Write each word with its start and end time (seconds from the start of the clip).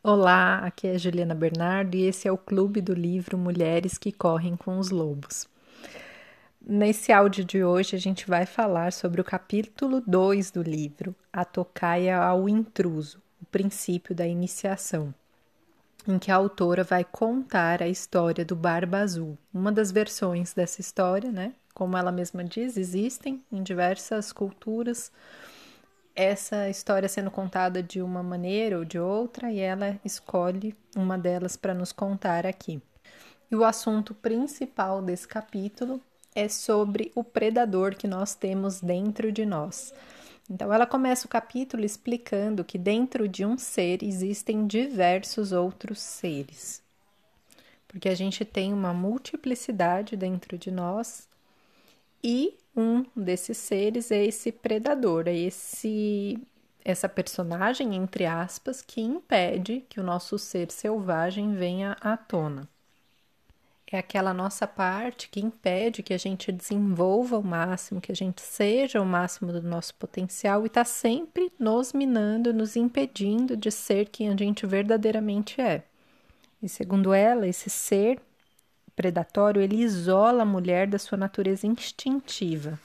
Olá, 0.00 0.58
aqui 0.58 0.86
é 0.86 0.96
Juliana 0.96 1.34
Bernardo 1.34 1.96
e 1.96 2.04
esse 2.04 2.28
é 2.28 2.32
o 2.32 2.38
Clube 2.38 2.80
do 2.80 2.94
Livro 2.94 3.36
Mulheres 3.36 3.98
que 3.98 4.12
Correm 4.12 4.54
com 4.54 4.78
os 4.78 4.90
Lobos. 4.90 5.48
Nesse 6.64 7.10
áudio 7.10 7.44
de 7.44 7.64
hoje 7.64 7.96
a 7.96 7.98
gente 7.98 8.24
vai 8.24 8.46
falar 8.46 8.92
sobre 8.92 9.20
o 9.20 9.24
capítulo 9.24 10.00
2 10.06 10.52
do 10.52 10.62
livro, 10.62 11.16
A 11.32 11.44
Tocaia 11.44 12.16
ao 12.16 12.48
Intruso, 12.48 13.20
o 13.42 13.46
princípio 13.46 14.14
da 14.14 14.24
iniciação, 14.24 15.12
em 16.06 16.16
que 16.16 16.30
a 16.30 16.36
autora 16.36 16.84
vai 16.84 17.02
contar 17.02 17.82
a 17.82 17.88
história 17.88 18.44
do 18.44 18.54
Barba 18.54 18.98
Azul. 18.98 19.36
Uma 19.52 19.72
das 19.72 19.90
versões 19.90 20.54
dessa 20.54 20.80
história, 20.80 21.32
né? 21.32 21.54
Como 21.74 21.96
ela 21.96 22.12
mesma 22.12 22.44
diz, 22.44 22.76
existem 22.76 23.42
em 23.50 23.64
diversas 23.64 24.32
culturas 24.32 25.10
essa 26.18 26.68
história 26.68 27.08
sendo 27.08 27.30
contada 27.30 27.80
de 27.80 28.02
uma 28.02 28.24
maneira 28.24 28.76
ou 28.76 28.84
de 28.84 28.98
outra 28.98 29.52
e 29.52 29.60
ela 29.60 30.00
escolhe 30.04 30.74
uma 30.96 31.16
delas 31.16 31.56
para 31.56 31.72
nos 31.72 31.92
contar 31.92 32.44
aqui. 32.44 32.82
E 33.48 33.54
o 33.54 33.64
assunto 33.64 34.12
principal 34.14 35.00
desse 35.00 35.28
capítulo 35.28 36.00
é 36.34 36.48
sobre 36.48 37.12
o 37.14 37.22
predador 37.22 37.94
que 37.94 38.08
nós 38.08 38.34
temos 38.34 38.80
dentro 38.80 39.30
de 39.30 39.46
nós. 39.46 39.94
Então, 40.50 40.72
ela 40.72 40.86
começa 40.86 41.24
o 41.24 41.30
capítulo 41.30 41.84
explicando 41.84 42.64
que 42.64 42.78
dentro 42.78 43.28
de 43.28 43.46
um 43.46 43.56
ser 43.56 44.02
existem 44.02 44.66
diversos 44.66 45.52
outros 45.52 46.00
seres. 46.00 46.82
Porque 47.86 48.08
a 48.08 48.14
gente 48.16 48.44
tem 48.44 48.72
uma 48.72 48.92
multiplicidade 48.92 50.16
dentro 50.16 50.58
de 50.58 50.72
nós 50.72 51.28
e 52.24 52.56
um 52.78 53.04
desses 53.14 53.58
seres 53.58 54.10
é 54.10 54.24
esse 54.24 54.52
predador, 54.52 55.26
é 55.26 55.34
esse 55.36 56.38
essa 56.84 57.08
personagem 57.08 57.94
entre 57.94 58.24
aspas 58.24 58.80
que 58.80 59.00
impede 59.00 59.84
que 59.90 60.00
o 60.00 60.02
nosso 60.02 60.38
ser 60.38 60.70
selvagem 60.70 61.54
venha 61.54 61.96
à 62.00 62.16
tona. 62.16 62.66
É 63.90 63.98
aquela 63.98 64.32
nossa 64.32 64.66
parte 64.66 65.28
que 65.28 65.40
impede 65.40 66.02
que 66.02 66.14
a 66.14 66.18
gente 66.18 66.52
desenvolva 66.52 67.38
o 67.38 67.42
máximo, 67.42 68.00
que 68.00 68.12
a 68.12 68.14
gente 68.14 68.40
seja 68.40 69.00
o 69.00 69.06
máximo 69.06 69.50
do 69.50 69.62
nosso 69.62 69.94
potencial 69.94 70.62
e 70.62 70.66
está 70.66 70.84
sempre 70.84 71.50
nos 71.58 71.92
minando, 71.92 72.52
nos 72.52 72.76
impedindo 72.76 73.56
de 73.56 73.70
ser 73.70 74.08
quem 74.08 74.28
a 74.28 74.36
gente 74.36 74.66
verdadeiramente 74.66 75.60
é. 75.60 75.84
E 76.62 76.68
segundo 76.68 77.14
ela, 77.14 77.46
esse 77.46 77.70
ser 77.70 78.20
predatório, 78.98 79.62
ele 79.62 79.76
isola 79.76 80.42
a 80.42 80.44
mulher 80.44 80.88
da 80.88 80.98
sua 80.98 81.16
natureza 81.16 81.68
instintiva. 81.68 82.76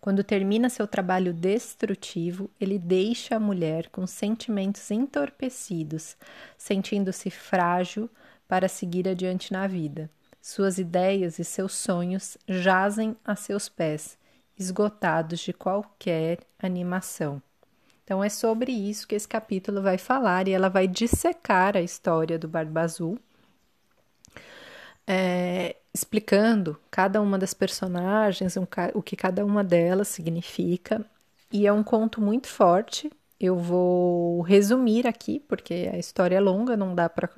Quando 0.00 0.24
termina 0.24 0.68
seu 0.68 0.88
trabalho 0.88 1.32
destrutivo, 1.32 2.50
ele 2.60 2.80
deixa 2.80 3.36
a 3.36 3.38
mulher 3.38 3.88
com 3.90 4.08
sentimentos 4.08 4.90
entorpecidos, 4.90 6.16
sentindo-se 6.58 7.30
frágil 7.30 8.10
para 8.48 8.66
seguir 8.66 9.08
adiante 9.08 9.52
na 9.52 9.68
vida. 9.68 10.10
Suas 10.40 10.78
ideias 10.78 11.38
e 11.38 11.44
seus 11.44 11.74
sonhos 11.74 12.36
jazem 12.48 13.16
a 13.24 13.36
seus 13.36 13.68
pés, 13.68 14.18
esgotados 14.58 15.38
de 15.38 15.52
qualquer 15.52 16.40
animação. 16.58 17.40
Então 18.02 18.24
é 18.24 18.28
sobre 18.28 18.72
isso 18.72 19.06
que 19.06 19.14
esse 19.14 19.28
capítulo 19.28 19.80
vai 19.80 19.96
falar 19.96 20.48
e 20.48 20.50
ela 20.50 20.68
vai 20.68 20.88
dissecar 20.88 21.76
a 21.76 21.80
história 21.80 22.36
do 22.36 22.48
Barba 22.48 22.80
Azul 22.80 23.16
explicando 26.12 26.78
cada 26.90 27.22
uma 27.22 27.38
das 27.38 27.54
personagens, 27.54 28.54
um, 28.58 28.66
o 28.92 29.02
que 29.02 29.16
cada 29.16 29.46
uma 29.46 29.64
delas 29.64 30.08
significa. 30.08 31.02
E 31.50 31.66
é 31.66 31.72
um 31.72 31.82
conto 31.82 32.20
muito 32.20 32.48
forte. 32.48 33.10
Eu 33.40 33.56
vou 33.56 34.42
resumir 34.42 35.06
aqui, 35.06 35.40
porque 35.40 35.88
a 35.90 35.96
história 35.96 36.36
é 36.36 36.40
longa, 36.40 36.76
não 36.76 36.94
dá 36.94 37.08
para 37.08 37.30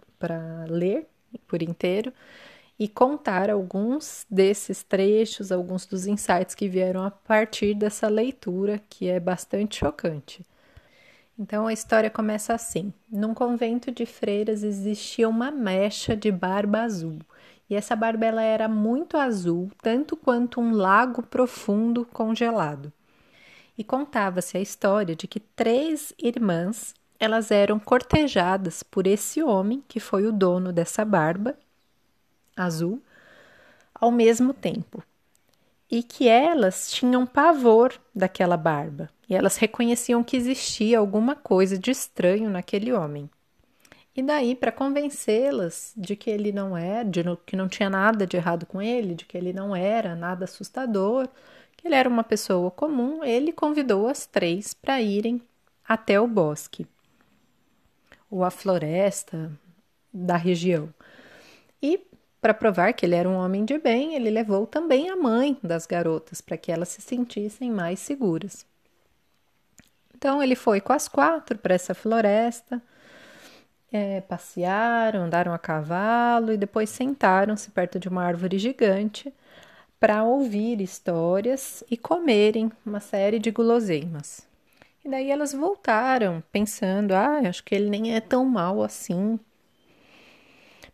ler 0.69 1.07
por 1.47 1.63
inteiro, 1.63 2.13
e 2.77 2.89
contar 2.89 3.49
alguns 3.49 4.27
desses 4.29 4.83
trechos, 4.83 5.53
alguns 5.53 5.87
dos 5.87 6.09
insights 6.09 6.55
que 6.55 6.69
vieram 6.69 7.05
a 7.05 7.13
partir 7.13 7.75
dessa 7.75 8.09
leitura, 8.09 8.81
que 8.89 9.09
é 9.09 9.21
bastante 9.21 9.77
chocante. 9.79 10.45
Então 11.39 11.69
a 11.69 11.73
história 11.73 12.11
começa 12.11 12.53
assim: 12.53 12.93
Num 13.11 13.35
convento 13.35 13.93
de 13.93 14.05
freiras 14.05 14.65
existia 14.65 15.29
uma 15.29 15.53
mecha 15.53 16.17
de 16.17 16.31
barba 16.33 16.81
azul 16.81 17.21
e 17.69 17.75
essa 17.75 17.97
barba 17.97 18.27
ela 18.27 18.43
era 18.43 18.69
muito 18.69 19.17
azul, 19.17 19.71
tanto 19.83 20.17
quanto 20.17 20.61
um 20.61 20.73
lago 20.73 21.23
profundo 21.23 22.05
congelado. 22.07 22.93
E 23.77 23.83
contava-se 23.83 24.57
a 24.57 24.61
história 24.61 25.17
de 25.17 25.27
que 25.27 25.41
três 25.41 26.13
irmãs 26.19 26.95
elas 27.19 27.51
eram 27.51 27.79
cortejadas 27.79 28.83
por 28.83 29.07
esse 29.07 29.43
homem 29.43 29.83
que 29.89 29.99
foi 29.99 30.27
o 30.27 30.33
dono 30.33 30.73
dessa 30.73 31.05
barba 31.05 31.57
azul 32.57 33.01
ao 33.95 34.11
mesmo 34.11 34.53
tempo. 34.53 35.03
E 35.91 36.03
que 36.03 36.29
elas 36.29 36.91
tinham 36.91 37.25
pavor 37.25 37.95
daquela 38.15 38.57
barba, 38.57 39.09
e 39.29 39.35
elas 39.35 39.57
reconheciam 39.57 40.25
que 40.25 40.37
existia 40.37 40.99
alguma 40.99 41.35
coisa 41.37 41.79
de 41.79 41.91
estranho 41.91 42.51
naquele 42.51 42.93
homem. 42.93 43.31
E 44.17 44.23
daí, 44.23 44.55
para 44.55 44.71
convencê-las 44.71 45.93
de 45.97 46.15
que 46.15 46.31
ele 46.31 46.53
não 46.53 46.77
é, 46.77 47.03
de 47.03 47.23
que 47.45 47.57
não 47.57 47.69
tinha 47.69 47.91
nada 47.91 48.25
de 48.27 48.37
errado 48.37 48.65
com 48.65 48.81
ele, 48.81 49.15
de 49.15 49.25
que 49.25 49.37
ele 49.37 49.53
não 49.53 49.75
era 49.75 50.15
nada 50.15 50.45
assustador, 50.45 51.29
que 51.77 51.89
ele 51.89 51.97
era 51.97 52.09
uma 52.09 52.23
pessoa 52.23 52.71
comum, 52.71 53.25
ele 53.25 53.53
convidou 53.53 54.07
as 54.07 54.25
três 54.25 54.73
para 54.73 55.01
irem 55.03 55.43
até 55.87 56.21
o 56.21 56.29
bosque 56.29 56.87
ou 58.31 58.45
a 58.45 58.51
floresta 58.51 59.51
da 60.13 60.37
região. 60.37 60.89
E 61.83 62.01
para 62.41 62.55
provar 62.55 62.93
que 62.93 63.05
ele 63.05 63.17
era 63.17 63.29
um 63.29 63.37
homem 63.37 63.65
de 63.65 63.79
bem, 63.79 64.15
ele 64.15 64.31
levou 64.31 64.67
também 64.67 65.11
a 65.11 65.17
mãe 65.17 65.59
das 65.63 65.87
garotas 65.87 66.41
para 66.41 66.57
que 66.57 66.71
elas 66.71 66.89
se 66.91 67.03
sentissem 67.03 67.71
mais 67.71 67.99
seguras. 67.99 68.65
Então 70.15 70.43
ele 70.43 70.55
foi 70.55 70.81
com 70.81 70.93
as 70.93 71.09
quatro 71.09 71.59
para 71.59 71.75
essa 71.75 71.95
floresta 71.95 72.81
é, 73.95 74.21
passearam, 74.23 75.21
andaram 75.23 75.55
a 75.55 75.59
cavalo 75.59 76.53
e 76.53 76.57
depois 76.57 76.91
sentaram-se 76.91 77.71
perto 77.71 78.01
de 78.01 78.09
uma 78.09 78.25
árvore 78.25 78.59
gigante 78.59 79.33
para 80.01 80.25
ouvir 80.25 80.81
histórias 80.81 81.85
e 81.89 81.97
comerem 81.97 82.73
uma 82.85 82.99
série 82.99 83.39
de 83.39 83.53
guloseimas. 83.53 84.47
E 85.05 85.09
daí 85.09 85.31
elas 85.31 85.53
voltaram 85.53 86.43
pensando: 86.51 87.13
ah, 87.13 87.39
acho 87.49 87.63
que 87.63 87.73
ele 87.73 87.89
nem 87.89 88.17
é 88.17 88.21
tão 88.21 88.45
mal 88.45 88.83
assim. 88.83 89.39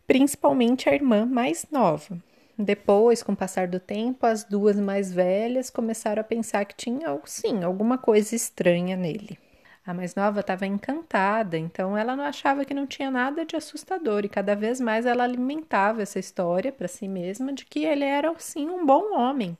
Principalmente 0.05 0.87
a 0.87 0.93
irmã 0.93 1.25
mais 1.25 1.65
nova. 1.71 2.19
Depois, 2.55 3.23
com 3.23 3.31
o 3.31 3.35
passar 3.35 3.67
do 3.67 3.79
tempo, 3.79 4.27
as 4.27 4.43
duas 4.43 4.75
mais 4.75 5.11
velhas 5.11 5.71
começaram 5.71 6.21
a 6.21 6.23
pensar 6.23 6.65
que 6.65 6.75
tinha, 6.75 7.19
sim, 7.25 7.63
alguma 7.63 7.97
coisa 7.97 8.35
estranha 8.35 8.95
nele. 8.95 9.39
A 9.85 9.95
mais 9.95 10.13
nova 10.13 10.41
estava 10.41 10.67
encantada, 10.67 11.57
então 11.57 11.97
ela 11.97 12.15
não 12.15 12.23
achava 12.23 12.63
que 12.63 12.73
não 12.73 12.85
tinha 12.85 13.09
nada 13.09 13.43
de 13.43 13.55
assustador 13.55 14.23
e 14.23 14.29
cada 14.29 14.55
vez 14.55 14.79
mais 14.79 15.07
ela 15.07 15.23
alimentava 15.23 16.03
essa 16.03 16.19
história 16.19 16.71
para 16.71 16.87
si 16.87 17.07
mesma 17.07 17.51
de 17.51 17.65
que 17.65 17.83
ele 17.83 18.03
era 18.03 18.33
sim 18.37 18.69
um 18.69 18.85
bom 18.85 19.17
homem. 19.17 19.57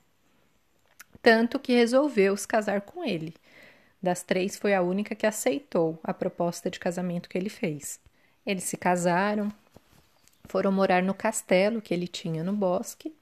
Tanto 1.24 1.60
que 1.60 1.74
resolveu 1.74 2.38
se 2.38 2.48
casar 2.48 2.82
com 2.82 3.04
ele. 3.04 3.34
Das 4.02 4.22
três, 4.22 4.58
foi 4.58 4.74
a 4.76 4.82
única 4.82 5.16
que 5.16 5.26
aceitou 5.26 6.00
a 6.04 6.14
proposta 6.14 6.70
de 6.70 6.80
casamento 6.80 7.30
que 7.30 7.38
ele 7.38 7.50
fez. 7.50 8.00
Eles 8.46 8.64
se 8.64 8.78
casaram, 8.78 9.52
foram 10.46 10.72
morar 10.72 11.02
no 11.02 11.14
castelo 11.14 11.82
que 11.82 11.94
ele 11.94 12.08
tinha 12.08 12.44
no 12.44 12.54
bosque. 12.54 13.14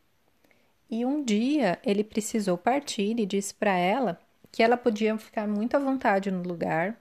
E 0.89 1.05
um 1.05 1.23
dia 1.23 1.79
ele 1.83 2.03
precisou 2.03 2.57
partir 2.57 3.19
e 3.19 3.25
disse 3.25 3.53
para 3.53 3.77
ela 3.77 4.19
que 4.51 4.63
ela 4.63 4.77
podia 4.77 5.17
ficar 5.17 5.47
muito 5.47 5.75
à 5.75 5.79
vontade 5.79 6.31
no 6.31 6.43
lugar, 6.43 6.95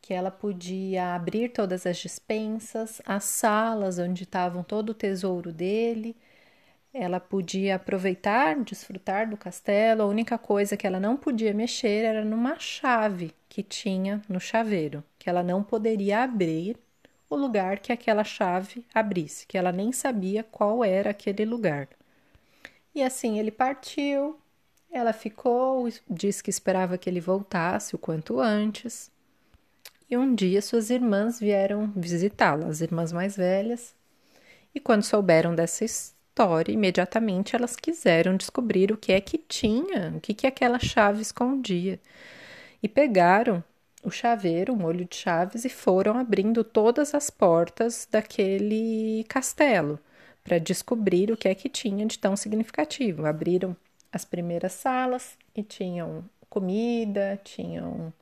que 0.00 0.12
ela 0.12 0.30
podia 0.30 1.14
abrir 1.14 1.50
todas 1.50 1.86
as 1.86 1.96
dispensas, 1.96 3.00
as 3.06 3.24
salas 3.24 3.98
onde 3.98 4.24
estavam 4.24 4.62
todo 4.62 4.90
o 4.90 4.94
tesouro 4.94 5.52
dele. 5.52 6.16
Ela 6.92 7.18
podia 7.20 7.76
aproveitar, 7.76 8.56
desfrutar 8.62 9.28
do 9.28 9.36
castelo. 9.36 10.02
A 10.02 10.06
única 10.06 10.38
coisa 10.38 10.76
que 10.76 10.86
ela 10.86 11.00
não 11.00 11.16
podia 11.16 11.54
mexer 11.54 12.04
era 12.04 12.24
numa 12.24 12.58
chave 12.58 13.34
que 13.48 13.62
tinha 13.62 14.22
no 14.28 14.38
chaveiro, 14.40 15.02
que 15.18 15.28
ela 15.28 15.42
não 15.42 15.62
poderia 15.62 16.22
abrir 16.22 16.78
o 17.28 17.36
lugar 17.36 17.78
que 17.80 17.92
aquela 17.92 18.24
chave 18.24 18.86
abrisse, 18.94 19.46
que 19.46 19.58
ela 19.58 19.72
nem 19.72 19.90
sabia 19.92 20.44
qual 20.44 20.84
era 20.84 21.10
aquele 21.10 21.44
lugar. 21.44 21.88
E 22.94 23.02
assim 23.02 23.38
ele 23.38 23.50
partiu, 23.50 24.38
ela 24.96 25.12
ficou, 25.12 25.88
disse 26.08 26.42
que 26.42 26.50
esperava 26.50 26.96
que 26.96 27.10
ele 27.10 27.20
voltasse 27.20 27.94
o 27.94 27.98
quanto 27.98 28.40
antes. 28.40 29.10
E 30.08 30.16
um 30.16 30.34
dia 30.34 30.62
suas 30.62 30.90
irmãs 30.90 31.40
vieram 31.40 31.92
visitá-la, 31.96 32.68
as 32.68 32.80
irmãs 32.80 33.12
mais 33.12 33.36
velhas. 33.36 33.94
E 34.74 34.80
quando 34.80 35.02
souberam 35.02 35.54
dessa 35.54 35.84
história, 35.84 36.72
imediatamente 36.72 37.56
elas 37.56 37.74
quiseram 37.76 38.36
descobrir 38.36 38.92
o 38.92 38.96
que 38.96 39.12
é 39.12 39.20
que 39.20 39.38
tinha, 39.38 40.12
o 40.16 40.20
que 40.20 40.34
que 40.34 40.46
aquela 40.46 40.78
chave 40.78 41.22
escondia. 41.22 41.98
E 42.82 42.88
pegaram 42.88 43.62
o 44.04 44.10
chaveiro, 44.10 44.74
um 44.74 44.76
molho 44.76 45.04
de 45.06 45.16
chaves, 45.16 45.64
e 45.64 45.68
foram 45.68 46.18
abrindo 46.18 46.62
todas 46.62 47.14
as 47.14 47.30
portas 47.30 48.06
daquele 48.10 49.24
castelo 49.28 49.98
para 50.44 50.58
descobrir 50.58 51.32
o 51.32 51.36
que 51.36 51.48
é 51.48 51.54
que 51.54 51.68
tinha 51.70 52.04
de 52.06 52.18
tão 52.18 52.36
significativo. 52.36 53.26
Abriram 53.26 53.74
as 54.14 54.24
primeiras 54.24 54.72
salas 54.72 55.36
e 55.56 55.62
tinham 55.64 56.24
comida, 56.48 57.40
tinham 57.42 58.14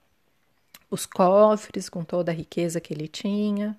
os 0.90 1.04
cofres 1.04 1.90
com 1.90 2.02
toda 2.02 2.32
a 2.32 2.34
riqueza 2.34 2.80
que 2.80 2.94
ele 2.94 3.06
tinha, 3.06 3.76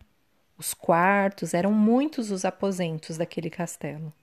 os 0.55 0.75
quartos, 0.75 1.55
eram 1.55 1.71
muitos 1.71 2.29
os 2.29 2.45
aposentos 2.45 3.17
daquele 3.17 3.49
castelo. 3.49 4.13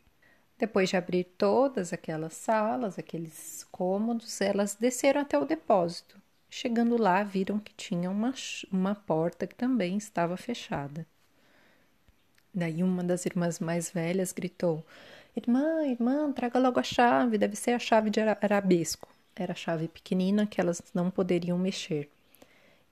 Depois 0.56 0.88
de 0.88 0.96
abrir 0.96 1.24
todas 1.36 1.92
aquelas 1.92 2.34
salas, 2.34 2.96
aqueles 2.96 3.66
cômodos, 3.72 4.40
elas 4.40 4.76
desceram 4.76 5.22
até 5.22 5.36
o 5.36 5.44
depósito. 5.44 6.16
Chegando 6.48 6.96
lá, 6.96 7.24
viram 7.24 7.58
que 7.58 7.74
tinha 7.74 8.08
uma, 8.08 8.32
uma 8.70 8.94
porta 8.94 9.48
que 9.48 9.54
também 9.54 9.96
estava 9.96 10.36
fechada. 10.36 11.04
Daí 12.54 12.84
uma 12.84 13.02
das 13.02 13.26
irmãs 13.26 13.58
mais 13.58 13.90
velhas 13.90 14.32
gritou: 14.32 14.84
Irmã, 15.36 15.86
irmã, 15.86 16.32
traga 16.32 16.58
logo 16.58 16.80
a 16.80 16.82
chave, 16.82 17.38
deve 17.38 17.56
ser 17.56 17.72
a 17.72 17.78
chave 17.78 18.10
de 18.10 18.20
arabesco. 18.20 19.08
Era 19.34 19.52
a 19.52 19.56
chave 19.56 19.88
pequenina 19.88 20.46
que 20.46 20.60
elas 20.60 20.82
não 20.92 21.10
poderiam 21.10 21.56
mexer. 21.56 22.10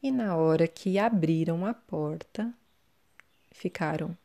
E 0.03 0.13
na 0.13 0.37
hora 0.37 0.69
que 0.69 0.99
abriram 0.99 1.67
a 1.67 1.75
porta, 1.75 2.53
ficaram 3.51 4.17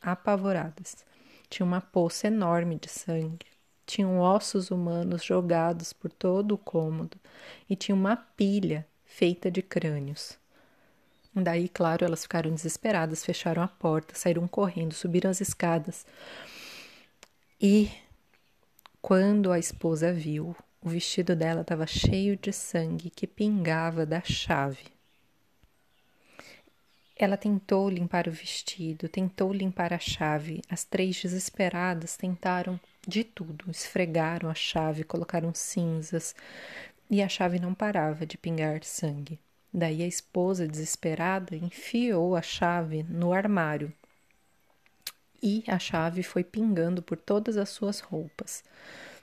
apavoradas. 0.00 1.04
Tinha 1.50 1.66
uma 1.66 1.80
poça 1.80 2.28
enorme 2.28 2.76
de 2.76 2.88
sangue. 2.88 3.46
Tinham 3.84 4.18
ossos 4.20 4.70
humanos 4.70 5.24
jogados 5.24 5.92
por 5.92 6.12
todo 6.12 6.52
o 6.52 6.58
cômodo 6.58 7.16
e 7.68 7.76
tinha 7.76 7.94
uma 7.94 8.16
pilha 8.16 8.86
feita 9.04 9.50
de 9.50 9.62
crânios. 9.62 10.38
Daí, 11.34 11.68
claro, 11.68 12.04
elas 12.04 12.22
ficaram 12.22 12.50
desesperadas, 12.50 13.24
fecharam 13.24 13.62
a 13.62 13.68
porta, 13.68 14.14
saíram 14.14 14.48
correndo, 14.48 14.94
subiram 14.94 15.30
as 15.30 15.40
escadas. 15.40 16.06
E 17.60 17.90
quando 19.00 19.50
a 19.50 19.58
esposa 19.58 20.12
viu, 20.12 20.54
o 20.78 20.90
vestido 20.90 21.34
dela 21.34 21.62
estava 21.62 21.86
cheio 21.86 22.36
de 22.36 22.52
sangue 22.52 23.08
que 23.08 23.26
pingava 23.26 24.04
da 24.04 24.20
chave. 24.20 24.84
Ela 27.18 27.38
tentou 27.38 27.88
limpar 27.88 28.28
o 28.28 28.30
vestido, 28.30 29.08
tentou 29.08 29.54
limpar 29.54 29.94
a 29.94 29.98
chave. 29.98 30.60
As 30.68 30.84
três 30.84 31.22
desesperadas 31.22 32.14
tentaram 32.14 32.78
de 33.08 33.24
tudo. 33.24 33.70
Esfregaram 33.70 34.50
a 34.50 34.54
chave, 34.54 35.02
colocaram 35.02 35.54
cinzas 35.54 36.34
e 37.08 37.22
a 37.22 37.28
chave 37.28 37.58
não 37.58 37.72
parava 37.72 38.26
de 38.26 38.36
pingar 38.36 38.84
sangue. 38.84 39.40
Daí 39.72 40.02
a 40.02 40.06
esposa, 40.06 40.68
desesperada, 40.68 41.56
enfiou 41.56 42.36
a 42.36 42.42
chave 42.42 43.02
no 43.02 43.32
armário 43.32 43.90
e 45.42 45.64
a 45.66 45.78
chave 45.78 46.22
foi 46.22 46.44
pingando 46.44 47.02
por 47.02 47.18
todas 47.18 47.56
as 47.56 47.68
suas 47.68 48.00
roupas. 48.00 48.64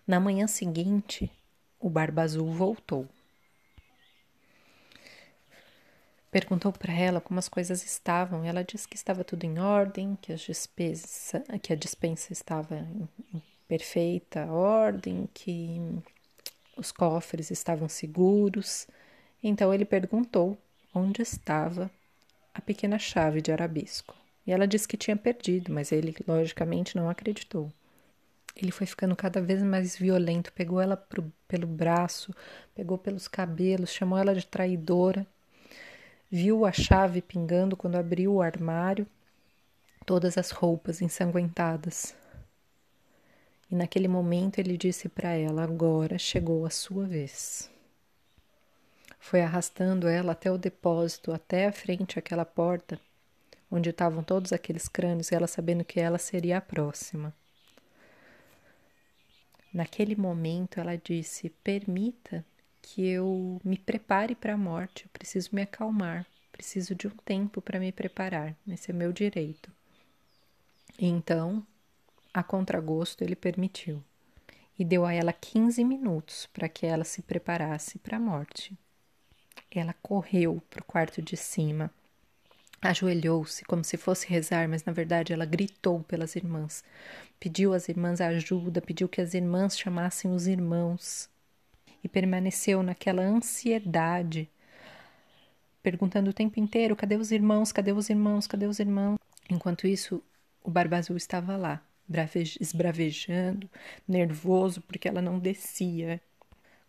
Na 0.07 0.19
manhã 0.19 0.47
seguinte, 0.47 1.31
o 1.79 1.89
Barba 1.89 2.23
Azul 2.23 2.51
voltou. 2.51 3.07
perguntou 6.33 6.73
para 6.73 6.91
ela 6.91 7.21
como 7.21 7.37
as 7.37 7.47
coisas 7.47 7.85
estavam. 7.85 8.43
Ela 8.43 8.63
disse 8.63 8.87
que 8.87 8.95
estava 8.95 9.23
tudo 9.23 9.43
em 9.43 9.59
ordem, 9.59 10.17
que, 10.19 10.33
despesa, 10.33 11.43
que 11.61 11.71
a 11.71 11.75
dispensa 11.75 12.33
estava 12.33 12.75
em, 12.75 13.07
em 13.31 13.43
perfeita 13.67 14.47
ordem, 14.47 15.29
que 15.31 15.79
os 16.75 16.91
cofres 16.91 17.51
estavam 17.51 17.87
seguros. 17.87 18.87
Então 19.43 19.71
ele 19.71 19.85
perguntou 19.85 20.57
onde 20.93 21.21
estava 21.21 21.91
a 22.51 22.59
pequena 22.59 22.97
chave 22.97 23.39
de 23.39 23.51
arabesco. 23.51 24.15
E 24.45 24.51
ela 24.51 24.67
disse 24.67 24.87
que 24.87 24.97
tinha 24.97 25.15
perdido, 25.15 25.71
mas 25.71 25.91
ele, 25.91 26.15
logicamente, 26.27 26.95
não 26.95 27.09
acreditou. 27.09 27.71
Ele 28.55 28.71
foi 28.71 28.85
ficando 28.85 29.15
cada 29.15 29.41
vez 29.41 29.61
mais 29.63 29.97
violento, 29.97 30.53
pegou 30.53 30.79
ela 30.79 30.95
pro, 30.97 31.31
pelo 31.47 31.65
braço, 31.65 32.33
pegou 32.75 32.97
pelos 32.97 33.27
cabelos, 33.27 33.91
chamou 33.91 34.17
ela 34.17 34.35
de 34.35 34.45
traidora 34.45 35.25
Viu 36.35 36.65
a 36.65 36.71
chave 36.71 37.21
pingando 37.21 37.77
quando 37.77 37.95
abriu 37.95 38.33
o 38.33 38.41
armário, 38.41 39.05
todas 40.03 40.35
as 40.35 40.49
roupas 40.49 40.99
ensanguentadas. 40.99 42.15
E 43.69 43.75
naquele 43.75 44.07
momento 44.07 44.57
ele 44.57 44.75
disse 44.75 45.07
para 45.07 45.29
ela: 45.33 45.63
Agora 45.63 46.17
chegou 46.17 46.65
a 46.65 46.71
sua 46.71 47.05
vez. 47.05 47.69
Foi 49.19 49.43
arrastando 49.43 50.07
ela 50.07 50.31
até 50.31 50.51
o 50.51 50.57
depósito, 50.57 51.31
até 51.31 51.67
a 51.67 51.71
frente 51.71 52.17
àquela 52.17 52.45
porta, 52.45 52.99
onde 53.73 53.89
estavam 53.89 54.23
todos 54.23 54.53
aqueles 54.53 54.87
crânios, 54.87 55.31
e 55.31 55.35
ela 55.35 55.47
sabendo 55.47 55.83
que 55.83 55.99
ela 55.99 56.19
seria 56.19 56.59
a 56.59 56.61
próxima. 56.61 57.33
Naquele 59.73 60.15
momento 60.15 60.79
ela 60.79 60.95
disse: 60.95 61.49
Permita 61.49 62.45
que 62.81 63.07
eu 63.07 63.59
me 63.63 63.77
prepare 63.77 64.35
para 64.35 64.53
a 64.53 64.57
morte, 64.57 65.05
eu 65.05 65.09
preciso 65.11 65.49
me 65.53 65.63
acalmar, 65.63 66.27
preciso 66.51 66.93
de 66.93 67.07
um 67.07 67.15
tempo 67.25 67.61
para 67.61 67.79
me 67.79 67.91
preparar, 67.91 68.55
esse 68.67 68.91
é 68.91 68.93
meu 68.93 69.11
direito. 69.11 69.71
Então, 70.99 71.65
a 72.31 72.43
contragosto, 72.43 73.23
ele 73.23 73.35
permitiu 73.35 74.03
e 74.77 74.85
deu 74.85 75.03
a 75.03 75.13
ela 75.13 75.33
15 75.33 75.83
minutos 75.83 76.47
para 76.53 76.69
que 76.69 76.85
ela 76.85 77.03
se 77.03 77.23
preparasse 77.23 77.97
para 77.97 78.17
a 78.17 78.19
morte. 78.19 78.77
Ela 79.71 79.93
correu 79.93 80.61
para 80.69 80.81
o 80.81 80.85
quarto 80.85 81.21
de 81.21 81.35
cima, 81.35 81.91
ajoelhou-se 82.83 83.63
como 83.65 83.83
se 83.83 83.97
fosse 83.97 84.27
rezar, 84.27 84.67
mas 84.67 84.83
na 84.83 84.91
verdade 84.91 85.31
ela 85.33 85.45
gritou 85.45 86.01
pelas 86.03 86.35
irmãs, 86.35 86.83
pediu 87.39 87.73
às 87.73 87.87
irmãs 87.87 88.19
ajuda, 88.19 88.81
pediu 88.81 89.07
que 89.07 89.21
as 89.21 89.33
irmãs 89.33 89.77
chamassem 89.77 90.31
os 90.31 90.47
irmãos 90.47 91.29
e 92.03 92.09
permaneceu 92.09 92.83
naquela 92.83 93.21
ansiedade, 93.21 94.49
perguntando 95.81 96.29
o 96.29 96.33
tempo 96.33 96.59
inteiro: 96.59 96.95
cadê 96.95 97.15
os 97.15 97.31
irmãos? 97.31 97.71
Cadê 97.71 97.91
os 97.91 98.09
irmãos? 98.09 98.47
Cadê 98.47 98.65
os 98.65 98.79
irmãos? 98.79 99.17
Enquanto 99.49 99.87
isso, 99.87 100.21
o 100.63 100.69
Barba 100.69 100.97
Azul 100.97 101.17
estava 101.17 101.55
lá, 101.55 101.81
esbravejando, 102.59 103.69
nervoso 104.07 104.81
porque 104.81 105.07
ela 105.07 105.21
não 105.21 105.39
descia. 105.39 106.21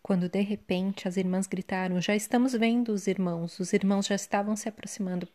Quando 0.01 0.29
de 0.29 0.41
repente 0.41 1.07
as 1.07 1.17
irmãs 1.17 1.47
gritaram: 1.47 1.99
Já 2.01 2.15
estamos 2.15 2.53
vendo 2.53 2.89
os 2.89 3.07
irmãos, 3.07 3.59
os 3.59 3.73
irmãos 3.73 4.05
já 4.05 4.15
estavam 4.15 4.55
se 4.55 4.69
aproximando. 4.69 5.27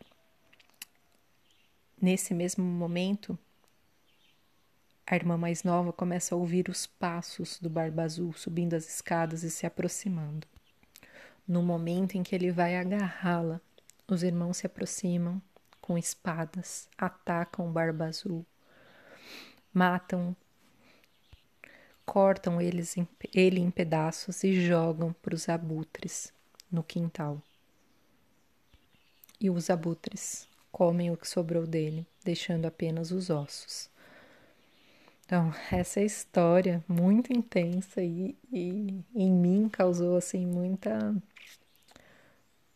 Nesse 2.00 2.32
mesmo 2.32 2.64
momento, 2.64 3.38
a 5.06 5.14
irmã 5.14 5.36
mais 5.36 5.62
nova 5.62 5.92
começa 5.92 6.34
a 6.34 6.38
ouvir 6.38 6.70
os 6.70 6.86
passos 6.86 7.58
do 7.60 7.68
Barba 7.68 8.04
Azul 8.04 8.32
subindo 8.32 8.72
as 8.72 8.88
escadas 8.88 9.42
e 9.42 9.50
se 9.50 9.66
aproximando. 9.66 10.46
No 11.46 11.62
momento 11.62 12.16
em 12.16 12.22
que 12.22 12.34
ele 12.34 12.50
vai 12.50 12.76
agarrá-la, 12.78 13.60
os 14.08 14.22
irmãos 14.22 14.56
se 14.56 14.66
aproximam 14.66 15.42
com 15.78 15.98
espadas, 15.98 16.88
atacam 16.96 17.68
o 17.68 17.72
Barba 17.72 18.06
Azul, 18.06 18.46
matam, 19.74 20.34
cortam 22.06 22.62
eles, 22.62 22.96
ele 23.34 23.60
em 23.60 23.70
pedaços 23.70 24.42
e 24.42 24.58
jogam 24.66 25.12
para 25.12 25.34
os 25.34 25.50
abutres 25.50 26.32
no 26.72 26.82
quintal. 26.82 27.42
E 29.38 29.50
os 29.50 29.68
abutres 29.68 30.48
comem 30.72 31.10
o 31.10 31.16
que 31.16 31.28
sobrou 31.28 31.66
dele, 31.66 32.06
deixando 32.24 32.66
apenas 32.66 33.10
os 33.10 33.30
ossos. 33.30 33.90
Então, 35.24 35.52
essa 35.70 36.00
história 36.00 36.84
muito 36.88 37.32
intensa 37.32 38.02
e, 38.02 38.36
e 38.52 39.02
em 39.14 39.30
mim 39.30 39.68
causou 39.68 40.16
assim 40.16 40.44
muita 40.44 41.14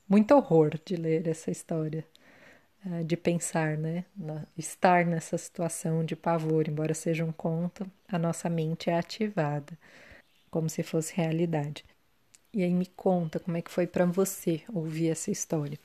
muito 0.08 0.34
horror 0.34 0.78
de 0.84 0.96
ler 0.96 1.26
essa 1.26 1.50
história, 1.50 2.06
eh, 2.86 3.04
de 3.04 3.16
pensar, 3.16 3.76
né, 3.78 4.04
estar 4.56 5.06
nessa 5.06 5.38
situação 5.38 6.04
de 6.04 6.16
pavor, 6.16 6.68
embora 6.68 6.94
seja 6.94 7.24
um 7.24 7.32
conto, 7.32 7.90
a 8.08 8.18
nossa 8.18 8.48
mente 8.50 8.90
é 8.90 8.98
ativada, 8.98 9.78
como 10.50 10.68
se 10.70 10.82
fosse 10.82 11.14
realidade. 11.16 11.84
E 12.52 12.62
aí 12.62 12.72
me 12.74 12.86
conta 12.86 13.40
como 13.40 13.56
é 13.56 13.62
que 13.62 13.70
foi 13.70 13.86
para 13.86 14.06
você 14.06 14.62
ouvir 14.72 15.10
essa 15.10 15.30
história. 15.30 15.78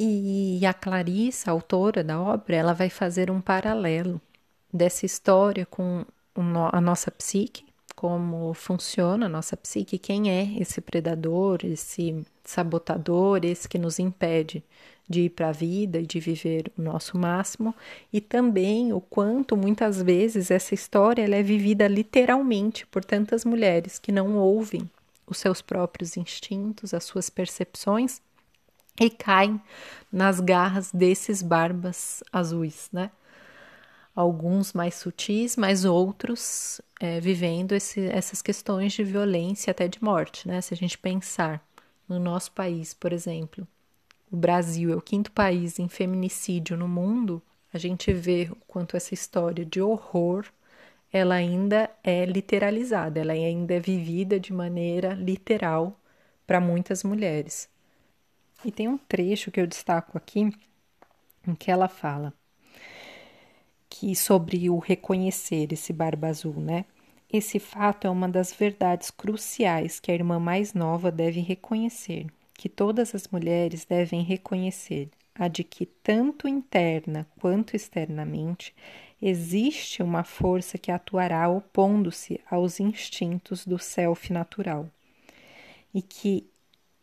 E 0.00 0.64
a 0.64 0.72
Clarissa, 0.72 1.50
a 1.50 1.52
autora 1.52 2.04
da 2.04 2.20
obra, 2.20 2.54
ela 2.54 2.72
vai 2.72 2.88
fazer 2.88 3.32
um 3.32 3.40
paralelo 3.40 4.20
dessa 4.72 5.04
história 5.04 5.66
com 5.66 6.04
a 6.70 6.80
nossa 6.80 7.10
psique, 7.10 7.64
como 7.96 8.54
funciona 8.54 9.26
a 9.26 9.28
nossa 9.28 9.56
psique, 9.56 9.98
quem 9.98 10.30
é 10.30 10.56
esse 10.60 10.80
predador, 10.80 11.58
esse 11.64 12.24
sabotador, 12.44 13.40
esse 13.42 13.68
que 13.68 13.76
nos 13.76 13.98
impede 13.98 14.62
de 15.08 15.22
ir 15.22 15.30
para 15.30 15.48
a 15.48 15.52
vida 15.52 15.98
e 15.98 16.06
de 16.06 16.20
viver 16.20 16.70
o 16.78 16.82
nosso 16.82 17.18
máximo, 17.18 17.74
e 18.12 18.20
também 18.20 18.92
o 18.92 19.00
quanto 19.00 19.56
muitas 19.56 20.00
vezes 20.00 20.52
essa 20.52 20.74
história 20.74 21.22
é 21.28 21.42
vivida 21.42 21.88
literalmente 21.88 22.86
por 22.86 23.04
tantas 23.04 23.44
mulheres 23.44 23.98
que 23.98 24.12
não 24.12 24.36
ouvem 24.36 24.88
os 25.26 25.38
seus 25.38 25.60
próprios 25.60 26.16
instintos, 26.16 26.94
as 26.94 27.02
suas 27.02 27.28
percepções 27.28 28.20
e 29.00 29.10
caem 29.10 29.60
nas 30.12 30.40
garras 30.40 30.90
desses 30.92 31.42
barbas 31.42 32.22
azuis, 32.32 32.88
né? 32.92 33.10
Alguns 34.14 34.72
mais 34.72 34.96
sutis, 34.96 35.56
mas 35.56 35.84
outros 35.84 36.80
é, 37.00 37.20
vivendo 37.20 37.72
esse, 37.72 38.00
essas 38.06 38.42
questões 38.42 38.92
de 38.92 39.04
violência 39.04 39.70
até 39.70 39.86
de 39.86 40.02
morte, 40.02 40.48
né? 40.48 40.60
Se 40.60 40.74
a 40.74 40.76
gente 40.76 40.98
pensar 40.98 41.64
no 42.08 42.18
nosso 42.18 42.50
país, 42.52 42.94
por 42.94 43.12
exemplo, 43.12 43.66
o 44.30 44.36
Brasil 44.36 44.92
é 44.92 44.96
o 44.96 45.02
quinto 45.02 45.30
país 45.30 45.78
em 45.78 45.88
feminicídio 45.88 46.76
no 46.76 46.88
mundo, 46.88 47.40
a 47.72 47.78
gente 47.78 48.12
vê 48.12 48.48
o 48.50 48.56
quanto 48.66 48.96
essa 48.96 49.14
história 49.14 49.64
de 49.64 49.80
horror 49.80 50.44
ela 51.12 51.34
ainda 51.36 51.90
é 52.04 52.24
literalizada, 52.24 53.20
ela 53.20 53.32
ainda 53.32 53.74
é 53.74 53.80
vivida 53.80 54.38
de 54.38 54.52
maneira 54.52 55.14
literal 55.14 55.98
para 56.46 56.60
muitas 56.60 57.02
mulheres. 57.02 57.68
E 58.64 58.72
tem 58.72 58.88
um 58.88 58.98
trecho 58.98 59.50
que 59.50 59.60
eu 59.60 59.66
destaco 59.66 60.18
aqui 60.18 60.50
em 61.46 61.54
que 61.54 61.70
ela 61.70 61.88
fala 61.88 62.34
que 63.88 64.14
sobre 64.14 64.68
o 64.68 64.78
reconhecer 64.78 65.72
esse 65.72 65.92
barba 65.92 66.28
azul, 66.28 66.54
né? 66.54 66.84
Esse 67.32 67.58
fato 67.58 68.06
é 68.06 68.10
uma 68.10 68.28
das 68.28 68.52
verdades 68.52 69.10
cruciais 69.10 70.00
que 70.00 70.10
a 70.10 70.14
irmã 70.14 70.38
mais 70.38 70.72
nova 70.74 71.10
deve 71.10 71.40
reconhecer, 71.40 72.26
que 72.54 72.68
todas 72.68 73.14
as 73.14 73.28
mulheres 73.28 73.84
devem 73.84 74.22
reconhecer, 74.22 75.10
a 75.34 75.46
de 75.46 75.62
que 75.62 75.86
tanto 75.86 76.48
interna 76.48 77.26
quanto 77.38 77.76
externamente 77.76 78.74
existe 79.20 80.02
uma 80.02 80.24
força 80.24 80.78
que 80.78 80.90
atuará 80.90 81.48
opondo-se 81.48 82.40
aos 82.50 82.80
instintos 82.80 83.66
do 83.66 83.78
self 83.78 84.32
natural, 84.32 84.88
e 85.94 86.00
que 86.00 86.48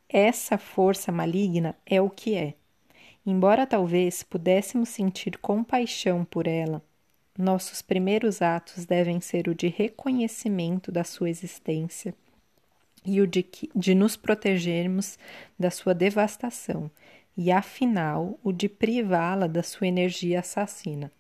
essa 0.10 0.58
força 0.58 1.12
maligna 1.12 1.76
é 1.86 2.02
o 2.02 2.10
que 2.10 2.36
é. 2.36 2.54
Embora 3.26 3.66
talvez 3.66 4.22
pudéssemos 4.22 4.90
sentir 4.90 5.38
compaixão 5.38 6.24
por 6.24 6.48
ela, 6.48 6.82
nossos 7.38 7.82
primeiros 7.82 8.42
atos 8.42 8.86
devem 8.86 9.20
ser 9.20 9.48
o 9.48 9.56
de 9.56 9.68
reconhecimento 9.68 10.92
da 10.92 11.04
sua 11.04 11.30
existência 11.30 12.14
e 13.06 13.20
o 13.22 13.28
de, 13.28 13.44
que, 13.44 13.70
de 13.76 13.94
nos 13.94 14.16
protegermos 14.16 15.20
da 15.60 15.70
sua 15.70 15.94
devastação, 15.94 16.90
e 17.38 17.52
afinal 17.52 18.40
o 18.44 18.52
de 18.52 18.70
privá-la 18.70 19.48
da 19.48 19.62
sua 19.62 19.88
energia 19.88 20.40
assassina. 20.40 21.12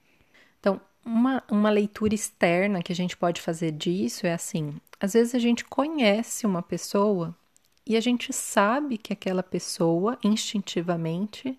Então, 0.60 0.80
uma, 1.06 1.44
uma 1.51 1.70
leitura 1.70 2.15
externa 2.15 2.82
que 2.82 2.92
a 2.92 2.96
gente 2.96 3.15
pode 3.15 3.42
fazer 3.42 3.72
disso 3.72 4.25
é 4.25 4.34
assim: 4.34 4.74
às 5.00 5.13
vezes 5.13 5.36
a 5.36 5.39
gente 5.39 5.63
conhece 5.65 6.46
uma 6.46 6.63
pessoa 6.63 7.36
e 7.86 7.96
a 7.96 8.01
gente 8.01 8.34
sabe 8.34 8.98
que 8.98 9.13
aquela 9.13 9.44
pessoa 9.44 10.18
instintivamente 10.24 11.58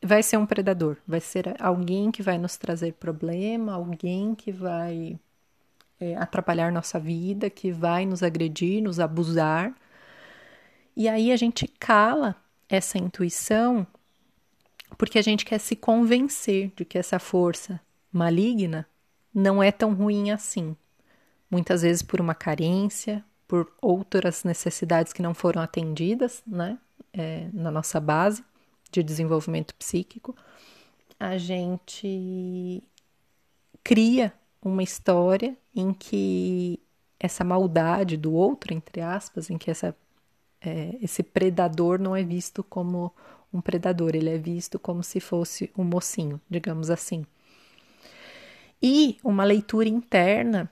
vai 0.00 0.22
ser 0.22 0.36
um 0.36 0.46
predador, 0.46 0.96
vai 1.06 1.20
ser 1.20 1.54
alguém 1.60 2.10
que 2.10 2.22
vai 2.22 2.38
nos 2.38 2.56
trazer 2.56 2.92
problema, 2.94 3.72
alguém 3.74 4.34
que 4.34 4.52
vai 4.52 5.18
é, 6.00 6.16
atrapalhar 6.16 6.72
nossa 6.72 6.98
vida, 6.98 7.48
que 7.50 7.70
vai 7.72 8.04
nos 8.04 8.22
agredir, 8.22 8.82
nos 8.82 8.98
abusar. 8.98 9.74
E 10.96 11.08
aí 11.08 11.32
a 11.32 11.36
gente 11.36 11.66
cala 11.66 12.36
essa 12.68 12.98
intuição 12.98 13.86
porque 14.98 15.18
a 15.18 15.22
gente 15.22 15.44
quer 15.44 15.58
se 15.58 15.74
convencer 15.74 16.72
de 16.76 16.84
que 16.84 16.98
essa 16.98 17.18
força 17.18 17.80
maligna 18.12 18.86
não 19.34 19.62
é 19.62 19.72
tão 19.72 19.94
ruim 19.94 20.30
assim. 20.30 20.76
Muitas 21.50 21.82
vezes 21.82 22.02
por 22.02 22.20
uma 22.20 22.34
carência, 22.34 23.24
por 23.52 23.70
outras 23.82 24.44
necessidades 24.44 25.12
que 25.12 25.20
não 25.20 25.34
foram 25.34 25.60
atendidas, 25.60 26.42
né, 26.46 26.78
é, 27.12 27.50
na 27.52 27.70
nossa 27.70 28.00
base 28.00 28.42
de 28.90 29.02
desenvolvimento 29.02 29.74
psíquico, 29.74 30.34
a 31.20 31.36
gente 31.36 32.82
cria 33.84 34.32
uma 34.64 34.82
história 34.82 35.54
em 35.76 35.92
que 35.92 36.80
essa 37.20 37.44
maldade 37.44 38.16
do 38.16 38.32
outro, 38.32 38.72
entre 38.72 39.02
aspas, 39.02 39.50
em 39.50 39.58
que 39.58 39.70
essa, 39.70 39.94
é, 40.58 40.96
esse 41.02 41.22
predador 41.22 42.00
não 42.00 42.16
é 42.16 42.22
visto 42.22 42.64
como 42.64 43.12
um 43.52 43.60
predador, 43.60 44.14
ele 44.14 44.30
é 44.30 44.38
visto 44.38 44.78
como 44.78 45.02
se 45.02 45.20
fosse 45.20 45.70
um 45.76 45.84
mocinho, 45.84 46.40
digamos 46.48 46.88
assim. 46.88 47.26
E 48.82 49.18
uma 49.22 49.44
leitura 49.44 49.90
interna 49.90 50.70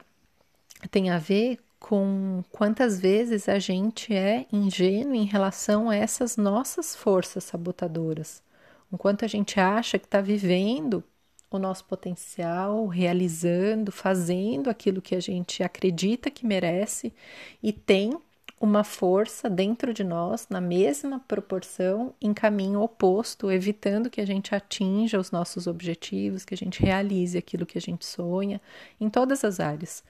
tem 0.90 1.10
a 1.10 1.18
ver 1.18 1.58
com 1.80 2.44
quantas 2.52 3.00
vezes 3.00 3.48
a 3.48 3.58
gente 3.58 4.14
é 4.14 4.46
ingênuo 4.52 5.14
em 5.14 5.24
relação 5.24 5.88
a 5.88 5.96
essas 5.96 6.36
nossas 6.36 6.94
forças 6.94 7.42
sabotadoras. 7.42 8.42
O 8.92 8.98
quanto 8.98 9.24
a 9.24 9.28
gente 9.28 9.58
acha 9.58 9.98
que 9.98 10.04
está 10.04 10.20
vivendo 10.20 11.02
o 11.50 11.58
nosso 11.58 11.84
potencial, 11.86 12.86
realizando, 12.86 13.90
fazendo 13.90 14.70
aquilo 14.70 15.02
que 15.02 15.16
a 15.16 15.20
gente 15.20 15.62
acredita 15.62 16.30
que 16.30 16.46
merece 16.46 17.12
e 17.62 17.72
tem 17.72 18.12
uma 18.60 18.84
força 18.84 19.48
dentro 19.48 19.94
de 19.94 20.04
nós 20.04 20.46
na 20.50 20.60
mesma 20.60 21.18
proporção 21.18 22.14
em 22.20 22.34
caminho 22.34 22.82
oposto, 22.82 23.50
evitando 23.50 24.10
que 24.10 24.20
a 24.20 24.26
gente 24.26 24.54
atinja 24.54 25.18
os 25.18 25.30
nossos 25.30 25.66
objetivos, 25.66 26.44
que 26.44 26.52
a 26.52 26.56
gente 26.56 26.80
realize 26.82 27.38
aquilo 27.38 27.64
que 27.64 27.78
a 27.78 27.80
gente 27.80 28.04
sonha 28.04 28.60
em 29.00 29.08
todas 29.08 29.44
as 29.44 29.58
áreas, 29.60 30.04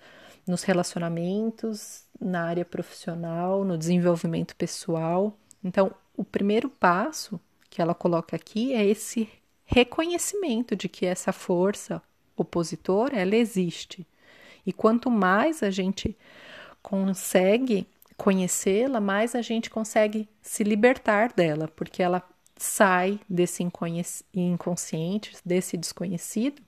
nos 0.51 0.65
relacionamentos, 0.65 2.05
na 2.21 2.45
área 2.45 2.65
profissional, 2.65 3.65
no 3.65 3.79
desenvolvimento 3.79 4.55
pessoal. 4.57 5.39
Então, 5.65 5.93
o 6.17 6.25
primeiro 6.25 6.69
passo 6.69 7.41
que 7.71 7.81
ela 7.81 7.95
coloca 7.95 8.37
aqui 8.37 8.75
é 8.75 8.85
esse 8.85 9.29
reconhecimento 9.65 10.75
de 10.75 10.89
que 10.89 11.07
essa 11.07 11.33
força 11.33 12.03
opositora 12.37 13.17
ela 13.17 13.37
existe. 13.37 14.07
E 14.67 14.73
quanto 14.73 15.11
mais 15.11 15.63
a 15.63 15.71
gente 15.71 16.17
consegue 16.83 17.87
conhecê-la, 18.17 19.01
mais 19.01 19.35
a 19.35 19.41
gente 19.41 19.71
consegue 19.71 20.29
se 20.43 20.65
libertar 20.65 21.33
dela, 21.33 21.69
porque 21.69 22.03
ela 22.03 22.23
sai 22.57 23.19
desse 23.29 23.63
inconsciente, 24.35 25.37
desse 25.45 25.77
desconhecido, 25.77 26.61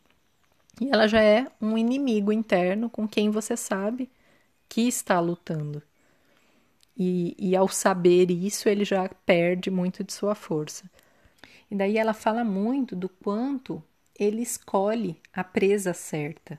e 0.81 0.88
ela 0.91 1.07
já 1.07 1.23
é 1.23 1.47
um 1.61 1.76
inimigo 1.76 2.33
interno 2.33 2.88
com 2.88 3.07
quem 3.07 3.31
você 3.31 3.57
sabe 3.57 4.11
que 4.69 4.83
está 4.83 5.21
lutando. 5.21 5.83
E, 6.97 7.35
e 7.38 7.57
ao 7.57 7.69
saber 7.69 8.31
isso, 8.31 8.69
ele 8.69 8.85
já 8.85 9.09
perde 9.26 9.71
muito 9.71 10.05
de 10.05 10.12
sua 10.12 10.35
força. 10.35 10.91
E 11.71 11.75
daí 11.75 11.97
ela 11.97 12.12
fala 12.12 12.45
muito 12.45 12.95
do 12.95 13.09
quanto 13.09 13.83
ele 14.19 14.43
escolhe 14.43 15.17
a 15.33 15.43
presa 15.43 15.93
certa. 15.95 16.59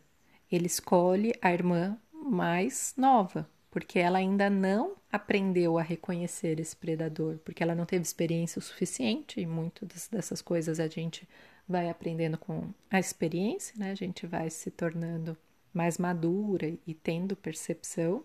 Ele 0.52 0.68
escolhe 0.68 1.34
a 1.42 1.52
irmã 1.52 1.98
mais 2.12 2.94
nova, 2.98 3.48
porque 3.70 4.00
ela 4.00 4.20
ainda 4.20 4.50
não 4.50 4.96
aprendeu 5.12 5.78
a 5.78 5.82
reconhecer 5.82 6.60
esse 6.60 6.76
predador, 6.76 7.38
porque 7.44 7.62
ela 7.62 7.76
não 7.76 7.86
teve 7.86 8.04
experiência 8.04 8.60
o 8.60 8.62
suficiente, 8.62 9.40
e 9.40 9.46
muitas 9.46 10.08
dessas 10.08 10.42
coisas 10.42 10.80
a 10.80 10.88
gente 10.88 11.28
vai 11.68 11.90
aprendendo 11.90 12.38
com 12.38 12.70
a 12.90 13.00
experiência, 13.00 13.74
né? 13.78 13.92
A 13.92 13.96
gente 13.96 14.28
vai 14.28 14.50
se 14.50 14.70
tornando 14.72 15.38
mais 15.74 15.98
madura 15.98 16.72
e 16.86 16.94
tendo 16.94 17.36
percepção 17.36 18.24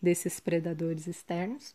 desses 0.00 0.40
predadores 0.40 1.06
externos. 1.06 1.74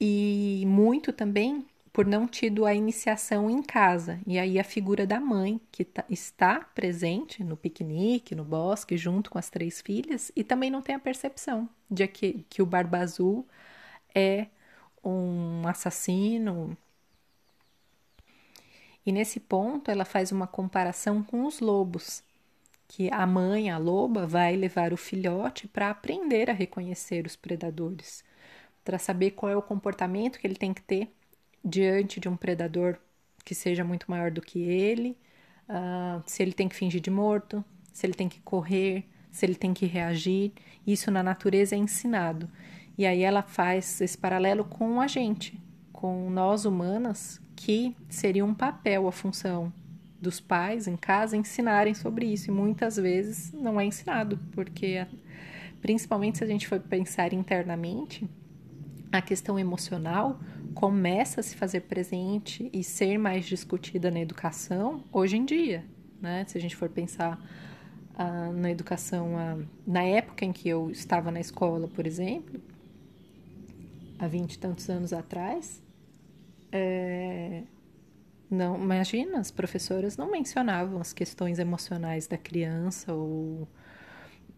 E 0.00 0.64
muito 0.66 1.12
também 1.12 1.66
por 1.92 2.06
não 2.06 2.26
tido 2.26 2.64
a 2.64 2.74
iniciação 2.74 3.50
em 3.50 3.62
casa. 3.62 4.20
E 4.26 4.38
aí 4.38 4.58
a 4.58 4.64
figura 4.64 5.06
da 5.06 5.20
mãe, 5.20 5.60
que 5.72 5.84
tá, 5.84 6.04
está 6.08 6.60
presente 6.60 7.42
no 7.42 7.56
piquenique, 7.56 8.34
no 8.34 8.44
bosque, 8.44 8.96
junto 8.96 9.30
com 9.30 9.38
as 9.38 9.50
três 9.50 9.80
filhas, 9.80 10.30
e 10.36 10.44
também 10.44 10.70
não 10.70 10.82
tem 10.82 10.94
a 10.94 11.00
percepção 11.00 11.68
de 11.90 12.06
que, 12.06 12.44
que 12.48 12.62
o 12.62 12.66
Barba 12.66 12.98
Azul 12.98 13.46
é 14.14 14.46
um 15.04 15.66
assassino. 15.66 16.76
E 19.10 19.12
nesse 19.12 19.40
ponto 19.40 19.90
ela 19.90 20.04
faz 20.04 20.30
uma 20.30 20.46
comparação 20.46 21.20
com 21.20 21.44
os 21.44 21.58
lobos, 21.58 22.22
que 22.86 23.12
a 23.12 23.26
mãe, 23.26 23.68
a 23.68 23.76
loba, 23.76 24.24
vai 24.24 24.54
levar 24.54 24.92
o 24.92 24.96
filhote 24.96 25.66
para 25.66 25.90
aprender 25.90 26.48
a 26.48 26.52
reconhecer 26.52 27.26
os 27.26 27.34
predadores, 27.34 28.22
para 28.84 29.00
saber 29.00 29.32
qual 29.32 29.50
é 29.50 29.56
o 29.56 29.62
comportamento 29.62 30.38
que 30.38 30.46
ele 30.46 30.54
tem 30.54 30.72
que 30.72 30.80
ter 30.80 31.12
diante 31.64 32.20
de 32.20 32.28
um 32.28 32.36
predador 32.36 32.98
que 33.44 33.52
seja 33.52 33.82
muito 33.82 34.08
maior 34.08 34.30
do 34.30 34.40
que 34.40 34.60
ele, 34.60 35.18
uh, 35.68 36.22
se 36.24 36.40
ele 36.40 36.52
tem 36.52 36.68
que 36.68 36.76
fingir 36.76 37.00
de 37.00 37.10
morto, 37.10 37.64
se 37.92 38.06
ele 38.06 38.14
tem 38.14 38.28
que 38.28 38.38
correr, 38.38 39.08
se 39.28 39.44
ele 39.44 39.56
tem 39.56 39.74
que 39.74 39.86
reagir. 39.86 40.52
Isso 40.86 41.10
na 41.10 41.20
natureza 41.24 41.74
é 41.74 41.78
ensinado. 41.78 42.48
E 42.96 43.04
aí 43.04 43.24
ela 43.24 43.42
faz 43.42 44.00
esse 44.00 44.16
paralelo 44.16 44.64
com 44.64 45.00
a 45.00 45.08
gente, 45.08 45.60
com 45.92 46.30
nós 46.30 46.64
humanas, 46.64 47.40
que 47.60 47.94
seria 48.08 48.42
um 48.42 48.54
papel, 48.54 49.06
a 49.06 49.12
função 49.12 49.70
dos 50.18 50.40
pais 50.40 50.88
em 50.88 50.96
casa 50.96 51.36
ensinarem 51.36 51.92
sobre 51.92 52.24
isso. 52.24 52.50
E 52.50 52.54
muitas 52.54 52.96
vezes 52.96 53.52
não 53.52 53.78
é 53.78 53.84
ensinado, 53.84 54.38
porque 54.52 55.06
principalmente 55.78 56.38
se 56.38 56.44
a 56.44 56.46
gente 56.46 56.66
for 56.66 56.80
pensar 56.80 57.34
internamente, 57.34 58.26
a 59.12 59.20
questão 59.20 59.58
emocional 59.58 60.40
começa 60.74 61.40
a 61.40 61.42
se 61.42 61.54
fazer 61.54 61.82
presente 61.82 62.70
e 62.72 62.82
ser 62.82 63.18
mais 63.18 63.44
discutida 63.44 64.10
na 64.10 64.20
educação 64.20 65.04
hoje 65.12 65.36
em 65.36 65.44
dia, 65.44 65.84
né? 66.18 66.46
Se 66.46 66.56
a 66.56 66.60
gente 66.60 66.74
for 66.74 66.88
pensar 66.88 67.38
ah, 68.14 68.50
na 68.52 68.70
educação, 68.70 69.36
ah, 69.36 69.58
na 69.86 70.02
época 70.02 70.46
em 70.46 70.52
que 70.52 70.66
eu 70.66 70.90
estava 70.90 71.30
na 71.30 71.40
escola, 71.40 71.88
por 71.88 72.06
exemplo, 72.06 72.58
há 74.18 74.26
vinte 74.26 74.54
e 74.54 74.58
tantos 74.58 74.88
anos 74.88 75.12
atrás, 75.12 75.82
é, 76.72 77.62
não, 78.50 78.76
imagina, 78.76 79.38
as 79.38 79.50
professoras 79.50 80.16
não 80.16 80.30
mencionavam 80.30 81.00
as 81.00 81.12
questões 81.12 81.58
emocionais 81.58 82.26
da 82.26 82.36
criança 82.36 83.12
ou 83.12 83.68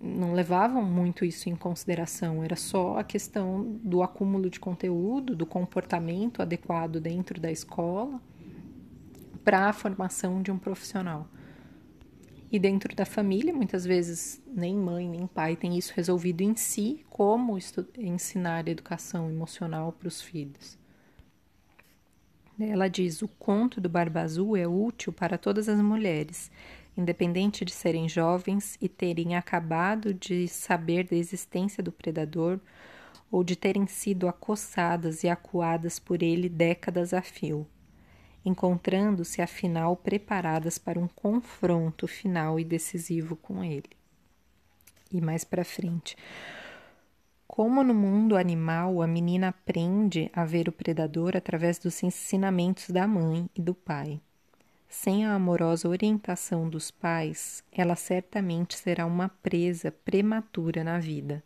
não 0.01 0.33
levavam 0.33 0.83
muito 0.83 1.25
isso 1.25 1.49
em 1.49 1.55
consideração, 1.55 2.43
era 2.43 2.57
só 2.57 2.99
a 2.99 3.05
questão 3.05 3.79
do 3.85 4.03
acúmulo 4.03 4.51
de 4.51 4.59
conteúdo, 4.59 5.37
do 5.37 5.47
comportamento 5.47 6.43
adequado 6.43 7.01
dentro 7.01 7.41
da 7.41 7.53
escola 7.53 8.21
para 9.45 9.69
a 9.69 9.73
formação 9.73 10.43
de 10.43 10.51
um 10.51 10.59
profissional. 10.59 11.29
E 12.51 12.59
dentro 12.59 12.95
da 12.95 13.07
família, 13.07 13.55
muitas 13.55 13.85
vezes 13.85 14.43
nem 14.47 14.77
mãe 14.77 15.09
nem 15.09 15.27
pai 15.27 15.57
tem 15.57 15.79
isso 15.79 15.93
resolvido 15.95 16.43
em 16.43 16.57
si, 16.57 17.05
como 17.09 17.57
ensinar 17.97 18.69
educação 18.69 19.31
emocional 19.31 19.93
para 19.93 20.09
os 20.09 20.21
filhos. 20.21 20.82
Ela 22.59 22.89
diz: 22.89 23.23
o 23.23 23.29
conto 23.29 23.81
do 23.81 23.89
Barba 23.89 24.21
Azul 24.21 24.57
é 24.57 24.67
útil 24.67 25.13
para 25.13 25.39
todas 25.39 25.69
as 25.69 25.81
mulheres 25.81 26.51
independente 26.97 27.65
de 27.65 27.73
serem 27.73 28.09
jovens 28.09 28.77
e 28.81 28.89
terem 28.89 29.37
acabado 29.37 30.13
de 30.13 30.47
saber 30.49 31.07
da 31.07 31.17
existência 31.17 31.83
do 31.83 31.91
predador 31.91 32.61
ou 33.31 33.43
de 33.43 33.57
terem 33.57 33.87
sido 33.87 34.29
acossadas 34.29 35.25
e 35.25 35.29
acuadas 35.29 35.99
por 35.99 36.23
ele 36.23 36.49
décadas 36.49 37.15
a 37.15 37.23
fio, 37.23 37.67
encontrando-se 38.45 39.41
afinal 39.41 39.97
preparadas 39.97 40.77
para 40.77 40.99
um 40.99 41.09
confronto 41.09 42.07
final 42.07 42.61
e 42.61 42.65
decisivo 42.65 43.37
com 43.37 43.65
ele. 43.65 43.89
E 45.11 45.21
mais 45.21 45.45
para 45.45 45.65
frente. 45.65 46.17
Como 47.53 47.85
no 47.85 47.93
mundo 47.93 48.35
animal, 48.35 49.03
a 49.03 49.07
menina 49.07 49.49
aprende 49.49 50.31
a 50.33 50.43
ver 50.43 50.71
o 50.71 50.73
predador 50.73 51.37
através 51.37 51.79
dos 51.79 52.03
ensinamentos 52.03 52.89
da 52.89 53.07
mãe 53.07 53.47
e 53.55 53.61
do 53.61 53.75
pai. 53.75 54.23
Sem 54.89 55.27
a 55.27 55.35
amorosa 55.35 55.87
orientação 55.87 56.67
dos 56.67 56.91
pais, 56.91 57.63
ela 57.71 57.95
certamente 57.95 58.79
será 58.79 59.05
uma 59.05 59.29
presa 59.29 59.93
prematura 59.93 60.83
na 60.83 60.99
vida. 60.99 61.45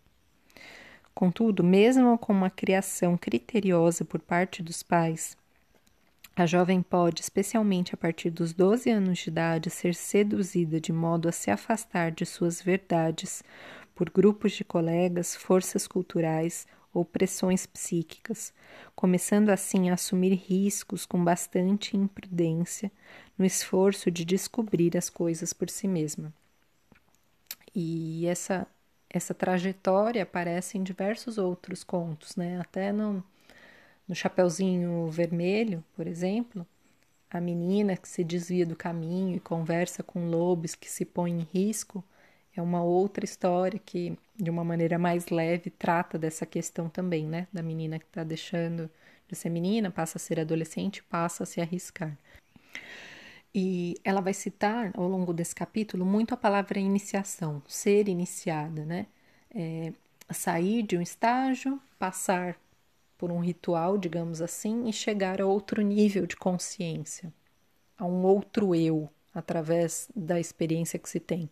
Contudo, 1.12 1.64
mesmo 1.64 2.16
com 2.16 2.32
uma 2.32 2.50
criação 2.50 3.16
criteriosa 3.16 4.04
por 4.04 4.20
parte 4.20 4.62
dos 4.62 4.84
pais, 4.84 5.36
a 6.36 6.46
jovem 6.46 6.82
pode, 6.82 7.20
especialmente 7.20 7.94
a 7.94 7.96
partir 7.96 8.30
dos 8.30 8.52
12 8.52 8.88
anos 8.90 9.18
de 9.18 9.30
idade, 9.30 9.70
ser 9.70 9.92
seduzida 9.92 10.80
de 10.80 10.92
modo 10.92 11.28
a 11.28 11.32
se 11.32 11.50
afastar 11.50 12.12
de 12.12 12.24
suas 12.24 12.62
verdades 12.62 13.42
por 13.96 14.10
grupos 14.10 14.52
de 14.52 14.62
colegas, 14.62 15.34
forças 15.34 15.88
culturais 15.88 16.66
ou 16.92 17.04
pressões 17.04 17.66
psíquicas, 17.66 18.52
começando 18.94 19.48
assim 19.48 19.90
a 19.90 19.94
assumir 19.94 20.34
riscos 20.34 21.06
com 21.06 21.22
bastante 21.24 21.96
imprudência 21.96 22.92
no 23.38 23.44
esforço 23.44 24.10
de 24.10 24.24
descobrir 24.24 24.96
as 24.96 25.10
coisas 25.10 25.52
por 25.52 25.70
si 25.70 25.88
mesma. 25.88 26.32
E 27.74 28.26
essa 28.26 28.66
essa 29.08 29.32
trajetória 29.32 30.22
aparece 30.24 30.76
em 30.76 30.82
diversos 30.82 31.38
outros 31.38 31.82
contos, 31.82 32.36
né? 32.36 32.60
Até 32.60 32.92
no, 32.92 33.24
no 34.06 34.14
Chapeuzinho 34.14 35.08
Vermelho, 35.10 35.82
por 35.94 36.06
exemplo, 36.06 36.66
a 37.30 37.40
menina 37.40 37.96
que 37.96 38.08
se 38.08 38.22
desvia 38.22 38.66
do 38.66 38.76
caminho 38.76 39.36
e 39.36 39.40
conversa 39.40 40.02
com 40.02 40.28
lobos 40.28 40.74
que 40.74 40.90
se 40.90 41.04
põem 41.04 41.40
em 41.40 41.48
risco 41.54 42.04
é 42.56 42.62
uma 42.62 42.82
outra 42.82 43.24
história 43.24 43.78
que, 43.78 44.18
de 44.34 44.50
uma 44.50 44.64
maneira 44.64 44.98
mais 44.98 45.28
leve, 45.28 45.70
trata 45.70 46.18
dessa 46.18 46.46
questão 46.46 46.88
também, 46.88 47.26
né? 47.26 47.46
Da 47.52 47.62
menina 47.62 47.98
que 47.98 48.06
está 48.06 48.24
deixando 48.24 48.90
de 49.28 49.36
ser 49.36 49.50
menina, 49.50 49.90
passa 49.90 50.18
a 50.18 50.20
ser 50.20 50.40
adolescente, 50.40 51.02
passa 51.02 51.42
a 51.42 51.46
se 51.46 51.60
arriscar. 51.60 52.16
E 53.54 53.94
ela 54.04 54.20
vai 54.20 54.34
citar 54.34 54.90
ao 54.94 55.08
longo 55.08 55.32
desse 55.32 55.54
capítulo 55.54 56.04
muito 56.04 56.34
a 56.34 56.36
palavra 56.36 56.78
iniciação, 56.78 57.62
ser 57.66 58.08
iniciada, 58.08 58.84
né? 58.84 59.06
É, 59.54 59.92
sair 60.30 60.82
de 60.82 60.96
um 60.96 61.02
estágio, 61.02 61.80
passar 61.98 62.58
por 63.18 63.32
um 63.32 63.40
ritual, 63.40 63.96
digamos 63.96 64.42
assim, 64.42 64.88
e 64.88 64.92
chegar 64.92 65.40
a 65.40 65.46
outro 65.46 65.82
nível 65.82 66.26
de 66.26 66.36
consciência, 66.36 67.32
a 67.98 68.04
um 68.04 68.24
outro 68.24 68.74
eu, 68.74 69.08
através 69.34 70.08
da 70.14 70.38
experiência 70.38 70.98
que 70.98 71.08
se 71.08 71.20
tem. 71.20 71.48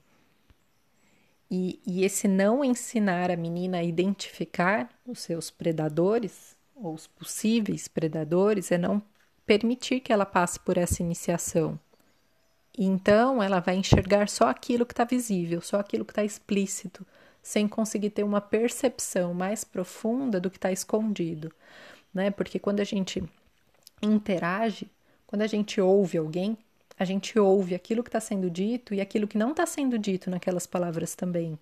E, 1.55 1.81
e 1.87 2.05
esse 2.05 2.27
não 2.27 2.65
ensinar 2.65 3.31
a 3.31 3.37
menina 3.37 3.79
a 3.79 3.85
identificar 3.85 4.89
os 5.07 5.21
seus 5.21 5.51
predadores, 5.51 6.57
ou 6.75 6.95
os 6.95 7.07
possíveis 7.07 7.87
predadores, 7.87 8.73
é 8.73 8.79
não 8.79 9.01
permitir 9.47 10.01
que 10.01 10.13
ela 10.13 10.27
passe 10.27 10.59
por 10.59 10.77
essa 10.77 11.03
iniciação 11.03 11.79
então 12.77 13.43
ela 13.43 13.61
vai 13.61 13.77
enxergar 13.77 14.29
só 14.29 14.49
aquilo 14.49 14.85
que 14.85 14.93
está 14.93 15.05
visível, 15.05 15.61
só 15.61 15.79
aquilo 15.79 16.05
que 16.05 16.11
está 16.11 16.25
explícito, 16.25 17.07
sem 17.43 17.69
conseguir 17.69 18.11
ter 18.11 18.25
uma 18.25 18.41
percepção 18.41 19.33
mais 19.33 19.63
profunda 19.63 20.41
do 20.41 20.51
que 20.51 20.57
está 20.57 20.73
escondido, 20.73 21.53
né? 22.13 22.31
Porque 22.31 22.59
quando 22.59 22.81
a 22.81 22.85
gente 22.85 23.23
interage, 24.03 24.91
quando 25.27 25.43
a 25.43 25.47
gente 25.47 25.81
ouve 25.81 26.19
alguém, 26.19 26.59
a 26.99 27.05
gente 27.05 27.39
ouve 27.39 27.75
aquilo 27.75 28.03
que 28.03 28.09
está 28.09 28.21
sendo 28.21 28.51
dito 28.51 28.95
e 28.95 29.01
aquilo 29.01 29.27
que 29.27 29.39
não 29.39 29.51
está 29.51 29.67
sendo 29.67 29.99
dito 29.99 30.31
naquelas 30.31 30.67
palavras 30.67 31.15
também, 31.15 31.59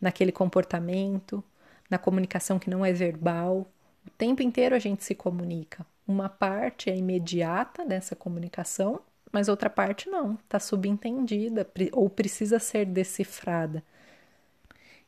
naquele 0.00 0.32
comportamento, 0.32 1.42
na 1.90 1.98
comunicação 1.98 2.58
que 2.58 2.70
não 2.70 2.84
é 2.84 2.92
verbal. 2.92 3.66
O 4.06 4.10
tempo 4.16 4.42
inteiro 4.42 4.74
a 4.74 4.78
gente 4.78 5.04
se 5.04 5.14
comunica. 5.14 5.84
Uma 6.06 6.28
parte 6.28 6.90
é 6.90 6.96
imediata 6.96 7.84
dessa 7.84 8.16
comunicação 8.16 9.00
mas 9.36 9.48
outra 9.48 9.68
parte 9.68 10.08
não, 10.08 10.38
está 10.44 10.58
subentendida 10.58 11.68
ou 11.92 12.08
precisa 12.08 12.58
ser 12.58 12.86
decifrada. 12.86 13.84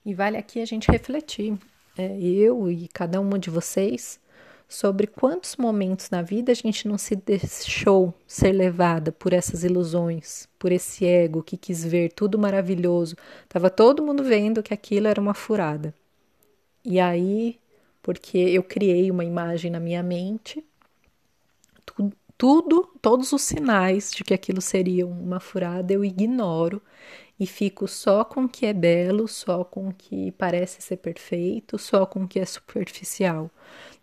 E 0.05 0.13
vale 0.13 0.37
aqui 0.37 0.61
a 0.61 0.67
gente 0.67 0.91
refletir, 0.91 1.57
é, 1.97 2.21
eu 2.21 2.71
e 2.71 2.89
cada 2.89 3.23
uma 3.23 3.39
de 3.39 3.49
vocês, 3.49 4.21
sobre 4.69 5.07
quantos 5.07 5.57
momentos 5.57 6.11
na 6.11 6.21
vida 6.21 6.53
a 6.53 6.55
gente 6.55 6.87
não 6.87 6.99
se 6.99 7.17
deixou 7.17 8.13
ser 8.27 8.53
levada 8.53 9.11
por 9.11 9.33
essas 9.33 9.65
ilusões, 9.65 10.47
por 10.59 10.71
esse 10.71 11.07
ego 11.07 11.43
que 11.43 11.57
quis 11.57 11.85
ver 11.85 12.13
tudo 12.13 12.39
maravilhoso. 12.39 13.17
Tava 13.49 13.71
todo 13.71 14.03
mundo 14.03 14.23
vendo 14.23 14.63
que 14.63 14.75
aquilo 14.75 15.09
era 15.09 15.21
uma 15.21 15.35
furada. 15.35 15.95
E 16.85 17.01
aí, 17.01 17.59
porque 18.03 18.39
eu 18.39 18.63
criei 18.63 19.11
uma 19.11 19.25
imagem 19.25 19.71
na 19.71 19.81
minha 19.81 20.03
mente, 20.03 20.65
tudo, 22.37 22.89
todos 23.03 23.33
os 23.33 23.43
sinais 23.43 24.13
de 24.13 24.23
que 24.23 24.33
aquilo 24.33 24.61
seria 24.61 25.07
uma 25.07 25.41
furada 25.41 25.93
eu 25.93 26.05
ignoro 26.05 26.81
e 27.39 27.47
fico 27.47 27.87
só 27.89 28.25
com 28.25 28.45
o 28.45 28.49
que 28.49 28.67
é 28.67 28.73
belo, 28.73 29.29
só 29.29 29.65
com 29.65 29.89
o 29.89 29.95
que 29.95 30.33
parece 30.33 30.81
ser 30.83 30.97
perfeito, 30.99 31.79
só 31.79 32.07
com 32.07 32.25
o 32.25 32.29
que 32.29 32.39
é 32.39 32.45
superficial. 32.47 33.51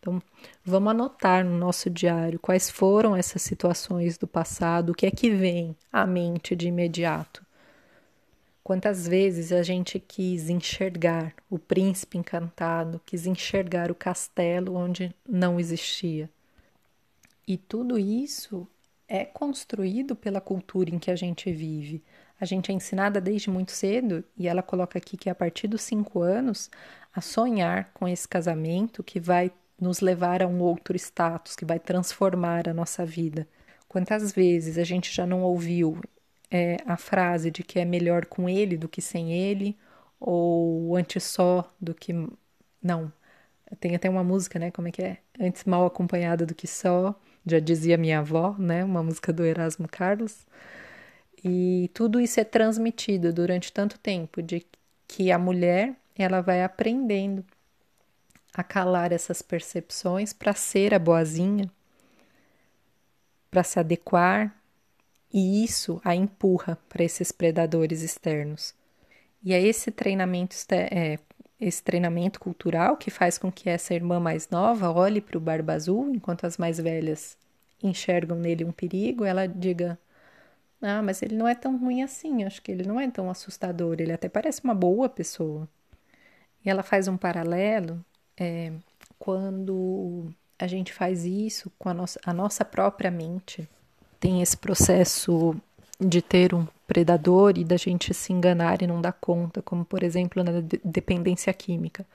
Então, 0.06 0.22
vamos 0.64 0.92
anotar 0.92 1.44
no 1.44 1.58
nosso 1.58 1.90
diário 1.90 2.38
quais 2.38 2.70
foram 2.70 3.16
essas 3.16 3.42
situações 3.42 4.20
do 4.20 4.28
passado, 4.28 4.92
o 4.92 4.94
que 4.94 5.08
é 5.08 5.10
que 5.10 5.32
vem 5.32 5.76
à 5.92 6.06
mente 6.06 6.56
de 6.56 6.68
imediato. 6.68 7.44
Quantas 8.64 9.08
vezes 9.08 9.52
a 9.52 9.64
gente 9.64 10.00
quis 10.00 10.48
enxergar 10.48 11.34
o 11.50 11.58
príncipe 11.58 12.20
encantado, 12.20 13.02
quis 13.04 13.26
enxergar 13.26 13.90
o 13.90 13.96
castelo 13.96 14.76
onde 14.76 15.12
não 15.28 15.60
existia. 15.60 16.30
E 17.48 17.58
tudo 17.58 17.98
isso 17.98 18.68
é 19.08 19.26
construído 19.26 20.16
pela 20.16 20.40
cultura 20.40 20.94
em 20.94 21.00
que 21.00 21.10
a 21.10 21.16
gente 21.16 21.52
vive. 21.52 22.04
A 22.40 22.46
gente 22.46 22.70
é 22.70 22.76
ensinada 22.76 23.20
desde 23.20 23.50
muito 23.50 23.72
cedo, 23.72 24.24
e 24.38 24.48
ela 24.48 24.62
coloca 24.62 25.00
aqui 25.00 25.18
que 25.18 25.30
é 25.30 25.32
a 25.32 25.36
partir 25.36 25.68
dos 25.68 25.82
cinco 25.82 26.22
anos, 26.22 26.70
a 27.12 27.22
sonhar 27.22 27.90
com 27.92 28.08
esse 28.08 28.28
casamento 28.28 29.04
que 29.04 29.20
vai 29.20 29.52
nos 29.80 30.00
levar 30.00 30.42
a 30.42 30.48
um 30.48 30.62
outro 30.62 30.96
status, 30.96 31.56
que 31.56 31.66
vai 31.66 31.80
transformar 31.80 32.68
a 32.70 32.74
nossa 32.74 33.06
vida. 33.06 33.48
Quantas 33.88 34.32
vezes 34.32 34.78
a 34.78 34.84
gente 34.84 35.14
já 35.14 35.26
não 35.26 35.44
ouviu 35.44 36.00
é, 36.52 36.78
a 36.86 36.98
frase 36.98 37.52
de 37.52 37.64
que 37.64 37.80
é 37.80 37.86
melhor 37.86 38.26
com 38.26 38.50
ele 38.50 38.78
do 38.78 38.88
que 38.90 39.02
sem 39.02 39.34
ele, 39.34 39.78
ou 40.20 40.96
antes 40.96 41.24
só 41.24 41.70
do 41.80 41.94
que. 41.94 42.14
Não. 42.82 43.12
Tem 43.80 43.96
até 43.96 44.10
uma 44.10 44.24
música, 44.24 44.60
né? 44.60 44.72
Como 44.72 44.88
é 44.88 44.92
que 44.92 45.02
é? 45.04 45.18
Antes 45.40 45.66
mal 45.66 45.86
acompanhada 45.86 46.46
do 46.46 46.56
que 46.56 46.68
só 46.68 47.16
já 47.46 47.60
dizia 47.60 47.98
minha 47.98 48.20
avó, 48.20 48.56
né? 48.58 48.84
Uma 48.84 49.04
música 49.04 49.34
do 49.34 49.46
Erasmo 49.46 49.88
Carlos. 49.88 50.46
E 51.44 51.90
tudo 51.94 52.20
isso 52.20 52.40
é 52.40 52.44
transmitido 52.44 53.32
durante 53.34 53.72
tanto 53.72 54.00
tempo 54.00 54.42
de 54.42 54.66
que 55.08 55.32
a 55.32 55.38
mulher 55.38 55.96
ela 56.18 56.42
vai 56.42 56.64
aprendendo 56.64 57.46
a 58.62 58.64
calar 58.64 59.12
essas 59.12 59.42
percepções 59.42 60.34
para 60.34 60.54
ser 60.54 60.94
a 60.94 61.00
boazinha, 61.00 61.70
para 63.50 63.64
se 63.64 63.80
adequar, 63.80 64.56
e 65.34 65.64
isso 65.64 66.00
a 66.04 66.16
empurra 66.16 66.78
para 66.88 67.04
esses 67.04 67.32
predadores 67.32 68.02
externos. 68.02 68.74
E 69.44 69.54
é 69.54 69.62
esse 69.62 69.92
treinamento, 69.92 70.56
é, 70.72 71.20
esse 71.60 71.84
treinamento 71.84 72.40
cultural 72.40 72.98
que 72.98 73.12
faz 73.12 73.38
com 73.38 73.52
que 73.52 73.70
essa 73.70 73.94
irmã 73.94 74.20
mais 74.20 74.50
nova 74.50 74.92
olhe 74.92 75.22
para 75.22 75.38
o 75.38 75.42
Barba 75.42 75.74
Azul, 75.74 76.10
enquanto 76.14 76.46
as 76.46 76.58
mais 76.58 76.78
velhas 76.78 77.38
enxergam 77.84 78.38
nele 78.38 78.66
um 78.66 78.72
perigo, 78.72 79.26
ela 79.26 79.48
diga: 79.48 80.00
Ah, 80.82 81.02
mas 81.02 81.22
ele 81.22 81.36
não 81.36 81.48
é 81.48 81.56
tão 81.56 81.78
ruim 81.78 82.02
assim, 82.04 82.44
acho 82.44 82.62
que 82.62 82.72
ele 82.72 82.88
não 82.88 83.00
é 83.00 83.10
tão 83.10 83.30
assustador, 83.30 83.98
ele 84.00 84.14
até 84.14 84.30
parece 84.30 84.64
uma 84.64 84.76
boa 84.76 85.10
pessoa. 85.10 85.68
E 86.64 86.70
ela 86.70 86.84
faz 86.84 87.08
um 87.08 87.18
paralelo 87.18 88.04
é, 88.38 88.72
quando 89.18 90.32
a 90.58 90.68
gente 90.68 90.94
faz 90.94 91.26
isso 91.26 91.72
com 91.78 91.90
a 91.90 91.94
nossa, 91.94 92.20
a 92.26 92.34
nossa 92.34 92.64
própria 92.64 93.12
mente, 93.12 93.68
tem 94.20 94.42
esse 94.42 94.58
processo 94.58 95.56
de 96.00 96.22
ter 96.22 96.54
um 96.54 96.68
predador 96.88 97.58
e 97.58 97.64
da 97.64 97.78
gente 97.78 98.14
se 98.14 98.32
enganar 98.32 98.82
e 98.82 98.88
não 98.88 99.02
dar 99.02 99.14
conta, 99.14 99.62
como 99.62 99.84
por 99.84 100.04
exemplo 100.04 100.44
na 100.44 100.52
dependência 100.84 101.52
química. 101.54 102.06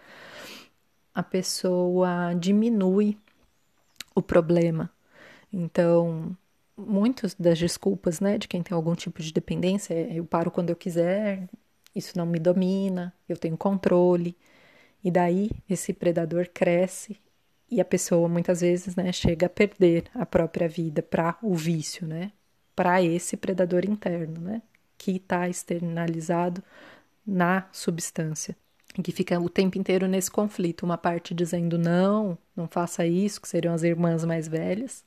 A 1.14 1.22
pessoa 1.22 2.34
diminui 2.38 3.18
o 4.14 4.22
problema. 4.22 4.90
Então, 5.52 6.36
muitas 6.76 7.34
das 7.34 7.58
desculpas, 7.58 8.20
né, 8.20 8.38
de 8.38 8.46
quem 8.48 8.62
tem 8.62 8.74
algum 8.74 8.94
tipo 8.94 9.20
de 9.22 9.32
dependência 9.32 9.94
é 9.94 10.14
eu 10.14 10.24
paro 10.24 10.50
quando 10.50 10.70
eu 10.70 10.76
quiser, 10.76 11.48
isso 11.94 12.16
não 12.16 12.26
me 12.26 12.38
domina, 12.38 13.12
eu 13.28 13.36
tenho 13.36 13.56
controle. 13.56 14.36
E 15.02 15.10
daí 15.10 15.50
esse 15.68 15.92
predador 15.92 16.48
cresce 16.52 17.18
e 17.70 17.80
a 17.80 17.84
pessoa 17.84 18.28
muitas 18.28 18.60
vezes, 18.60 18.96
né, 18.96 19.12
chega 19.12 19.46
a 19.46 19.48
perder 19.48 20.04
a 20.14 20.26
própria 20.26 20.68
vida 20.68 21.02
para 21.02 21.38
o 21.40 21.54
vício, 21.54 22.06
né? 22.06 22.32
Para 22.74 23.02
esse 23.02 23.36
predador 23.36 23.84
interno, 23.84 24.40
né? 24.40 24.62
Que 24.98 25.12
está 25.16 25.48
externalizado 25.48 26.62
na 27.26 27.68
substância. 27.72 28.56
E 28.98 29.02
que 29.02 29.12
fica 29.12 29.38
o 29.38 29.48
tempo 29.48 29.78
inteiro 29.78 30.08
nesse 30.08 30.30
conflito, 30.30 30.84
uma 30.84 30.98
parte 30.98 31.32
dizendo 31.32 31.78
não, 31.78 32.36
não 32.56 32.66
faça 32.66 33.06
isso, 33.06 33.40
que 33.40 33.48
seriam 33.48 33.72
as 33.72 33.84
irmãs 33.84 34.24
mais 34.24 34.48
velhas, 34.48 35.04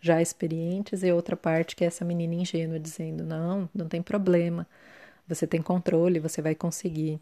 já 0.00 0.22
experientes, 0.22 1.02
e 1.02 1.10
outra 1.10 1.36
parte 1.36 1.74
que 1.74 1.82
é 1.82 1.88
essa 1.88 2.04
menina 2.04 2.34
ingênua 2.34 2.78
dizendo 2.78 3.24
não, 3.24 3.68
não 3.74 3.88
tem 3.88 4.02
problema, 4.02 4.66
você 5.26 5.46
tem 5.46 5.60
controle, 5.62 6.20
você 6.20 6.40
vai 6.42 6.54
conseguir. 6.54 7.20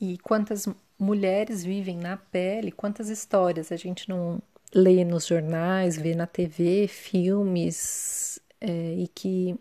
E 0.00 0.18
quantas 0.18 0.68
mulheres 0.98 1.64
vivem 1.64 1.96
na 1.96 2.16
pele, 2.16 2.70
quantas 2.70 3.08
histórias 3.08 3.72
a 3.72 3.76
gente 3.76 4.08
não 4.08 4.40
lê 4.74 5.04
nos 5.04 5.26
jornais, 5.26 5.96
vê 5.96 6.14
na 6.14 6.26
TV, 6.26 6.86
filmes, 6.88 8.40
é, 8.60 8.94
e 8.94 9.08
que 9.08 9.58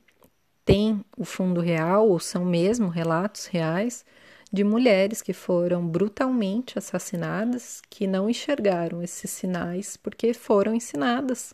tem 0.65 1.03
o 1.17 1.23
fundo 1.23 1.61
real, 1.61 2.09
ou 2.09 2.19
são 2.19 2.43
mesmo 2.43 2.89
relatos 2.89 3.45
reais, 3.45 4.03
de 4.51 4.63
mulheres 4.63 5.21
que 5.21 5.33
foram 5.33 5.85
brutalmente 5.85 6.77
assassinadas, 6.77 7.81
que 7.89 8.07
não 8.07 8.29
enxergaram 8.29 9.01
esses 9.01 9.29
sinais 9.29 9.97
porque 9.97 10.33
foram 10.33 10.73
ensinadas 10.73 11.53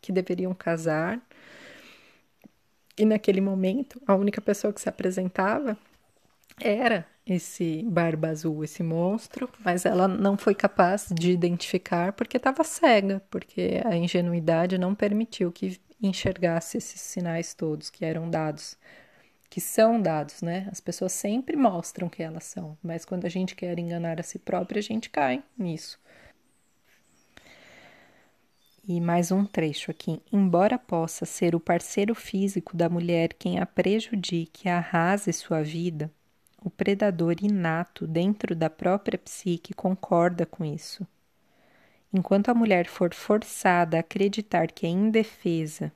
que 0.00 0.12
deveriam 0.12 0.54
casar. 0.54 1.20
E 2.96 3.04
naquele 3.04 3.40
momento, 3.40 4.00
a 4.06 4.14
única 4.14 4.40
pessoa 4.40 4.72
que 4.72 4.80
se 4.80 4.88
apresentava 4.88 5.76
era 6.60 7.06
esse 7.28 7.84
barba 7.86 8.28
azul, 8.28 8.64
esse 8.64 8.82
monstro, 8.82 9.50
mas 9.62 9.84
ela 9.84 10.08
não 10.08 10.36
foi 10.36 10.54
capaz 10.54 11.08
de 11.14 11.30
identificar 11.30 12.12
porque 12.14 12.38
estava 12.38 12.64
cega, 12.64 13.22
porque 13.30 13.82
a 13.84 13.94
ingenuidade 13.94 14.78
não 14.78 14.94
permitiu 14.94 15.52
que 15.52 15.78
enxergasse 16.02 16.78
esses 16.78 17.00
sinais 17.00 17.52
todos 17.52 17.90
que 17.90 18.04
eram 18.04 18.30
dados, 18.30 18.78
que 19.50 19.60
são 19.60 20.00
dados, 20.00 20.40
né? 20.40 20.68
As 20.70 20.80
pessoas 20.80 21.12
sempre 21.12 21.56
mostram 21.56 22.08
que 22.08 22.22
elas 22.22 22.44
são, 22.44 22.78
mas 22.82 23.04
quando 23.04 23.26
a 23.26 23.28
gente 23.28 23.54
quer 23.54 23.78
enganar 23.78 24.18
a 24.18 24.22
si 24.22 24.38
própria, 24.38 24.78
a 24.78 24.82
gente 24.82 25.10
cai 25.10 25.42
nisso. 25.56 25.98
E 28.86 29.02
mais 29.02 29.30
um 29.30 29.44
trecho 29.44 29.90
aqui. 29.90 30.22
Embora 30.32 30.78
possa 30.78 31.26
ser 31.26 31.54
o 31.54 31.60
parceiro 31.60 32.14
físico 32.14 32.74
da 32.74 32.88
mulher 32.88 33.34
quem 33.34 33.58
a 33.58 33.66
prejudique 33.66 34.66
arrase 34.66 35.30
sua 35.30 35.62
vida, 35.62 36.10
o 36.62 36.70
predador 36.70 37.36
inato 37.42 38.06
dentro 38.06 38.54
da 38.54 38.68
própria 38.68 39.18
psique 39.18 39.72
concorda 39.72 40.44
com 40.44 40.64
isso. 40.64 41.06
Enquanto 42.12 42.48
a 42.48 42.54
mulher 42.54 42.86
for 42.86 43.14
forçada 43.14 43.96
a 43.96 44.00
acreditar 44.00 44.68
que 44.72 44.86
é 44.86 44.88
indefesa 44.88 45.92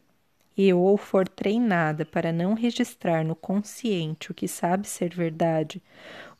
e 0.56 0.72
ou 0.72 0.96
for 0.96 1.26
treinada 1.26 2.04
para 2.04 2.32
não 2.32 2.54
registrar 2.54 3.24
no 3.24 3.34
consciente 3.34 4.30
o 4.30 4.34
que 4.34 4.46
sabe 4.46 4.86
ser 4.86 5.14
verdade, 5.14 5.82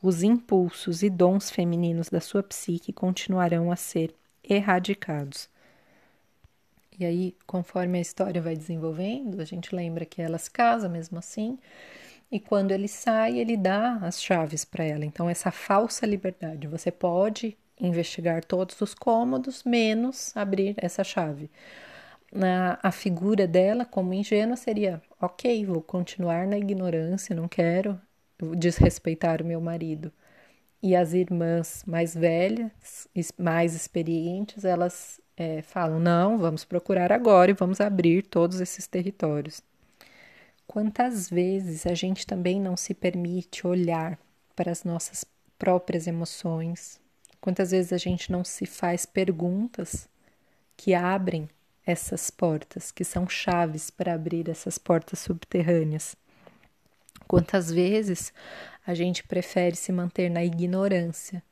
os 0.03 0.23
impulsos 0.23 1.03
e 1.03 1.09
dons 1.09 1.51
femininos 1.51 2.09
da 2.09 2.21
sua 2.21 2.43
psique 2.43 2.93
continuarão 2.93 3.73
a 3.73 3.77
ser 3.77 4.15
erradicados. 4.45 5.49
E 6.99 7.05
aí, 7.05 7.35
conforme 7.47 7.99
a 7.99 8.03
história 8.03 8.41
vai 8.43 8.55
desenvolvendo, 8.55 9.41
a 9.41 9.45
gente 9.45 9.75
lembra 9.75 10.05
que 10.05 10.21
ela 10.21 10.37
se 10.37 10.51
casa 10.51 10.89
mesmo 10.89 11.19
assim, 11.19 11.59
e 12.33 12.41
quando 12.41 12.73
ele 12.73 12.89
sai, 12.89 13.39
ele 13.39 13.59
dá 13.59 13.97
as 13.97 14.21
chaves 14.21 14.65
para 14.65 14.83
ela. 14.83 15.05
Então, 15.05 15.29
essa 15.29 15.51
falsa 15.51 16.07
liberdade, 16.07 16.67
você 16.67 16.91
pode 16.91 17.59
investigar 17.79 18.43
todos 18.43 18.81
os 18.81 18.95
cômodos, 18.95 19.63
menos 19.65 20.35
abrir 20.35 20.75
essa 20.79 21.05
chave. 21.05 21.51
Na, 22.33 22.79
a 22.83 22.91
figura 22.91 23.47
dela, 23.47 23.85
como 23.85 24.15
ingênua, 24.15 24.57
seria: 24.57 25.03
ok, 25.21 25.67
vou 25.67 25.83
continuar 25.83 26.47
na 26.47 26.57
ignorância, 26.57 27.37
não 27.37 27.47
quero 27.47 28.01
desrespeitar 28.57 29.43
o 29.43 29.45
meu 29.45 29.61
marido. 29.61 30.11
E 30.83 30.97
as 30.97 31.13
irmãs 31.13 31.85
mais 31.87 32.15
velhas, 32.15 33.07
mais 33.39 33.75
experientes, 33.75 34.65
elas 34.65 35.21
é, 35.37 35.61
falam: 35.61 36.01
não, 36.01 36.39
vamos 36.39 36.65
procurar 36.65 37.13
agora 37.13 37.51
e 37.51 37.55
vamos 37.55 37.79
abrir 37.79 38.23
todos 38.23 38.59
esses 38.59 38.87
territórios. 38.87 39.63
Quantas 40.73 41.29
vezes 41.29 41.85
a 41.85 41.93
gente 41.93 42.27
também 42.27 42.59
não 42.59 42.79
se 42.79 42.95
permite 42.95 43.67
olhar 43.67 44.19
para 44.57 44.73
as 44.73 44.85
nossas 44.85 45.23
próprias 45.59 46.07
emoções? 46.07 46.99
Quantas 47.43 47.73
vezes 47.73 47.93
a 47.93 47.99
gente 47.99 48.33
não 48.33 48.43
se 48.43 48.65
faz 48.65 49.05
perguntas 49.05 50.09
que 50.75 50.95
abrem 50.95 51.47
essas 51.85 52.31
portas, 52.31 52.91
que 52.91 53.05
são 53.05 53.29
chaves 53.29 53.91
para 53.91 54.15
abrir 54.15 54.49
essas 54.49 54.79
portas 54.79 55.19
subterrâneas? 55.19 56.17
Quantas 57.29 57.71
vezes 57.71 58.33
a 58.87 58.95
gente 58.95 59.25
prefere 59.25 59.77
se 59.77 59.93
manter 59.93 60.31
na 60.31 60.43
ignorância, 60.43 61.43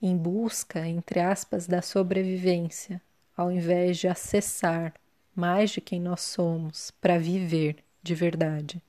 em 0.00 0.16
busca, 0.16 0.86
entre 0.86 1.18
aspas, 1.18 1.66
da 1.66 1.82
sobrevivência, 1.82 3.02
ao 3.36 3.50
invés 3.50 3.98
de 3.98 4.06
acessar 4.06 4.94
mais 5.34 5.70
de 5.70 5.80
quem 5.80 6.00
nós 6.00 6.20
somos 6.20 6.92
para 6.92 7.18
viver 7.18 7.87
de 8.02 8.14
verdade. 8.14 8.82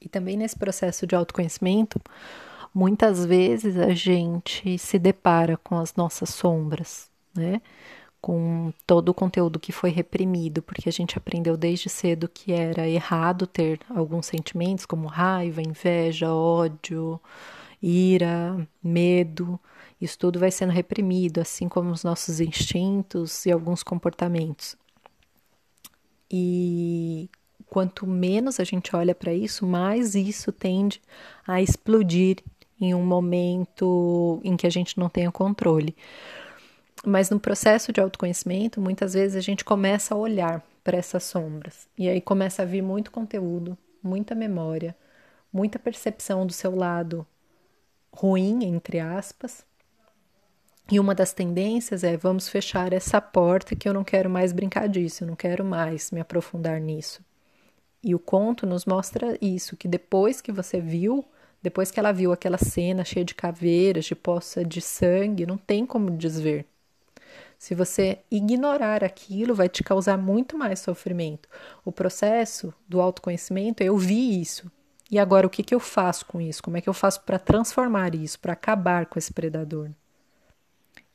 E 0.00 0.08
também 0.08 0.36
nesse 0.36 0.56
processo 0.56 1.06
de 1.06 1.14
autoconhecimento, 1.14 2.00
muitas 2.74 3.24
vezes 3.24 3.76
a 3.78 3.94
gente 3.94 4.76
se 4.78 4.98
depara 4.98 5.56
com 5.56 5.78
as 5.78 5.94
nossas 5.94 6.30
sombras, 6.30 7.08
né? 7.34 7.62
Com 8.20 8.72
todo 8.86 9.10
o 9.10 9.14
conteúdo 9.14 9.60
que 9.60 9.72
foi 9.72 9.90
reprimido, 9.90 10.62
porque 10.62 10.88
a 10.88 10.92
gente 10.92 11.16
aprendeu 11.16 11.56
desde 11.56 11.88
cedo 11.88 12.28
que 12.28 12.52
era 12.52 12.88
errado 12.88 13.46
ter 13.46 13.80
alguns 13.88 14.26
sentimentos 14.26 14.86
como 14.86 15.06
raiva, 15.06 15.62
inveja, 15.62 16.32
ódio, 16.32 17.20
ira, 17.82 18.66
medo. 18.82 19.60
Isso 20.00 20.18
tudo 20.18 20.38
vai 20.38 20.50
sendo 20.50 20.72
reprimido, 20.72 21.40
assim 21.40 21.68
como 21.68 21.90
os 21.90 22.02
nossos 22.02 22.40
instintos 22.40 23.46
e 23.46 23.52
alguns 23.52 23.82
comportamentos. 23.82 24.76
E 26.30 27.28
quanto 27.74 28.06
menos 28.06 28.60
a 28.60 28.64
gente 28.64 28.94
olha 28.94 29.16
para 29.16 29.34
isso, 29.34 29.66
mais 29.66 30.14
isso 30.14 30.52
tende 30.52 31.02
a 31.44 31.60
explodir 31.60 32.36
em 32.80 32.94
um 32.94 33.04
momento 33.04 34.40
em 34.44 34.56
que 34.56 34.64
a 34.64 34.70
gente 34.70 34.96
não 34.96 35.08
tenha 35.08 35.32
controle. 35.32 35.96
Mas 37.04 37.30
no 37.30 37.40
processo 37.40 37.92
de 37.92 38.00
autoconhecimento, 38.00 38.80
muitas 38.80 39.14
vezes 39.14 39.36
a 39.36 39.40
gente 39.40 39.64
começa 39.64 40.14
a 40.14 40.16
olhar 40.16 40.64
para 40.84 40.96
essas 40.96 41.24
sombras 41.24 41.88
e 41.98 42.08
aí 42.08 42.20
começa 42.20 42.62
a 42.62 42.64
vir 42.64 42.80
muito 42.80 43.10
conteúdo, 43.10 43.76
muita 44.00 44.36
memória, 44.36 44.96
muita 45.52 45.76
percepção 45.76 46.46
do 46.46 46.52
seu 46.52 46.76
lado 46.76 47.26
ruim, 48.12 48.62
entre 48.66 49.00
aspas. 49.00 49.66
E 50.92 51.00
uma 51.00 51.12
das 51.12 51.32
tendências 51.32 52.04
é 52.04 52.16
vamos 52.16 52.48
fechar 52.48 52.92
essa 52.92 53.20
porta 53.20 53.74
que 53.74 53.88
eu 53.88 53.92
não 53.92 54.04
quero 54.04 54.30
mais 54.30 54.52
brincar 54.52 54.88
disso, 54.88 55.24
eu 55.24 55.26
não 55.26 55.34
quero 55.34 55.64
mais 55.64 56.12
me 56.12 56.20
aprofundar 56.20 56.80
nisso. 56.80 57.20
E 58.04 58.14
o 58.14 58.18
conto 58.18 58.66
nos 58.66 58.84
mostra 58.84 59.36
isso, 59.40 59.76
que 59.76 59.88
depois 59.88 60.40
que 60.40 60.52
você 60.52 60.80
viu 60.80 61.24
Depois 61.62 61.90
que 61.90 61.98
ela 61.98 62.12
viu 62.12 62.30
aquela 62.32 62.58
cena 62.58 63.04
cheia 63.04 63.24
de 63.24 63.34
caveiras, 63.34 64.04
de 64.04 64.14
poça 64.14 64.62
de 64.64 64.80
sangue, 64.82 65.46
não 65.46 65.56
tem 65.56 65.86
como 65.86 66.10
desver. 66.10 66.66
Se 67.58 67.74
você 67.74 68.18
ignorar 68.30 69.02
aquilo, 69.02 69.54
vai 69.54 69.68
te 69.68 69.82
causar 69.82 70.18
muito 70.18 70.58
mais 70.58 70.80
sofrimento. 70.80 71.48
O 71.84 71.90
processo 71.92 72.74
do 72.88 73.00
autoconhecimento, 73.00 73.82
eu 73.82 73.96
vi 73.96 74.40
isso. 74.40 74.70
E 75.10 75.18
agora 75.18 75.46
o 75.46 75.50
que, 75.50 75.62
que 75.62 75.74
eu 75.74 75.80
faço 75.80 76.26
com 76.26 76.40
isso? 76.40 76.62
Como 76.62 76.76
é 76.76 76.80
que 76.82 76.88
eu 76.88 76.94
faço 76.94 77.22
para 77.22 77.38
transformar 77.38 78.14
isso, 78.14 78.38
para 78.40 78.52
acabar 78.52 79.06
com 79.06 79.18
esse 79.18 79.32
predador? 79.32 79.90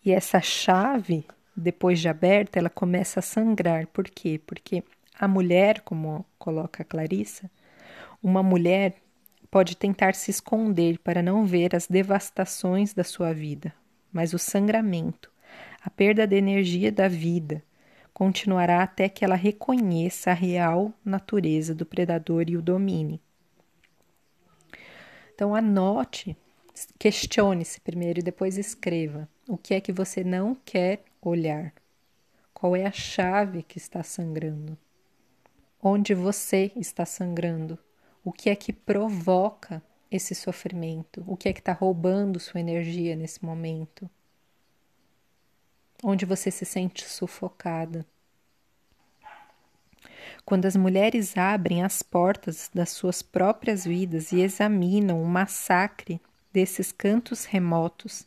E 0.04 0.12
essa 0.12 0.42
chave, 0.42 1.26
depois 1.56 2.00
de 2.00 2.08
aberta, 2.08 2.58
ela 2.60 2.70
começa 2.70 3.20
a 3.20 3.24
sangrar. 3.24 3.88
Por 3.88 4.06
quê? 4.06 4.40
Porque 4.46 4.84
a 5.20 5.28
mulher, 5.28 5.82
como 5.82 6.26
coloca 6.38 6.84
Clarissa, 6.86 7.52
uma 8.24 8.42
mulher 8.42 8.96
pode 9.52 9.76
tentar 9.76 10.16
se 10.16 10.32
esconder 10.32 10.98
para 11.00 11.22
não 11.22 11.46
ver 11.46 11.76
as 11.76 11.88
devastações 11.88 12.94
da 12.94 13.04
sua 13.04 13.34
vida, 13.34 13.74
mas 14.14 14.34
o 14.34 14.40
sangramento, 14.40 15.30
a 15.84 15.90
perda 15.90 16.26
de 16.26 16.38
energia 16.38 16.90
da 16.90 17.10
vida 17.10 17.62
continuará 18.14 18.82
até 18.82 19.10
que 19.10 19.26
ela 19.26 19.36
reconheça 19.36 20.32
a 20.32 20.34
real 20.34 20.94
natureza 21.04 21.76
do 21.76 21.86
predador 21.86 22.46
e 22.48 22.56
o 22.56 22.62
domine. 22.62 23.22
Então, 25.36 25.54
anote, 25.54 26.36
questione-se 26.98 27.82
primeiro 27.82 28.20
e 28.20 28.24
depois 28.24 28.58
escreva 28.58 29.28
o 29.48 29.58
que 29.58 29.74
é 29.74 29.82
que 29.82 29.92
você 29.92 30.24
não 30.24 30.56
quer 30.66 31.04
olhar. 31.22 31.74
Qual 32.54 32.76
é 32.76 32.86
a 32.86 32.92
chave 32.92 33.64
que 33.64 33.78
está 33.78 34.04
sangrando? 34.04 34.78
Onde 35.82 36.14
você 36.14 36.72
está 36.76 37.06
sangrando? 37.06 37.78
O 38.24 38.32
que 38.32 38.50
é 38.50 38.56
que 38.56 38.74
provoca 38.74 39.82
esse 40.12 40.36
sofrimento? 40.36 41.24
O 41.26 41.38
que 41.38 41.50
é 41.50 41.54
que 41.54 41.60
está 41.60 41.74
roubando 41.74 42.40
sua 42.40 42.60
energia 42.60 43.16
nesse 43.16 43.44
momento? 43.44 44.10
onde 46.04 46.26
você 46.26 46.50
se 46.50 46.66
sente 46.66 47.06
sufocada. 47.06 48.06
Quando 50.46 50.66
as 50.66 50.76
mulheres 50.76 51.38
abrem 51.38 51.84
as 51.84 52.02
portas 52.02 52.70
das 52.74 52.90
suas 52.90 53.22
próprias 53.22 53.86
vidas 53.86 54.32
e 54.32 54.42
examinam 54.42 55.22
o 55.22 55.28
massacre 55.28 56.20
desses 56.52 56.92
cantos 56.92 57.46
remotos, 57.46 58.26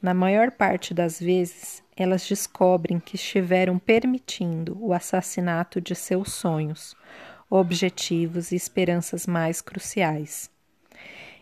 na 0.00 0.12
maior 0.12 0.50
parte 0.50 0.92
das 0.92 1.18
vezes 1.18 1.81
elas 1.96 2.26
descobrem 2.26 2.98
que 2.98 3.16
estiveram 3.16 3.78
permitindo 3.78 4.76
o 4.80 4.92
assassinato 4.92 5.80
de 5.80 5.94
seus 5.94 6.32
sonhos, 6.32 6.96
objetivos 7.48 8.52
e 8.52 8.56
esperanças 8.56 9.26
mais 9.26 9.60
cruciais. 9.60 10.50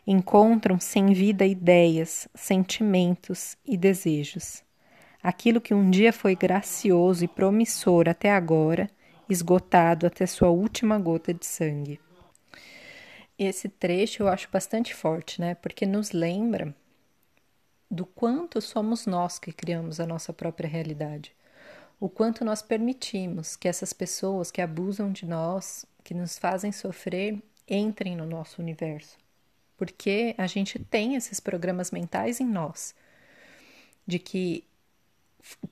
Encontram 0.07 0.81
sem 0.81 1.13
vida 1.13 1.47
ideias, 1.47 2.29
sentimentos 2.35 3.57
e 3.65 3.77
desejos 3.77 4.65
aquilo 5.23 5.61
que 5.61 5.75
um 5.75 5.91
dia 5.91 6.13
foi 6.13 6.35
gracioso 6.35 7.25
e 7.25 7.29
promissor 7.29 8.09
até 8.09 8.31
agora, 8.31 8.89
esgotado 9.29 10.07
até 10.07 10.27
sua 10.27 10.49
última 10.49 10.99
gota 10.99 11.33
de 11.33 11.47
sangue. 11.47 12.01
Esse 13.39 13.69
trecho 13.69 14.23
eu 14.23 14.29
acho 14.29 14.49
bastante 14.53 14.95
forte, 14.95 15.41
né? 15.41 15.55
Porque 15.55 15.87
nos 15.87 16.11
lembra 16.11 16.75
do 17.91 18.07
quanto 18.07 18.61
somos 18.61 19.07
nós 19.07 19.39
que 19.39 19.53
criamos 19.53 19.99
a 19.99 20.07
nossa 20.07 20.33
própria 20.33 20.69
realidade. 20.69 21.35
O 21.99 22.09
quanto 22.09 22.45
nós 22.45 22.63
permitimos 22.63 23.57
que 23.57 23.69
essas 23.69 23.93
pessoas 23.93 24.51
que 24.51 24.63
abusam 24.63 25.11
de 25.11 25.27
nós, 25.27 25.85
que 26.05 26.15
nos 26.15 26.39
fazem 26.39 26.73
sofrer, 26.73 27.43
entrem 27.69 28.17
no 28.17 28.25
nosso 28.25 28.63
universo. 28.63 29.19
Porque 29.77 30.35
a 30.39 30.47
gente 30.47 30.79
tem 30.79 31.15
esses 31.15 31.41
programas 31.41 31.91
mentais 31.91 32.41
em 32.41 32.47
nós, 32.47 32.95
de 34.07 34.19
que 34.19 34.65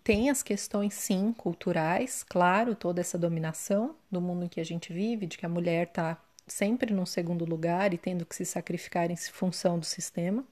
tem 0.03 0.31
as 0.31 0.43
questões, 0.43 0.95
sim, 0.95 1.33
culturais, 1.33 2.23
claro, 2.23 2.75
toda 2.75 3.01
essa 3.01 3.19
dominação 3.19 3.95
do 4.11 4.21
mundo 4.21 4.45
em 4.45 4.49
que 4.49 4.61
a 4.61 4.65
gente 4.65 4.93
vive, 4.93 5.27
de 5.27 5.37
que 5.39 5.47
a 5.47 5.49
mulher 5.49 5.89
está 5.89 6.19
sempre 6.47 6.93
no 6.93 7.07
segundo 7.07 7.45
lugar 7.45 7.93
e 7.93 7.99
tendo 7.99 8.25
que 8.25 8.35
se 8.35 8.45
sacrificar 8.45 9.11
em 9.11 9.17
função 9.17 9.79
do 9.79 9.85
sistema. 9.85 10.45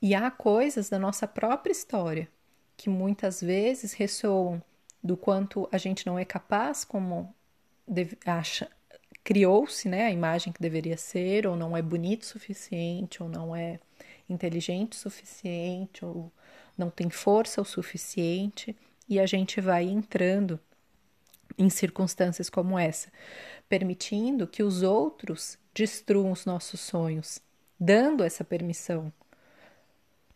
E 0.00 0.14
há 0.14 0.30
coisas 0.30 0.88
da 0.88 0.98
nossa 0.98 1.26
própria 1.26 1.72
história 1.72 2.28
que 2.76 2.88
muitas 2.88 3.40
vezes 3.40 3.92
ressoam 3.92 4.62
do 5.02 5.16
quanto 5.16 5.68
a 5.70 5.78
gente 5.78 6.06
não 6.06 6.18
é 6.18 6.24
capaz, 6.24 6.84
como 6.84 7.34
acha, 8.24 8.70
criou-se 9.22 9.88
né, 9.88 10.06
a 10.06 10.10
imagem 10.10 10.52
que 10.52 10.60
deveria 10.62 10.96
ser, 10.96 11.46
ou 11.46 11.56
não 11.56 11.76
é 11.76 11.82
bonito 11.82 12.22
o 12.22 12.26
suficiente, 12.26 13.22
ou 13.22 13.28
não 13.28 13.54
é 13.54 13.78
inteligente 14.28 14.92
o 14.92 14.96
suficiente, 14.96 16.04
ou 16.04 16.32
não 16.76 16.90
tem 16.90 17.10
força 17.10 17.60
o 17.60 17.64
suficiente 17.64 18.76
e 19.08 19.18
a 19.18 19.26
gente 19.26 19.60
vai 19.60 19.84
entrando 19.84 20.58
em 21.58 21.68
circunstâncias 21.68 22.48
como 22.48 22.78
essa, 22.78 23.12
permitindo 23.68 24.46
que 24.46 24.62
os 24.62 24.82
outros 24.82 25.58
destruam 25.74 26.32
os 26.32 26.46
nossos 26.46 26.80
sonhos, 26.80 27.40
dando 27.78 28.24
essa 28.24 28.44
permissão. 28.44 29.12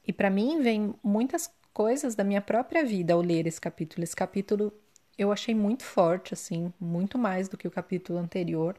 E 0.07 0.13
para 0.13 0.31
mim 0.31 0.61
vem 0.61 0.95
muitas 1.03 1.53
coisas 1.73 2.15
da 2.15 2.25
minha 2.25 2.41
própria 2.41 2.85
vida 2.85 3.15
ao 3.15 3.21
ler 3.21 3.47
esse 3.47 3.61
capítulo. 3.61 4.05
Esse 4.05 4.17
capítulo 4.17 4.73
eu 5.17 5.33
achei 5.33 5.55
muito 5.55 5.85
forte, 5.85 6.35
assim, 6.35 6.73
muito 6.81 7.19
mais 7.19 7.49
do 7.49 7.57
que 7.57 7.69
o 7.69 7.71
capítulo 7.71 8.19
anterior. 8.19 8.77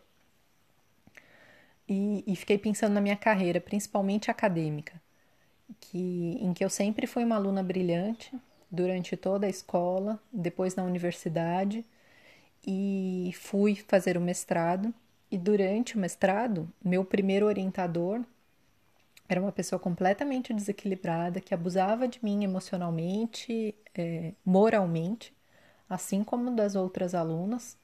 E, 1.87 2.23
e 2.25 2.35
fiquei 2.35 2.57
pensando 2.57 2.93
na 2.93 3.01
minha 3.01 3.15
carreira, 3.15 3.59
principalmente 3.59 4.31
acadêmica 4.31 4.99
que, 5.79 6.37
em 6.41 6.53
que 6.53 6.63
eu 6.63 6.69
sempre 6.69 7.07
fui 7.07 7.23
uma 7.23 7.35
aluna 7.35 7.63
brilhante 7.63 8.31
durante 8.69 9.15
toda 9.15 9.47
a 9.47 9.49
escola, 9.49 10.19
depois 10.31 10.75
na 10.75 10.83
universidade, 10.83 11.85
e 12.65 13.31
fui 13.35 13.75
fazer 13.75 14.17
o 14.17 14.21
mestrado. 14.21 14.93
E 15.31 15.37
durante 15.37 15.95
o 15.95 15.99
mestrado, 15.99 16.69
meu 16.83 17.03
primeiro 17.03 17.45
orientador 17.45 18.23
era 19.27 19.41
uma 19.41 19.51
pessoa 19.51 19.79
completamente 19.79 20.53
desequilibrada, 20.53 21.41
que 21.41 21.53
abusava 21.53 22.07
de 22.07 22.23
mim 22.23 22.43
emocionalmente, 22.43 23.75
é, 23.95 24.33
moralmente, 24.45 25.33
assim 25.89 26.23
como 26.23 26.51
das 26.51 26.75
outras 26.75 27.15
alunas. 27.15 27.77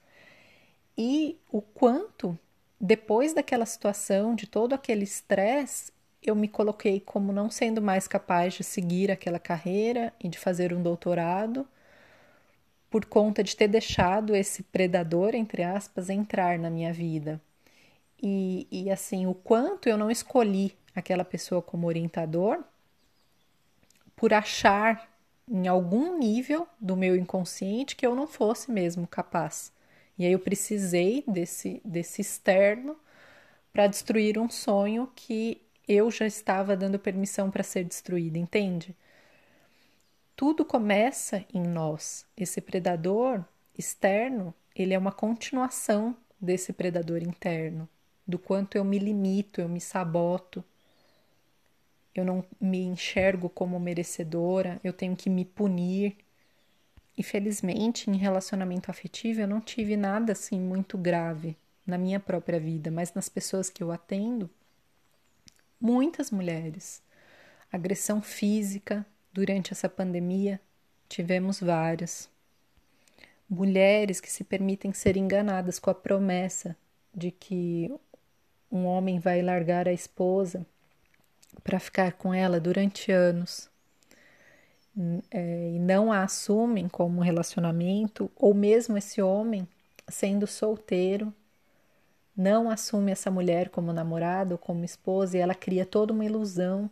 E 0.98 1.40
o 1.52 1.62
quanto, 1.62 2.38
depois 2.80 3.34
daquela 3.34 3.66
situação, 3.66 4.36
de 4.36 4.48
todo 4.48 4.74
aquele 4.74 5.04
estresse, 5.04 5.92
eu 6.22 6.36
me 6.36 6.48
coloquei 6.48 7.00
como 7.00 7.34
não 7.34 7.50
sendo 7.50 7.82
mais 7.82 8.08
capaz 8.08 8.54
de 8.54 8.64
seguir 8.64 9.12
aquela 9.12 9.40
carreira 9.40 10.14
e 10.20 10.30
de 10.30 10.38
fazer 10.38 10.74
um 10.74 10.84
doutorado 10.84 11.68
por 12.90 13.06
conta 13.06 13.44
de 13.44 13.56
ter 13.56 13.68
deixado 13.70 14.36
esse 14.36 14.64
predador, 14.64 15.34
entre 15.34 15.64
aspas, 15.64 16.10
entrar 16.10 16.60
na 16.60 16.70
minha 16.70 16.92
vida. 16.94 17.42
E, 18.22 18.68
e 18.70 18.92
assim, 18.92 19.26
o 19.26 19.34
quanto 19.34 19.90
eu 19.90 19.98
não 19.98 20.12
escolhi 20.12 20.74
aquela 20.96 21.26
pessoa 21.26 21.62
como 21.62 21.88
orientador 21.88 22.64
por 24.16 24.34
achar 24.34 25.10
em 25.48 25.68
algum 25.68 26.18
nível 26.18 26.68
do 26.80 26.96
meu 26.96 27.16
inconsciente 27.16 27.96
que 27.96 28.06
eu 28.06 28.16
não 28.16 28.28
fosse 28.28 28.72
mesmo 28.72 29.08
capaz. 29.08 29.74
E 30.18 30.26
aí 30.26 30.32
eu 30.32 30.40
precisei 30.40 31.24
desse, 31.28 31.82
desse 31.84 32.22
externo 32.22 32.96
para 33.74 33.88
destruir 33.88 34.38
um 34.38 34.50
sonho 34.50 35.12
que 35.16 35.62
eu 35.88 36.12
já 36.12 36.26
estava 36.26 36.76
dando 36.76 37.00
permissão 37.00 37.50
para 37.50 37.64
ser 37.64 37.84
destruída, 37.84 38.38
entende? 38.38 38.96
Tudo 40.36 40.64
começa 40.64 41.44
em 41.54 41.62
nós. 41.62 42.26
Esse 42.38 42.62
predador 42.62 43.44
externo, 43.78 44.54
ele 44.76 44.94
é 44.94 44.98
uma 44.98 45.12
continuação 45.12 46.16
desse 46.40 46.74
predador 46.74 47.22
interno, 47.22 47.88
do 48.26 48.40
quanto 48.40 48.76
eu 48.76 48.84
me 48.84 48.98
limito, 48.98 49.62
eu 49.62 49.70
me 49.70 49.82
saboto, 49.82 50.64
eu 52.14 52.26
não 52.26 52.44
me 52.60 52.80
enxergo 52.84 53.50
como 53.50 53.80
merecedora, 53.80 54.80
eu 54.84 54.92
tenho 54.92 55.16
que 55.16 55.30
me 55.30 55.46
punir. 55.46 56.18
E 57.18 57.24
felizmente, 57.24 58.10
em 58.10 58.18
relacionamento 58.18 58.90
afetivo, 58.92 59.42
eu 59.42 59.48
não 59.48 59.62
tive 59.62 59.96
nada 59.96 60.34
assim 60.34 60.60
muito 60.60 60.98
grave 60.98 61.56
na 61.86 61.98
minha 61.98 62.20
própria 62.20 62.60
vida, 62.60 62.92
mas 62.92 63.14
nas 63.14 63.30
pessoas 63.30 63.70
que 63.70 63.82
eu 63.82 63.92
atendo, 63.92 64.50
muitas 65.80 66.32
mulheres. 66.32 67.02
Agressão 67.72 68.22
física 68.22 69.06
durante 69.34 69.72
essa 69.72 69.88
pandemia, 69.88 70.60
tivemos 71.08 71.60
várias. 71.60 72.30
Mulheres 73.50 74.20
que 74.20 74.32
se 74.32 74.44
permitem 74.44 74.94
ser 74.94 75.18
enganadas 75.18 75.80
com 75.80 75.90
a 75.90 75.96
promessa 75.96 76.76
de 77.14 77.32
que 77.32 77.94
um 78.72 78.86
homem 78.86 79.20
vai 79.20 79.42
largar 79.42 79.88
a 79.88 79.94
esposa 79.94 80.66
para 81.64 81.80
ficar 81.80 82.14
com 82.14 82.34
ela 82.34 82.60
durante 82.60 83.12
anos 83.12 83.70
é, 85.32 85.72
e 85.72 85.80
não 85.80 86.12
a 86.12 86.24
assumem 86.24 86.88
como 86.88 87.22
relacionamento, 87.22 88.30
ou 88.36 88.54
mesmo 88.54 88.98
esse 88.98 89.22
homem 89.22 89.68
sendo 90.08 90.46
solteiro 90.46 91.34
não 92.36 92.70
assume 92.70 93.12
essa 93.12 93.30
mulher 93.30 93.70
como 93.70 93.94
namorada 93.94 94.54
ou 94.54 94.58
como 94.58 94.84
esposa 94.84 95.38
e 95.38 95.40
ela 95.40 95.54
cria 95.54 95.86
toda 95.86 96.14
uma 96.14 96.26
ilusão 96.26 96.90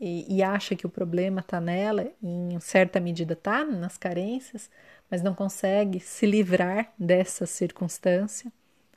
e, 0.00 0.36
e 0.36 0.42
acha 0.42 0.74
que 0.74 0.86
o 0.86 0.90
problema 0.90 1.40
está 1.40 1.60
nela, 1.60 2.06
em 2.22 2.58
certa 2.58 2.98
medida 2.98 3.34
está 3.34 3.64
nas 3.64 3.98
carências, 3.98 4.70
mas 5.10 5.22
não 5.22 5.34
consegue 5.34 6.00
se 6.00 6.24
livrar 6.24 6.90
dessa 6.98 7.44
circunstância, 7.44 8.50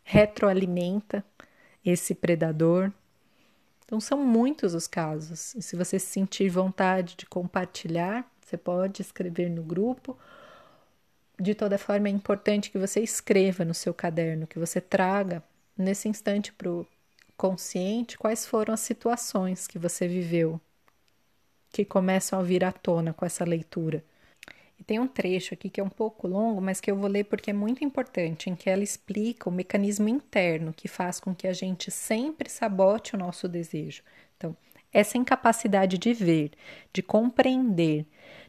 retroalimenta 0.04 1.24
esse 1.86 2.16
predador. 2.16 2.92
Então, 3.86 4.00
são 4.00 4.18
muitos 4.18 4.74
os 4.74 4.88
casos. 4.88 5.54
E 5.56 5.62
se 5.62 5.76
você 5.76 6.00
sentir 6.00 6.50
vontade 6.50 7.16
de 7.16 7.26
compartilhar, 7.26 8.30
você 8.42 8.58
pode 8.58 9.02
escrever 9.02 9.50
no 9.50 9.64
grupo. 9.64 10.18
De 11.40 11.54
toda 11.54 11.78
forma, 11.78 12.08
é 12.08 12.12
importante 12.12 12.72
que 12.72 12.78
você 12.78 13.02
escreva 13.02 13.66
no 13.66 13.74
seu 13.74 13.94
caderno, 13.94 14.48
que 14.48 14.60
você 14.60 14.80
traga 14.80 15.44
nesse 15.78 16.08
instante 16.08 16.54
para 16.54 16.70
o 16.70 16.88
consciente 17.36 18.18
quais 18.18 18.46
foram 18.46 18.74
as 18.74 18.80
situações 18.80 19.68
que 19.68 19.80
você 19.80 20.08
viveu 20.08 20.62
que 21.74 21.84
começam 21.84 22.40
a 22.40 22.44
vir 22.44 22.64
à 22.64 22.72
tona 22.72 23.14
com 23.14 23.26
essa 23.26 23.44
leitura. 23.44 24.06
E 24.80 24.84
tem 24.84 25.00
um 25.00 25.08
trecho 25.08 25.54
aqui 25.54 25.70
que 25.70 25.80
é 25.80 25.84
um 25.84 25.90
pouco 25.90 26.28
longo, 26.28 26.62
mas 26.62 26.82
que 26.82 26.90
eu 26.90 26.96
vou 26.96 27.10
ler 27.10 27.26
porque 27.26 27.52
é 27.52 27.54
muito 27.54 27.84
importante, 27.84 28.50
em 28.50 28.56
que 28.56 28.70
ela 28.70 28.84
explica 28.84 29.50
o 29.50 29.52
mecanismo 29.52 30.10
interno 30.10 30.74
que 30.74 30.88
faz 30.88 31.20
com 31.20 31.34
que 31.34 31.48
a 31.48 31.54
gente 31.54 31.92
sempre 31.92 32.50
sabote 32.50 33.16
o 33.16 33.18
nosso 33.20 33.48
desejo. 33.48 34.04
Então, 34.38 34.56
essa 34.92 35.18
incapacidade 35.18 35.98
de 35.98 36.14
ver, 36.14 36.52
de 36.92 37.02
compreender, 37.02 38.06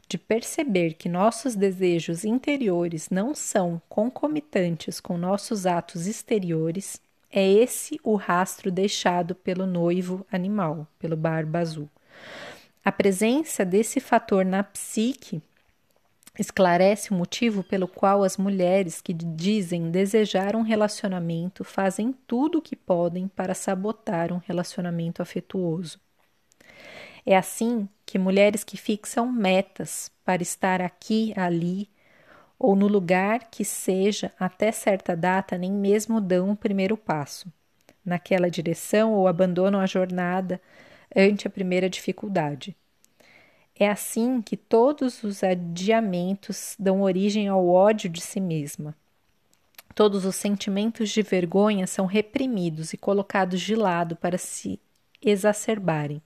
de 0.07 0.17
perceber 0.17 0.93
que 0.93 1.09
nossos 1.09 1.55
desejos 1.55 2.23
interiores 2.23 3.09
não 3.09 3.33
são 3.33 3.81
concomitantes 3.89 4.99
com 4.99 5.17
nossos 5.17 5.65
atos 5.65 6.05
exteriores, 6.05 7.01
é 7.31 7.45
esse 7.47 7.99
o 8.03 8.15
rastro 8.15 8.71
deixado 8.71 9.35
pelo 9.35 9.65
noivo 9.65 10.25
animal, 10.31 10.87
pelo 10.99 11.17
barba 11.17 11.59
azul. 11.59 11.89
A 12.83 12.91
presença 12.91 13.65
desse 13.65 13.99
fator 13.99 14.45
na 14.45 14.63
psique 14.63 15.41
esclarece 16.37 17.11
o 17.11 17.15
motivo 17.15 17.63
pelo 17.63 17.87
qual 17.87 18.23
as 18.23 18.37
mulheres 18.37 19.01
que 19.01 19.13
dizem 19.13 19.89
desejar 19.89 20.55
um 20.55 20.61
relacionamento 20.61 21.63
fazem 21.63 22.13
tudo 22.27 22.57
o 22.57 22.61
que 22.61 22.75
podem 22.75 23.27
para 23.27 23.53
sabotar 23.53 24.31
um 24.33 24.37
relacionamento 24.37 25.21
afetuoso. 25.21 25.99
É 27.25 27.35
assim 27.35 27.89
que 28.05 28.19
mulheres 28.19 28.63
que 28.63 28.77
fixam 28.77 29.31
metas 29.31 30.11
para 30.23 30.43
estar 30.43 30.81
aqui, 30.81 31.33
ali 31.35 31.89
ou 32.57 32.75
no 32.75 32.87
lugar 32.87 33.49
que 33.51 33.65
seja 33.65 34.31
até 34.39 34.71
certa 34.71 35.15
data 35.15 35.57
nem 35.57 35.71
mesmo 35.71 36.21
dão 36.21 36.51
o 36.51 36.55
primeiro 36.55 36.95
passo 36.95 37.51
naquela 38.03 38.49
direção 38.49 39.13
ou 39.13 39.27
abandonam 39.27 39.79
a 39.79 39.85
jornada 39.85 40.61
ante 41.15 41.47
a 41.47 41.49
primeira 41.49 41.89
dificuldade. 41.89 42.75
É 43.77 43.89
assim 43.89 44.41
que 44.41 44.55
todos 44.55 45.21
os 45.21 45.43
adiamentos 45.43 46.77
dão 46.79 47.01
origem 47.01 47.49
ao 47.49 47.67
ódio 47.67 48.09
de 48.09 48.21
si 48.21 48.39
mesma. 48.39 48.95
Todos 49.93 50.23
os 50.23 50.37
sentimentos 50.37 51.09
de 51.09 51.21
vergonha 51.21 51.85
são 51.85 52.05
reprimidos 52.05 52.93
e 52.93 52.97
colocados 52.97 53.59
de 53.59 53.75
lado 53.75 54.15
para 54.15 54.37
se 54.37 54.79
exacerbarem. 55.21 56.21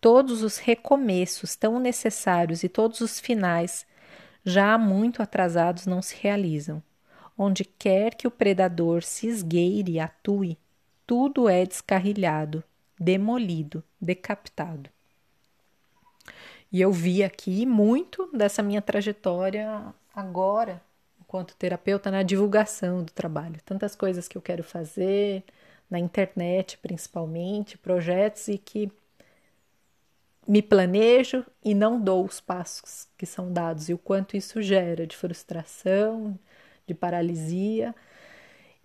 Todos 0.00 0.44
os 0.44 0.58
recomeços 0.58 1.56
tão 1.56 1.80
necessários 1.80 2.62
e 2.62 2.68
todos 2.68 3.00
os 3.00 3.18
finais, 3.18 3.84
já 4.44 4.78
muito 4.78 5.20
atrasados, 5.20 5.86
não 5.86 6.00
se 6.00 6.14
realizam. 6.20 6.80
Onde 7.36 7.64
quer 7.64 8.14
que 8.14 8.28
o 8.28 8.30
predador 8.30 9.02
se 9.02 9.26
esgueire 9.26 9.92
e 9.92 10.00
atue, 10.00 10.56
tudo 11.04 11.48
é 11.48 11.66
descarrilhado, 11.66 12.62
demolido, 12.98 13.82
decapitado. 14.00 14.88
E 16.70 16.80
eu 16.80 16.92
vi 16.92 17.22
aqui 17.22 17.64
muito 17.64 18.28
dessa 18.32 18.62
minha 18.62 18.82
trajetória 18.82 19.94
agora, 20.14 20.82
enquanto 21.20 21.56
terapeuta, 21.56 22.10
na 22.10 22.22
divulgação 22.22 23.02
do 23.02 23.12
trabalho. 23.12 23.60
Tantas 23.64 23.96
coisas 23.96 24.28
que 24.28 24.36
eu 24.36 24.42
quero 24.42 24.62
fazer, 24.62 25.44
na 25.90 25.98
internet 25.98 26.78
principalmente, 26.78 27.78
projetos 27.78 28.48
e 28.48 28.58
que 28.58 28.92
me 30.46 30.62
planejo 30.62 31.44
e 31.62 31.74
não 31.74 32.00
dou 32.00 32.24
os 32.24 32.40
passos 32.40 33.06
que 33.18 33.26
são 33.26 33.52
dados, 33.52 33.88
e 33.88 33.94
o 33.94 33.98
quanto 33.98 34.36
isso 34.36 34.62
gera 34.62 35.06
de 35.06 35.16
frustração, 35.16 36.38
de 36.86 36.94
paralisia 36.94 37.94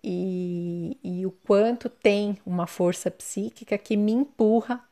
e, 0.04 0.98
e 1.04 1.26
o 1.26 1.32
quanto 1.32 1.90
tem 1.90 2.38
uma 2.46 2.68
força 2.68 3.10
psíquica 3.10 3.78
que 3.78 3.96
me 3.96 4.12
empurra 4.12 4.84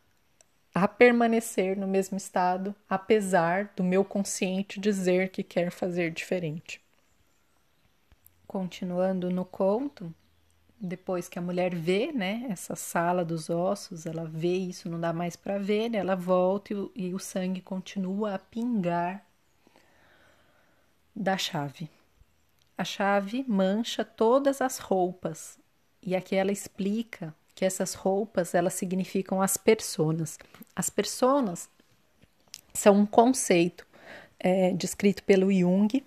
a 0.73 0.88
permanecer 0.88 1.77
no 1.77 1.88
mesmo 1.88 2.17
estado, 2.17 2.73
apesar 2.89 3.71
do 3.75 3.84
meu 3.84 4.05
consciente 4.05 4.79
dizer 4.79 5.29
que 5.29 5.43
quer 5.43 5.69
fazer 5.69 6.12
diferente. 6.12 6.81
Continuando 8.47 9.29
no 9.29 9.43
conto, 9.43 10.13
depois 10.79 11.29
que 11.29 11.38
a 11.38 11.41
mulher 11.41 11.75
vê, 11.75 12.12
né, 12.12 12.47
essa 12.49 12.75
sala 12.75 13.23
dos 13.23 13.49
ossos, 13.49 14.05
ela 14.05 14.25
vê 14.25 14.55
isso, 14.55 14.89
não 14.89 14.99
dá 14.99 15.13
mais 15.13 15.36
para 15.36 15.57
ver, 15.57 15.89
né, 15.89 15.99
ela 15.99 16.15
volta 16.15 16.73
e, 16.73 16.91
e 17.07 17.13
o 17.13 17.19
sangue 17.19 17.62
continua 17.62 18.36
a 18.36 18.39
pingar 18.39 19.25
da 21.15 21.38
chave. 21.38 21.89
A 22.77 22.84
chave 22.84 23.45
mancha 23.47 24.03
todas 24.03 24.62
as 24.62 24.79
roupas. 24.79 25.60
E 26.01 26.15
aqui 26.15 26.36
ela 26.36 26.51
explica 26.51 27.36
que 27.53 27.65
essas 27.65 27.93
roupas 27.93 28.53
elas 28.55 28.73
significam 28.73 29.41
as 29.41 29.57
personas. 29.57 30.37
As 30.75 30.89
personas 30.89 31.69
são 32.73 32.95
um 32.95 33.05
conceito 33.05 33.85
é, 34.39 34.71
descrito 34.73 35.23
pelo 35.23 35.51
Jung, 35.51 36.03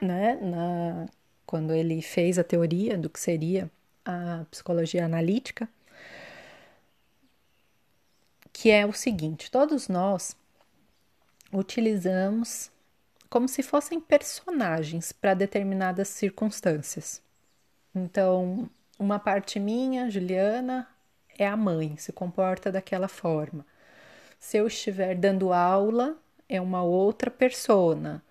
né, 0.00 0.36
na, 0.36 1.06
quando 1.44 1.72
ele 1.72 2.00
fez 2.00 2.38
a 2.38 2.44
teoria 2.44 2.96
do 2.96 3.10
que 3.10 3.18
seria 3.18 3.70
a 4.04 4.44
psicologia 4.50 5.04
analítica, 5.04 5.68
que 8.52 8.70
é 8.70 8.86
o 8.86 8.92
seguinte: 8.92 9.50
todos 9.50 9.88
nós 9.88 10.36
utilizamos 11.52 12.70
como 13.28 13.48
se 13.48 13.62
fossem 13.62 14.00
personagens 14.00 15.12
para 15.12 15.34
determinadas 15.34 16.08
circunstâncias. 16.08 17.20
Então, 17.94 18.68
uma 18.98 19.18
parte 19.18 19.60
minha, 19.60 20.10
Juliana, 20.10 20.88
é 21.38 21.46
a 21.46 21.56
mãe, 21.56 21.96
se 21.96 22.12
comporta 22.12 22.72
daquela 22.72 23.08
forma. 23.08 23.64
Se 24.38 24.56
eu 24.56 24.66
estiver 24.66 25.14
dando 25.14 25.52
aula, 25.52 26.16
é 26.48 26.60
uma 26.60 26.82
outra 26.82 27.30
persona. 27.30 28.22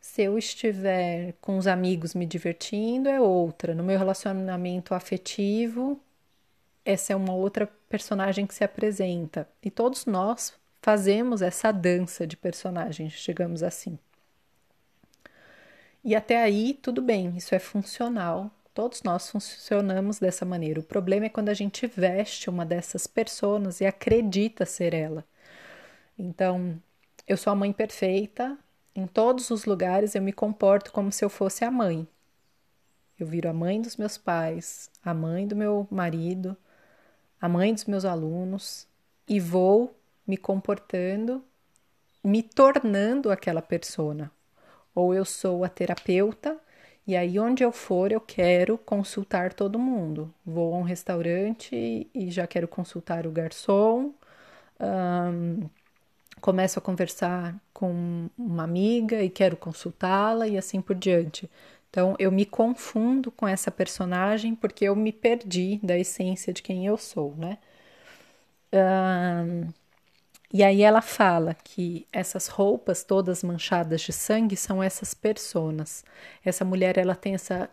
Se 0.00 0.22
eu 0.22 0.38
estiver 0.38 1.34
com 1.40 1.58
os 1.58 1.66
amigos 1.66 2.14
me 2.14 2.26
divertindo, 2.26 3.08
é 3.08 3.20
outra. 3.20 3.74
No 3.74 3.82
meu 3.84 3.98
relacionamento 3.98 4.94
afetivo, 4.94 6.00
essa 6.84 7.12
é 7.12 7.16
uma 7.16 7.34
outra 7.34 7.66
personagem 7.88 8.46
que 8.46 8.54
se 8.54 8.64
apresenta. 8.64 9.48
E 9.62 9.70
todos 9.70 10.06
nós 10.06 10.54
fazemos 10.80 11.42
essa 11.42 11.72
dança 11.72 12.26
de 12.26 12.36
personagens, 12.36 13.12
digamos 13.14 13.62
assim. 13.62 13.98
E 16.04 16.14
até 16.14 16.40
aí, 16.40 16.74
tudo 16.74 17.02
bem, 17.02 17.36
isso 17.36 17.52
é 17.54 17.58
funcional. 17.58 18.52
Todos 18.76 19.02
nós 19.02 19.30
funcionamos 19.30 20.18
dessa 20.18 20.44
maneira. 20.44 20.80
O 20.80 20.82
problema 20.82 21.24
é 21.24 21.30
quando 21.30 21.48
a 21.48 21.54
gente 21.54 21.86
veste 21.86 22.50
uma 22.50 22.62
dessas 22.62 23.06
pessoas 23.06 23.80
e 23.80 23.86
acredita 23.86 24.66
ser 24.66 24.92
ela. 24.92 25.24
Então, 26.18 26.78
eu 27.26 27.38
sou 27.38 27.50
a 27.50 27.56
mãe 27.56 27.72
perfeita, 27.72 28.58
em 28.94 29.06
todos 29.06 29.48
os 29.48 29.64
lugares 29.64 30.14
eu 30.14 30.20
me 30.20 30.30
comporto 30.30 30.92
como 30.92 31.10
se 31.10 31.24
eu 31.24 31.30
fosse 31.30 31.64
a 31.64 31.70
mãe. 31.70 32.06
Eu 33.18 33.26
viro 33.26 33.48
a 33.48 33.52
mãe 33.54 33.80
dos 33.80 33.96
meus 33.96 34.18
pais, 34.18 34.90
a 35.02 35.14
mãe 35.14 35.48
do 35.48 35.56
meu 35.56 35.88
marido, 35.90 36.54
a 37.40 37.48
mãe 37.48 37.72
dos 37.72 37.86
meus 37.86 38.04
alunos 38.04 38.86
e 39.26 39.40
vou 39.40 39.98
me 40.26 40.36
comportando, 40.36 41.42
me 42.22 42.42
tornando 42.42 43.30
aquela 43.30 43.62
persona 43.62 44.30
ou 44.94 45.14
eu 45.14 45.24
sou 45.24 45.64
a 45.64 45.68
terapeuta 45.70 46.60
e 47.06 47.16
aí 47.16 47.38
onde 47.38 47.62
eu 47.64 47.72
for 47.72 48.12
eu 48.12 48.20
quero 48.20 48.76
consultar 48.78 49.52
todo 49.52 49.78
mundo. 49.78 50.32
Vou 50.44 50.74
a 50.74 50.78
um 50.78 50.82
restaurante 50.82 52.08
e 52.14 52.30
já 52.30 52.46
quero 52.46 52.68
consultar 52.68 53.26
o 53.26 53.30
garçom. 53.30 54.12
Um, 54.80 55.68
começo 56.40 56.78
a 56.78 56.82
conversar 56.82 57.56
com 57.72 58.28
uma 58.38 58.64
amiga 58.64 59.22
e 59.22 59.30
quero 59.30 59.56
consultá-la 59.56 60.48
e 60.48 60.58
assim 60.58 60.80
por 60.80 60.96
diante. 60.96 61.50
Então 61.90 62.14
eu 62.18 62.30
me 62.32 62.44
confundo 62.46 63.30
com 63.30 63.46
essa 63.48 63.70
personagem 63.70 64.54
porque 64.54 64.84
eu 64.84 64.96
me 64.96 65.12
perdi 65.12 65.80
da 65.82 65.98
essência 65.98 66.52
de 66.52 66.62
quem 66.62 66.86
eu 66.86 66.96
sou, 66.96 67.34
né? 67.36 67.58
Um, 68.72 69.68
e 70.52 70.62
aí 70.62 70.82
ela 70.82 71.02
fala 71.02 71.54
que 71.54 72.06
essas 72.12 72.46
roupas 72.46 73.02
todas 73.02 73.42
manchadas 73.42 74.00
de 74.00 74.12
sangue 74.12 74.56
são 74.56 74.82
essas 74.82 75.12
personas. 75.12 76.04
Essa 76.44 76.64
mulher 76.64 76.96
ela 76.96 77.14
tem 77.14 77.34
essa 77.34 77.68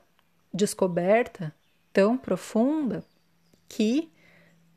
descoberta 0.54 1.54
tão 1.92 2.18
profunda 2.18 3.04
que 3.70 4.12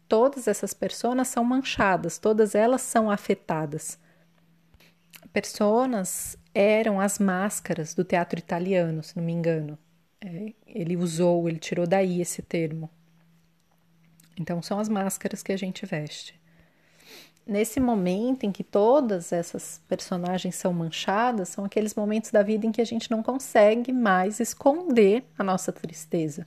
todas 0.09 0.47
essas 0.47 0.75
pessoas 0.75 1.29
são 1.29 1.43
manchadas, 1.43 2.19
todas 2.19 2.55
elas 2.55 2.83
são 2.83 3.11
afetadas. 3.11 3.99
Personas 5.33 6.37
eram 6.55 7.01
as 7.01 7.19
máscaras 7.19 7.95
do 7.95 8.05
teatro 8.05 8.39
italiano, 8.39 9.03
se 9.03 9.17
não 9.17 9.25
me 9.25 9.33
engano. 9.33 9.79
É, 10.21 10.55
ele 10.67 10.97
usou, 10.97 11.49
ele 11.49 11.59
tirou 11.59 11.87
daí 11.87 12.21
esse 12.21 12.41
termo. 12.43 12.91
Então, 14.39 14.63
são 14.63 14.79
as 14.79 14.89
máscaras 14.89 15.43
que 15.43 15.53
a 15.53 15.57
gente 15.57 15.85
veste. 15.85 16.39
Nesse 17.47 17.79
momento 17.79 18.43
em 18.43 18.51
que 18.51 18.65
todas 18.65 19.33
essas 19.33 19.81
personagens 19.87 20.57
são 20.57 20.73
manchadas, 20.73 21.49
são 21.49 21.65
aqueles 21.65 21.95
momentos 21.95 22.33
da 22.33 22.43
vida 22.43 22.67
em 22.67 22.73
que 22.73 22.81
a 22.81 22.85
gente 22.85 23.09
não 23.09 23.23
consegue 23.23 23.93
mais 23.93 24.41
esconder 24.41 25.25
a 25.39 25.45
nossa 25.45 25.73
tristeza. 25.73 26.45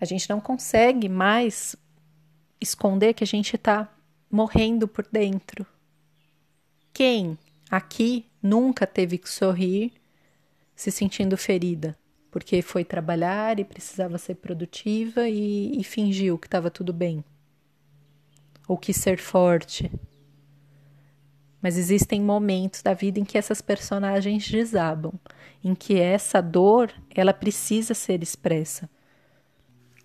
A 0.00 0.06
gente 0.06 0.30
não 0.30 0.40
consegue 0.40 1.10
mais 1.10 1.76
esconder 2.58 3.12
que 3.12 3.22
a 3.22 3.26
gente 3.26 3.56
está 3.56 3.92
morrendo 4.30 4.88
por 4.88 5.06
dentro. 5.12 5.66
Quem 6.90 7.38
aqui 7.70 8.24
nunca 8.42 8.86
teve 8.86 9.18
que 9.18 9.28
sorrir 9.28 9.92
se 10.74 10.90
sentindo 10.90 11.36
ferida? 11.36 11.98
Porque 12.30 12.62
foi 12.62 12.82
trabalhar 12.82 13.60
e 13.60 13.64
precisava 13.64 14.16
ser 14.16 14.36
produtiva 14.36 15.28
e, 15.28 15.78
e 15.78 15.84
fingiu 15.84 16.38
que 16.38 16.46
estava 16.46 16.70
tudo 16.70 16.94
bem. 16.94 17.22
Ou 18.66 18.76
quis 18.76 18.96
ser 18.96 19.18
forte. 19.18 19.90
Mas 21.60 21.78
existem 21.78 22.20
momentos 22.20 22.82
da 22.82 22.92
vida 22.92 23.18
em 23.18 23.24
que 23.24 23.38
essas 23.38 23.60
personagens 23.60 24.48
desabam, 24.48 25.12
em 25.62 25.74
que 25.74 25.98
essa 25.98 26.40
dor 26.40 26.92
ela 27.14 27.32
precisa 27.32 27.94
ser 27.94 28.22
expressa. 28.22 28.88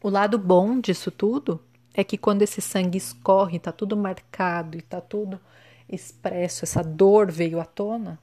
O 0.02 0.10
lado 0.10 0.38
bom 0.38 0.80
disso 0.80 1.12
tudo 1.12 1.62
é 1.94 2.04
que 2.04 2.18
quando 2.18 2.42
esse 2.42 2.62
sangue 2.62 2.98
escorre, 2.98 3.58
está 3.58 3.72
tudo 3.72 3.98
marcado 3.98 4.78
e 4.78 4.80
está 4.80 5.02
tudo 5.02 5.40
expresso, 5.90 6.64
essa 6.64 6.82
dor 6.82 7.30
veio 7.30 7.60
à 7.60 7.66
tona, 7.66 8.20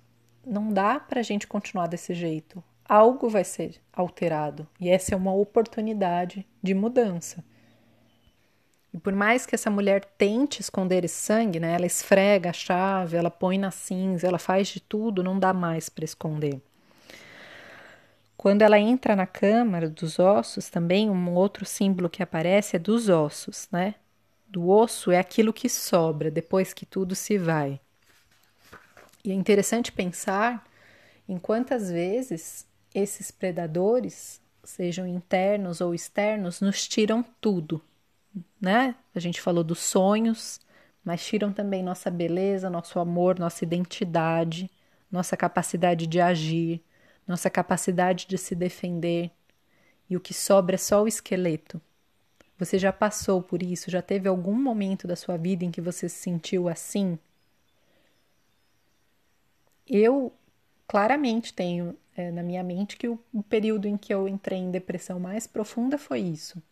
não 0.47 0.73
dá 0.73 0.99
para 1.01 1.21
a 1.21 1.23
gente 1.23 1.47
continuar 1.47 1.89
desse 1.89 2.15
jeito. 2.15 2.63
Algo 2.89 3.29
vai 3.29 3.43
ser 3.43 3.81
alterado 3.93 4.67
e 4.81 4.89
essa 4.89 5.13
é 5.13 5.17
uma 5.17 5.35
oportunidade 5.35 6.47
de 6.63 6.73
mudança. 6.73 7.45
E 8.97 8.99
por 8.99 9.15
mais 9.15 9.45
que 9.45 9.55
essa 9.55 9.69
mulher 9.69 10.07
tente 10.17 10.63
esconder 10.63 11.05
esse 11.05 11.17
sangue, 11.17 11.61
né, 11.61 11.75
ela 11.75 11.85
esfrega 11.85 12.49
a 12.49 12.53
chave, 12.55 13.19
ela 13.19 13.31
põe 13.31 13.59
na 13.59 13.71
cinza, 13.71 14.27
ela 14.27 14.39
faz 14.39 14.69
de 14.69 14.81
tudo, 14.81 15.23
não 15.23 15.39
dá 15.39 15.53
mais 15.53 15.91
para 15.91 16.07
esconder. 16.07 16.63
Quando 18.39 18.63
ela 18.63 18.79
entra 18.79 19.15
na 19.15 19.27
câmara 19.27 19.91
dos 19.91 20.19
ossos, 20.19 20.71
também 20.71 21.11
um 21.11 21.35
outro 21.35 21.67
símbolo 21.67 22.09
que 22.09 22.23
aparece 22.23 22.77
é 22.77 22.79
dos 22.79 23.11
ossos, 23.11 23.69
né? 23.71 23.97
Do 24.49 24.71
osso 24.71 25.11
é 25.11 25.19
aquilo 25.19 25.53
que 25.53 25.69
sobra 25.69 26.31
depois 26.31 26.73
que 26.73 26.87
tudo 26.87 27.15
se 27.15 27.37
vai. 27.37 27.79
E 29.23 29.31
é 29.31 29.35
interessante 29.35 29.93
pensar 29.93 30.67
em 31.29 31.37
quantas 31.37 31.91
vezes 31.91 32.67
esses 32.95 33.31
predadores, 33.31 34.41
sejam 34.65 35.07
internos 35.07 35.83
ou 35.83 35.95
externos, 35.95 36.63
nos 36.63 36.89
tiram 36.89 37.23
tudo, 37.43 37.83
né? 38.61 38.95
A 39.15 39.21
gente 39.21 39.41
falou 39.41 39.65
dos 39.65 39.79
sonhos, 39.79 40.61
mas 41.05 41.25
tiram 41.25 41.53
também 41.53 41.83
nossa 41.83 42.11
beleza, 42.11 42.71
nosso 42.71 42.99
amor, 42.99 43.39
nossa 43.39 43.65
identidade, 43.65 44.71
nossa 45.11 45.37
capacidade 45.37 46.07
de 46.07 46.21
agir, 46.21 46.83
nossa 47.27 47.51
capacidade 47.51 48.27
de 48.27 48.39
se 48.39 48.55
defender, 48.55 49.31
e 50.09 50.17
o 50.17 50.21
que 50.21 50.35
sobra 50.35 50.77
é 50.77 50.79
só 50.79 51.03
o 51.03 51.09
esqueleto. 51.09 51.81
Você 52.59 52.79
já 52.79 52.93
passou 52.93 53.43
por 53.43 53.63
isso? 53.63 53.91
Já 53.91 54.01
teve 54.03 54.29
algum 54.29 54.55
momento 54.55 55.07
da 55.07 55.17
sua 55.17 55.37
vida 55.37 55.65
em 55.65 55.71
que 55.71 55.81
você 55.81 56.09
se 56.09 56.17
sentiu 56.17 56.69
assim? 56.69 57.19
Eu 59.87 60.33
claramente 60.87 61.53
tenho 61.53 61.97
é, 62.17 62.31
na 62.31 62.43
minha 62.43 62.63
mente 62.63 62.97
que 62.97 63.09
o, 63.09 63.19
o 63.33 63.43
período 63.43 63.87
em 63.87 63.97
que 63.97 64.13
eu 64.13 64.27
entrei 64.27 64.59
em 64.59 64.71
depressão 64.71 65.21
mais 65.21 65.47
profunda 65.47 65.99
foi 65.99 66.21
isso. 66.21 66.63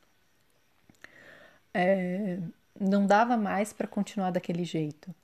É, 1.75 2.39
não 2.81 3.07
dava 3.07 3.37
mais 3.37 3.73
para 3.73 3.87
continuar 3.89 4.31
daquele 4.31 4.65
jeito. 4.65 5.15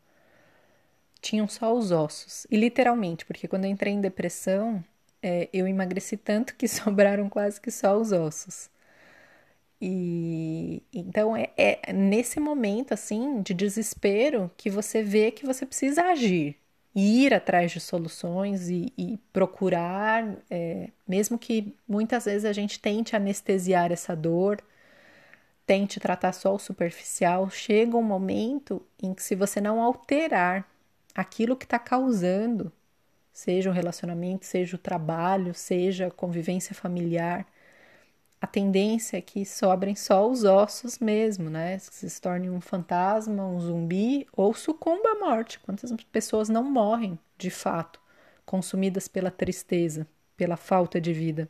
Tinham 1.21 1.49
só 1.49 1.75
os 1.75 1.91
ossos. 1.93 2.47
E 2.51 2.57
literalmente, 2.57 3.25
porque 3.25 3.49
quando 3.49 3.65
eu 3.65 3.71
entrei 3.71 3.93
em 3.93 4.01
depressão, 4.01 4.85
é, 5.23 5.49
eu 5.53 5.67
emagreci 5.69 6.17
tanto 6.17 6.55
que 6.57 6.67
sobraram 6.69 7.29
quase 7.29 7.61
que 7.61 7.71
só 7.71 7.97
os 7.97 8.13
ossos. 8.13 8.71
E 9.81 10.83
então 10.93 11.35
é, 11.37 11.51
é, 11.57 11.93
nesse 11.93 12.39
momento 12.39 12.93
assim 12.93 13.41
de 13.41 13.55
desespero 13.55 14.51
que 14.57 14.69
você 14.69 15.03
vê 15.03 15.31
que 15.31 15.47
você 15.47 15.65
precisa 15.65 16.03
agir, 16.05 16.57
ir 16.95 17.33
atrás 17.33 17.73
de 17.73 17.81
soluções 17.81 18.69
e, 18.69 18.93
e 18.99 19.19
procurar, 19.33 20.37
é, 20.51 20.91
mesmo 21.09 21.39
que 21.39 21.75
muitas 21.89 22.27
vezes 22.27 22.45
a 22.45 22.53
gente 22.53 22.79
tente 22.79 23.17
anestesiar 23.17 23.91
essa 23.91 24.15
dor, 24.15 24.63
tente 25.71 26.01
tratar 26.01 26.33
só 26.33 26.53
o 26.53 26.59
superficial, 26.59 27.49
chega 27.49 27.97
um 27.97 28.03
momento 28.03 28.85
em 29.01 29.15
que 29.15 29.23
se 29.23 29.37
você 29.37 29.61
não 29.61 29.81
alterar 29.81 30.69
aquilo 31.15 31.57
que 31.57 31.65
está 31.65 31.79
causando 31.79 32.73
seja 33.33 33.71
o 33.71 33.73
relacionamento, 33.73 34.45
seja 34.45 34.75
o 34.75 34.79
trabalho, 34.81 35.55
seja 35.55 36.09
a 36.09 36.11
convivência 36.11 36.75
familiar, 36.75 37.47
a 38.41 38.49
tendência 38.49 39.17
é 39.17 39.21
que 39.21 39.47
sobrem 39.47 39.95
só 39.95 40.29
os 40.29 40.43
ossos 40.43 40.99
mesmo, 40.99 41.49
né? 41.49 41.79
Que 41.79 41.95
se 41.95 42.21
torne 42.21 42.51
um 42.51 42.61
fantasma, 42.61 43.47
um 43.47 43.61
zumbi 43.61 44.27
ou 44.33 44.53
sucumba 44.53 45.11
à 45.11 45.21
morte. 45.21 45.61
Quantas 45.61 45.93
pessoas 46.11 46.49
não 46.49 46.65
morrem 46.65 47.17
de 47.39 47.49
fato, 47.49 48.01
consumidas 48.45 49.07
pela 49.07 49.31
tristeza, 49.31 50.05
pela 50.37 50.57
falta 50.57 51.01
de 51.01 51.13
vida, 51.13 51.49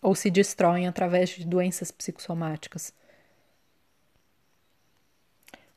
ou 0.00 0.14
se 0.14 0.30
destroem 0.30 0.86
através 0.86 1.30
de 1.30 1.44
doenças 1.44 1.90
psicossomáticas? 1.90 2.94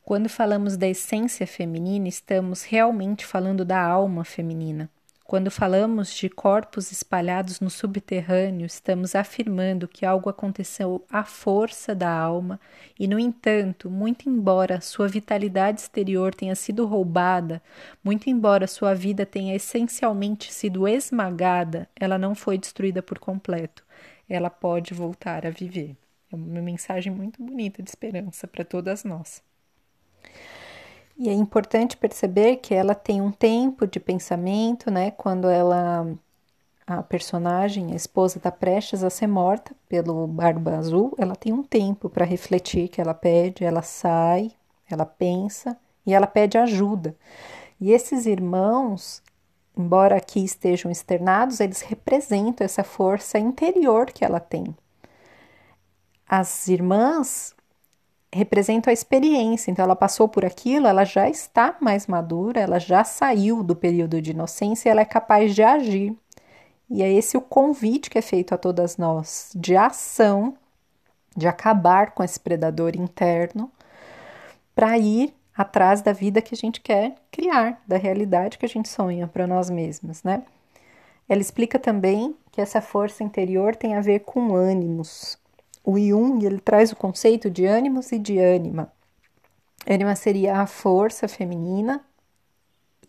Quando 0.05 0.27
falamos 0.27 0.75
da 0.75 0.85
essência 0.85 1.47
feminina, 1.47 2.09
estamos 2.09 2.63
realmente 2.63 3.25
falando 3.25 3.63
da 3.63 3.81
alma 3.81 4.25
feminina. 4.25 4.89
Quando 5.23 5.49
falamos 5.49 6.13
de 6.13 6.29
corpos 6.29 6.91
espalhados 6.91 7.61
no 7.61 7.69
subterrâneo, 7.69 8.65
estamos 8.65 9.15
afirmando 9.15 9.87
que 9.87 10.05
algo 10.05 10.29
aconteceu 10.29 11.05
à 11.09 11.23
força 11.23 11.95
da 11.95 12.11
alma 12.11 12.59
e, 12.99 13.07
no 13.07 13.17
entanto, 13.17 13.89
muito 13.89 14.27
embora 14.27 14.81
sua 14.81 15.07
vitalidade 15.07 15.79
exterior 15.79 16.35
tenha 16.35 16.53
sido 16.53 16.85
roubada, 16.85 17.63
muito 18.03 18.29
embora 18.29 18.67
sua 18.67 18.93
vida 18.93 19.25
tenha 19.25 19.55
essencialmente 19.55 20.51
sido 20.53 20.85
esmagada, 20.85 21.87
ela 21.95 22.17
não 22.17 22.35
foi 22.35 22.57
destruída 22.57 23.01
por 23.01 23.19
completo. 23.19 23.85
Ela 24.27 24.49
pode 24.49 24.93
voltar 24.93 25.45
a 25.45 25.49
viver. 25.49 25.95
É 26.29 26.35
uma 26.35 26.61
mensagem 26.61 27.11
muito 27.13 27.41
bonita 27.41 27.81
de 27.81 27.89
esperança 27.89 28.45
para 28.45 28.65
todas 28.65 29.05
nós. 29.05 29.41
E 31.17 31.29
é 31.29 31.33
importante 31.33 31.95
perceber 31.95 32.57
que 32.57 32.73
ela 32.73 32.95
tem 32.95 33.21
um 33.21 33.31
tempo 33.31 33.85
de 33.85 33.99
pensamento, 33.99 34.89
né? 34.89 35.11
Quando 35.11 35.47
ela, 35.47 36.07
a 36.87 37.03
personagem, 37.03 37.91
a 37.91 37.95
esposa, 37.95 38.37
está 38.37 38.51
prestes 38.51 39.03
a 39.03 39.09
ser 39.09 39.27
morta 39.27 39.75
pelo 39.87 40.25
Barba 40.27 40.75
Azul, 40.75 41.13
ela 41.17 41.35
tem 41.35 41.53
um 41.53 41.63
tempo 41.63 42.09
para 42.09 42.25
refletir 42.25 42.87
que 42.89 42.99
ela 42.99 43.13
pede, 43.13 43.63
ela 43.63 43.83
sai, 43.83 44.51
ela 44.89 45.05
pensa 45.05 45.77
e 46.05 46.13
ela 46.13 46.27
pede 46.27 46.57
ajuda. 46.57 47.15
E 47.79 47.91
esses 47.91 48.25
irmãos, 48.25 49.21
embora 49.77 50.15
aqui 50.17 50.43
estejam 50.43 50.91
externados, 50.91 51.59
eles 51.59 51.81
representam 51.81 52.65
essa 52.65 52.83
força 52.83 53.37
interior 53.37 54.07
que 54.07 54.25
ela 54.25 54.39
tem. 54.39 54.75
As 56.27 56.67
irmãs 56.67 57.55
representam 58.33 58.89
a 58.89 58.93
experiência. 58.93 59.71
Então, 59.71 59.85
ela 59.85 59.95
passou 59.95 60.27
por 60.27 60.43
aquilo, 60.43 60.87
ela 60.87 61.05
já 61.05 61.29
está 61.29 61.77
mais 61.79 62.07
madura, 62.07 62.59
ela 62.59 62.79
já 62.79 63.03
saiu 63.03 63.63
do 63.63 63.75
período 63.75 64.21
de 64.21 64.31
inocência 64.31 64.89
ela 64.89 65.01
é 65.01 65.05
capaz 65.05 65.53
de 65.53 65.63
agir. 65.63 66.15
E 66.89 67.01
é 67.01 67.11
esse 67.11 67.37
o 67.37 67.41
convite 67.41 68.09
que 68.09 68.17
é 68.17 68.21
feito 68.21 68.53
a 68.53 68.57
todas 68.57 68.97
nós, 68.97 69.51
de 69.55 69.75
ação, 69.75 70.55
de 71.35 71.47
acabar 71.47 72.11
com 72.11 72.23
esse 72.23 72.39
predador 72.39 72.95
interno, 72.95 73.71
para 74.75 74.97
ir 74.97 75.33
atrás 75.55 76.01
da 76.01 76.11
vida 76.11 76.41
que 76.41 76.53
a 76.53 76.57
gente 76.57 76.81
quer 76.81 77.15
criar, 77.31 77.81
da 77.87 77.97
realidade 77.97 78.57
que 78.57 78.65
a 78.65 78.69
gente 78.69 78.89
sonha 78.89 79.27
para 79.27 79.47
nós 79.47 79.69
mesmos, 79.69 80.23
né? 80.23 80.43
Ela 81.29 81.41
explica 81.41 81.79
também 81.79 82.35
que 82.51 82.59
essa 82.59 82.81
força 82.81 83.23
interior 83.23 83.75
tem 83.75 83.95
a 83.95 84.01
ver 84.01 84.19
com 84.19 84.55
ânimos, 84.55 85.37
o 85.83 85.99
Jung 85.99 86.45
ele 86.45 86.59
traz 86.59 86.91
o 86.91 86.95
conceito 86.95 87.49
de 87.49 87.65
ânimos 87.65 88.11
e 88.11 88.19
de 88.19 88.39
ânima. 88.39 88.91
Ânima 89.87 90.15
seria 90.15 90.61
a 90.61 90.65
força 90.65 91.27
feminina 91.27 92.03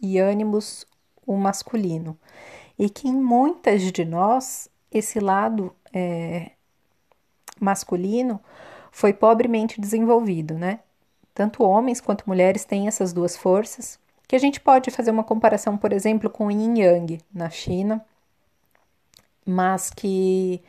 e 0.01 0.19
ânimos 0.19 0.87
o 1.27 1.37
masculino. 1.37 2.19
E 2.79 2.91
que 2.91 3.09
em 3.09 3.15
muitas 3.15 3.93
de 3.93 4.05
nós 4.05 4.69
esse 4.91 5.21
lado 5.21 5.75
é, 5.93 6.51
masculino 7.61 8.41
foi 8.91 9.13
pobremente 9.13 9.81
desenvolvido, 9.81 10.55
né? 10.55 10.81
Tanto 11.33 11.65
homens 11.65 12.01
quanto 12.01 12.29
mulheres 12.29 12.65
têm 12.65 12.87
essas 12.87 13.13
duas 13.13 13.37
forças, 13.37 13.99
que 14.27 14.37
a 14.37 14.39
gente 14.39 14.61
pode 14.61 14.91
fazer 14.91 15.11
uma 15.11 15.25
comparação, 15.25 15.77
por 15.77 15.93
exemplo, 15.93 16.31
com 16.31 16.47
o 16.47 16.51
Yin 16.51 16.81
Yang 16.81 17.21
na 17.33 17.51
China, 17.51 18.05
mas 19.45 19.91
que 19.91 20.63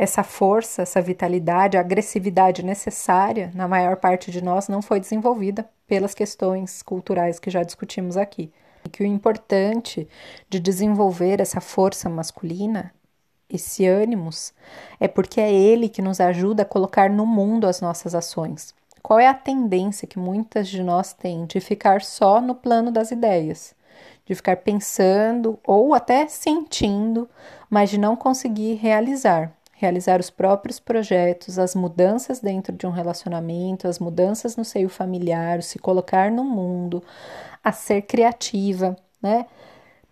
essa 0.00 0.22
força, 0.22 0.80
essa 0.80 1.02
vitalidade, 1.02 1.76
a 1.76 1.80
agressividade 1.80 2.64
necessária 2.64 3.50
na 3.54 3.68
maior 3.68 3.96
parte 3.96 4.30
de 4.30 4.42
nós 4.42 4.66
não 4.66 4.80
foi 4.80 4.98
desenvolvida 4.98 5.68
pelas 5.86 6.14
questões 6.14 6.80
culturais 6.80 7.38
que 7.38 7.50
já 7.50 7.62
discutimos 7.62 8.16
aqui. 8.16 8.50
E 8.82 8.88
que 8.88 9.02
o 9.02 9.06
importante 9.06 10.08
de 10.48 10.58
desenvolver 10.58 11.38
essa 11.38 11.60
força 11.60 12.08
masculina, 12.08 12.94
esse 13.46 13.86
ânimos, 13.86 14.54
é 14.98 15.06
porque 15.06 15.38
é 15.38 15.52
ele 15.52 15.86
que 15.86 16.00
nos 16.00 16.18
ajuda 16.18 16.62
a 16.62 16.66
colocar 16.66 17.10
no 17.10 17.26
mundo 17.26 17.66
as 17.66 17.82
nossas 17.82 18.14
ações. 18.14 18.74
Qual 19.02 19.18
é 19.18 19.26
a 19.26 19.34
tendência 19.34 20.08
que 20.08 20.18
muitas 20.18 20.66
de 20.68 20.82
nós 20.82 21.12
têm 21.12 21.44
de 21.44 21.60
ficar 21.60 22.00
só 22.00 22.40
no 22.40 22.54
plano 22.54 22.90
das 22.90 23.10
ideias? 23.10 23.74
De 24.24 24.34
ficar 24.34 24.56
pensando 24.56 25.58
ou 25.62 25.92
até 25.92 26.26
sentindo, 26.26 27.28
mas 27.68 27.90
de 27.90 27.98
não 27.98 28.16
conseguir 28.16 28.76
realizar 28.76 29.52
realizar 29.80 30.20
os 30.20 30.28
próprios 30.28 30.78
projetos, 30.78 31.58
as 31.58 31.74
mudanças 31.74 32.38
dentro 32.38 32.76
de 32.76 32.86
um 32.86 32.90
relacionamento, 32.90 33.88
as 33.88 33.98
mudanças 33.98 34.54
no 34.54 34.64
seio 34.64 34.90
familiar, 34.90 35.62
se 35.62 35.78
colocar 35.78 36.30
no 36.30 36.44
mundo, 36.44 37.02
a 37.64 37.72
ser 37.72 38.02
criativa, 38.02 38.94
né? 39.22 39.46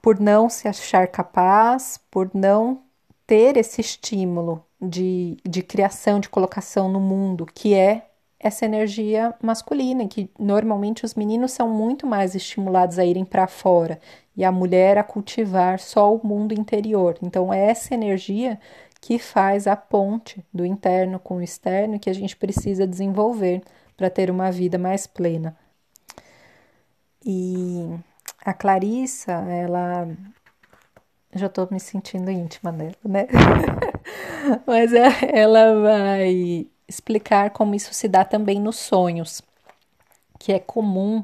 Por 0.01 0.19
não 0.19 0.49
se 0.49 0.67
achar 0.67 1.07
capaz, 1.09 2.01
por 2.11 2.31
não 2.33 2.81
ter 3.27 3.59
esse 3.59 3.83
estímulo 3.83 4.65
de, 4.81 5.37
de 5.47 5.63
criação, 5.63 6.19
de 6.19 6.31
colocação 6.31 6.89
no 6.89 6.99
mundo, 6.99 7.45
que 7.45 7.75
é 7.75 8.07
essa 8.41 8.65
energia 8.65 9.35
masculina, 9.43 10.07
que 10.07 10.31
normalmente 10.39 11.05
os 11.05 11.15
meninos 11.15 11.53
são 11.53 11.69
muito 11.69 12.07
mais 12.07 12.35
estimulados 12.35 12.99
a 12.99 13.05
irem 13.05 13.25
para 13.25 13.47
fora 13.47 14.01
e 14.37 14.45
a 14.45 14.53
mulher 14.53 14.97
a 14.97 15.03
cultivar 15.03 15.81
só 15.81 16.15
o 16.15 16.25
mundo 16.25 16.55
interior. 16.55 17.19
Então, 17.21 17.53
é 17.53 17.69
essa 17.69 17.93
energia 17.93 18.59
que 19.01 19.19
faz 19.19 19.67
a 19.67 19.77
ponte 19.77 20.45
do 20.53 20.65
interno 20.65 21.19
com 21.19 21.37
o 21.37 21.43
externo 21.43 21.99
que 21.99 22.11
a 22.11 22.13
gente 22.13 22.37
precisa 22.37 22.87
desenvolver 22.87 23.63
para 23.97 24.11
ter 24.11 24.31
uma 24.31 24.51
vida 24.51 24.79
mais 24.79 25.07
plena. 25.07 25.57
E 27.25 27.89
a 28.45 28.53
Clarissa, 28.55 29.33
ela. 29.33 30.09
Já 31.35 31.47
estou 31.47 31.69
me 31.71 31.79
sentindo 31.79 32.31
íntima 32.31 32.73
dela, 32.73 32.97
né? 33.05 33.27
Mas 34.67 34.93
é, 34.95 35.39
ela 35.39 35.79
vai 35.83 36.67
explicar 36.89 37.51
como 37.51 37.75
isso 37.75 37.93
se 37.93 38.09
dá 38.09 38.25
também 38.25 38.59
nos 38.59 38.77
sonhos, 38.77 39.43
que 40.39 40.53
é 40.53 40.59
comum 40.59 41.23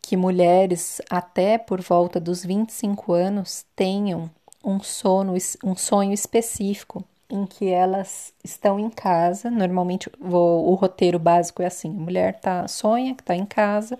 que 0.00 0.16
mulheres 0.16 1.02
até 1.10 1.58
por 1.58 1.80
volta 1.80 2.20
dos 2.20 2.44
25 2.44 3.12
anos 3.12 3.66
tenham 3.74 4.30
um 4.66 4.80
sono, 4.82 5.34
um 5.62 5.76
sonho 5.76 6.12
específico 6.12 7.04
em 7.30 7.46
que 7.46 7.68
elas 7.68 8.34
estão 8.42 8.78
em 8.80 8.90
casa. 8.90 9.48
Normalmente 9.48 10.10
o, 10.20 10.72
o 10.72 10.74
roteiro 10.74 11.18
básico 11.18 11.62
é 11.62 11.66
assim: 11.66 11.90
a 11.90 12.00
mulher 12.00 12.40
tá 12.40 12.66
sonha 12.66 13.14
que 13.14 13.22
está 13.22 13.36
em 13.36 13.46
casa 13.46 13.96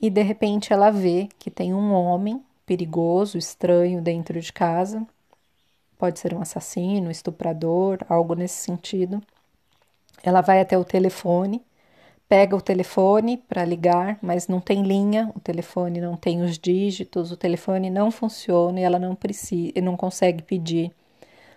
e 0.00 0.10
de 0.10 0.22
repente 0.22 0.72
ela 0.72 0.90
vê 0.90 1.28
que 1.38 1.50
tem 1.50 1.72
um 1.72 1.92
homem 1.92 2.42
perigoso, 2.66 3.38
estranho 3.38 4.02
dentro 4.02 4.38
de 4.38 4.52
casa. 4.52 5.04
Pode 5.98 6.20
ser 6.20 6.34
um 6.34 6.40
assassino, 6.40 7.10
estuprador, 7.10 7.98
algo 8.08 8.34
nesse 8.34 8.62
sentido. 8.62 9.20
Ela 10.22 10.42
vai 10.42 10.60
até 10.60 10.76
o 10.78 10.84
telefone 10.84 11.62
pega 12.28 12.54
o 12.54 12.60
telefone 12.60 13.38
para 13.38 13.64
ligar, 13.64 14.18
mas 14.20 14.48
não 14.48 14.60
tem 14.60 14.82
linha, 14.82 15.32
o 15.34 15.40
telefone 15.40 16.00
não 16.00 16.14
tem 16.14 16.42
os 16.42 16.58
dígitos, 16.58 17.32
o 17.32 17.36
telefone 17.36 17.88
não 17.88 18.10
funciona 18.10 18.78
e 18.78 18.82
ela 18.82 18.98
não 18.98 19.14
precisa, 19.14 19.72
não 19.80 19.96
consegue 19.96 20.42
pedir 20.42 20.92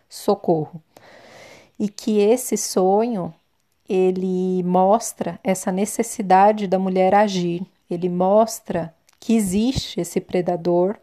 socorro. 0.08 0.82
E 1.78 1.90
que 1.90 2.20
esse 2.20 2.56
sonho 2.56 3.34
ele 3.90 4.64
mostra 4.64 5.38
essa 5.44 5.72
necessidade 5.72 6.68
da 6.68 6.80
mulher 6.80 7.14
agir, 7.14 7.66
ele 7.90 8.08
mostra 8.08 8.94
que 9.20 9.36
existe 9.36 10.00
esse 10.00 10.22
predador, 10.22 10.96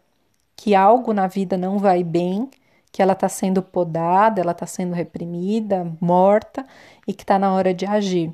que 0.55 0.73
algo 0.73 1.13
na 1.13 1.27
vida 1.27 1.55
não 1.55 1.77
vai 1.77 2.03
bem, 2.03 2.49
que 2.91 3.03
ela 3.03 3.13
está 3.13 3.29
sendo 3.29 3.61
podada, 3.61 4.41
ela 4.41 4.51
está 4.51 4.65
sendo 4.65 4.95
reprimida, 4.95 5.91
morta 6.01 6.65
e 7.07 7.13
que 7.13 7.23
está 7.23 7.37
na 7.37 7.53
hora 7.53 7.71
de 7.71 7.85
agir 7.85 8.33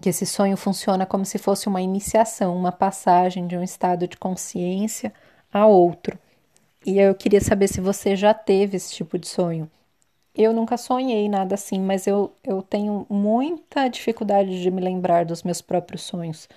que 0.00 0.08
esse 0.08 0.26
sonho 0.26 0.56
funciona 0.56 1.06
como 1.06 1.24
se 1.24 1.38
fosse 1.38 1.68
uma 1.68 1.80
iniciação, 1.80 2.56
uma 2.56 2.72
passagem 2.72 3.46
de 3.46 3.56
um 3.56 3.62
estado 3.62 4.08
de 4.08 4.16
consciência 4.16 5.12
a 5.52 5.66
outro. 5.66 6.18
E 6.84 6.98
eu 6.98 7.14
queria 7.14 7.40
saber 7.40 7.68
se 7.68 7.80
você 7.80 8.16
já 8.16 8.34
teve 8.34 8.76
esse 8.76 8.92
tipo 8.92 9.18
de 9.18 9.28
sonho. 9.28 9.70
Eu 10.34 10.52
nunca 10.52 10.76
sonhei 10.76 11.28
nada 11.28 11.54
assim, 11.54 11.78
mas 11.80 12.06
eu, 12.06 12.32
eu 12.42 12.60
tenho 12.60 13.06
muita 13.08 13.88
dificuldade 13.88 14.60
de 14.60 14.70
me 14.70 14.80
lembrar 14.80 15.24
dos 15.24 15.44
meus 15.44 15.62
próprios 15.62 16.02
sonhos. 16.02 16.48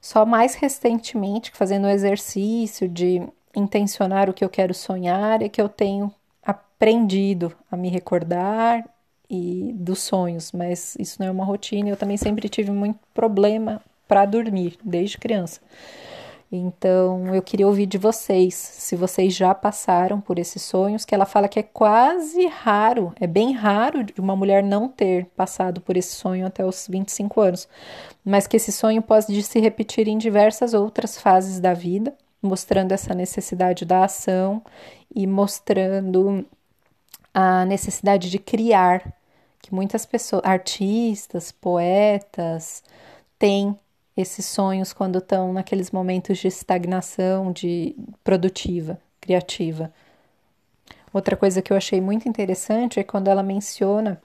Só 0.00 0.26
mais 0.26 0.54
recentemente, 0.56 1.52
fazendo 1.54 1.86
o 1.86 1.90
exercício 1.90 2.88
de 2.88 3.22
intencionar 3.54 4.28
o 4.28 4.34
que 4.34 4.44
eu 4.44 4.48
quero 4.48 4.74
sonhar, 4.74 5.40
é 5.40 5.48
que 5.48 5.60
eu 5.62 5.68
tenho 5.68 6.12
aprendido 6.42 7.54
a 7.70 7.76
me 7.76 7.88
recordar 7.88 8.84
e 9.28 9.72
dos 9.74 10.00
sonhos, 10.00 10.52
mas 10.52 10.96
isso 10.98 11.16
não 11.20 11.28
é 11.28 11.30
uma 11.30 11.44
rotina. 11.44 11.88
Eu 11.88 11.96
também 11.96 12.16
sempre 12.16 12.48
tive 12.48 12.70
muito 12.70 12.98
problema 13.12 13.82
para 14.06 14.24
dormir 14.24 14.78
desde 14.84 15.18
criança. 15.18 15.60
Então, 16.50 17.34
eu 17.34 17.42
queria 17.42 17.66
ouvir 17.66 17.86
de 17.86 17.98
vocês, 17.98 18.54
se 18.54 18.94
vocês 18.94 19.34
já 19.34 19.52
passaram 19.52 20.20
por 20.20 20.38
esses 20.38 20.62
sonhos, 20.62 21.04
que 21.04 21.14
ela 21.14 21.26
fala 21.26 21.48
que 21.48 21.58
é 21.58 21.62
quase 21.62 22.46
raro, 22.46 23.12
é 23.20 23.26
bem 23.26 23.52
raro 23.52 24.04
de 24.04 24.20
uma 24.20 24.36
mulher 24.36 24.62
não 24.62 24.88
ter 24.88 25.26
passado 25.36 25.80
por 25.80 25.96
esse 25.96 26.14
sonho 26.14 26.46
até 26.46 26.64
os 26.64 26.86
25 26.88 27.40
anos, 27.40 27.68
mas 28.24 28.46
que 28.46 28.56
esse 28.56 28.70
sonho 28.70 29.02
pode 29.02 29.42
se 29.42 29.58
repetir 29.58 30.06
em 30.06 30.16
diversas 30.16 30.72
outras 30.72 31.18
fases 31.18 31.58
da 31.58 31.74
vida, 31.74 32.14
mostrando 32.40 32.92
essa 32.92 33.12
necessidade 33.12 33.84
da 33.84 34.04
ação 34.04 34.62
e 35.12 35.26
mostrando 35.26 36.46
a 37.38 37.66
necessidade 37.66 38.30
de 38.30 38.38
criar, 38.38 39.12
que 39.60 39.74
muitas 39.74 40.06
pessoas, 40.06 40.40
artistas, 40.42 41.52
poetas, 41.52 42.82
têm 43.38 43.78
esses 44.16 44.46
sonhos 44.46 44.94
quando 44.94 45.18
estão 45.18 45.52
naqueles 45.52 45.90
momentos 45.90 46.38
de 46.38 46.48
estagnação, 46.48 47.52
de 47.52 47.94
produtiva, 48.24 48.98
criativa. 49.20 49.92
Outra 51.12 51.36
coisa 51.36 51.60
que 51.60 51.70
eu 51.70 51.76
achei 51.76 52.00
muito 52.00 52.26
interessante 52.26 52.98
é 52.98 53.04
quando 53.04 53.28
ela 53.28 53.42
menciona 53.42 54.18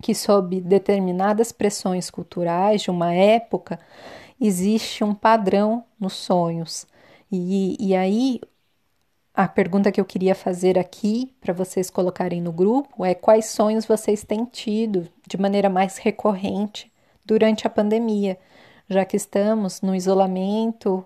que, 0.00 0.14
sob 0.14 0.60
determinadas 0.60 1.50
pressões 1.50 2.08
culturais 2.08 2.82
de 2.82 2.90
uma 2.92 3.12
época, 3.12 3.80
existe 4.40 5.02
um 5.02 5.12
padrão 5.12 5.84
nos 5.98 6.12
sonhos. 6.12 6.86
E, 7.32 7.76
e 7.80 7.96
aí 7.96 8.40
a 9.38 9.46
pergunta 9.46 9.92
que 9.92 10.00
eu 10.00 10.04
queria 10.04 10.34
fazer 10.34 10.76
aqui 10.76 11.32
para 11.40 11.54
vocês 11.54 11.90
colocarem 11.90 12.42
no 12.42 12.50
grupo 12.50 13.04
é 13.04 13.14
quais 13.14 13.46
sonhos 13.46 13.86
vocês 13.86 14.24
têm 14.24 14.44
tido 14.44 15.08
de 15.28 15.38
maneira 15.38 15.70
mais 15.70 15.96
recorrente 15.96 16.90
durante 17.24 17.64
a 17.64 17.70
pandemia, 17.70 18.36
já 18.90 19.04
que 19.04 19.16
estamos 19.16 19.80
no 19.80 19.94
isolamento, 19.94 21.04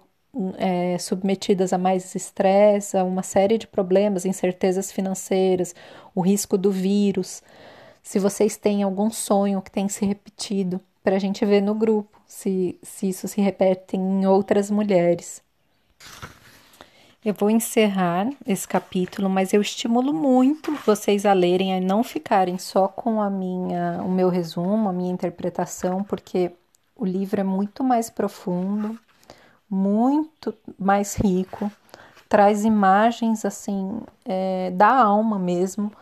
é, 0.56 0.96
submetidas 0.96 1.74
a 1.74 1.78
mais 1.78 2.14
estresse, 2.14 2.96
a 2.96 3.04
uma 3.04 3.22
série 3.22 3.58
de 3.58 3.66
problemas, 3.66 4.24
incertezas 4.24 4.90
financeiras, 4.90 5.74
o 6.14 6.22
risco 6.22 6.56
do 6.56 6.72
vírus. 6.72 7.42
Se 8.02 8.18
vocês 8.18 8.56
têm 8.56 8.82
algum 8.82 9.10
sonho 9.10 9.60
que 9.60 9.70
tem 9.70 9.90
se 9.90 10.06
repetido, 10.06 10.80
para 11.04 11.16
a 11.16 11.18
gente 11.18 11.44
ver 11.44 11.60
no 11.60 11.74
grupo 11.74 12.18
se, 12.26 12.78
se 12.82 13.10
isso 13.10 13.28
se 13.28 13.42
repete 13.42 13.98
em 13.98 14.24
outras 14.24 14.70
mulheres. 14.70 15.42
Eu 17.24 17.34
vou 17.34 17.48
encerrar 17.48 18.28
esse 18.44 18.66
capítulo, 18.66 19.30
mas 19.30 19.52
eu 19.52 19.60
estimulo 19.60 20.12
muito 20.12 20.72
vocês 20.84 21.24
a 21.24 21.32
lerem, 21.32 21.76
a 21.76 21.80
não 21.80 22.02
ficarem 22.02 22.58
só 22.58 22.88
com 22.88 23.22
a 23.22 23.30
minha, 23.30 24.02
o 24.02 24.10
meu 24.10 24.28
resumo, 24.28 24.88
a 24.88 24.92
minha 24.92 25.12
interpretação, 25.12 26.02
porque 26.02 26.50
o 26.96 27.04
livro 27.04 27.40
é 27.40 27.44
muito 27.44 27.84
mais 27.84 28.10
profundo, 28.10 28.98
muito 29.70 30.52
mais 30.76 31.14
rico, 31.14 31.70
traz 32.28 32.64
imagens 32.64 33.44
assim 33.44 34.00
é, 34.24 34.72
da 34.72 34.92
alma 34.92 35.38
mesmo 35.38 35.92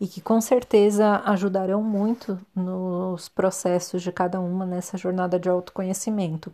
e 0.00 0.08
que 0.08 0.22
com 0.22 0.40
certeza 0.40 1.20
ajudarão 1.26 1.82
muito 1.82 2.40
nos 2.56 3.28
processos 3.28 4.00
de 4.02 4.10
cada 4.10 4.40
uma 4.40 4.64
nessa 4.64 4.96
jornada 4.96 5.38
de 5.38 5.50
autoconhecimento. 5.50 6.50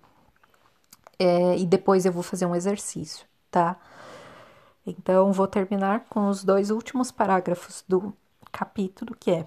É, 1.21 1.57
e 1.57 1.65
depois 1.65 2.05
eu 2.05 2.13
vou 2.13 2.25
fazer 2.25 2.47
um 2.47 2.55
exercício, 2.57 3.25
tá? 3.49 3.77
Então, 4.91 5.33
vou 5.33 5.47
terminar 5.47 6.07
com 6.09 6.29
os 6.29 6.43
dois 6.43 6.71
últimos 6.71 7.11
parágrafos 7.11 7.85
do 7.87 8.17
capítulo, 8.51 9.15
que 9.15 9.31
é: 9.31 9.47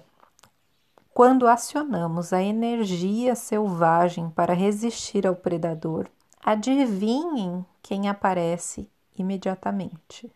Quando 1.12 1.48
acionamos 1.48 2.32
a 2.32 2.40
energia 2.40 3.34
selvagem 3.34 4.30
para 4.30 4.54
resistir 4.54 5.26
ao 5.26 5.34
predador, 5.34 6.06
adivinhem 6.44 7.66
quem 7.82 8.08
aparece 8.08 8.88
imediatamente. 9.18 10.30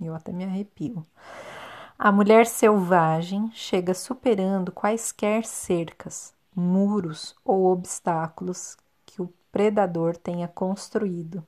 Eu 0.00 0.14
até 0.14 0.32
me 0.32 0.44
arrepio. 0.44 1.04
A 1.98 2.12
mulher 2.12 2.46
selvagem 2.46 3.50
chega 3.52 3.94
superando 3.94 4.70
quaisquer 4.70 5.44
cercas, 5.44 6.32
muros 6.54 7.34
ou 7.44 7.66
obstáculos 7.66 8.76
que 9.04 9.20
o 9.20 9.32
predador 9.50 10.16
tenha 10.16 10.46
construído. 10.46 11.44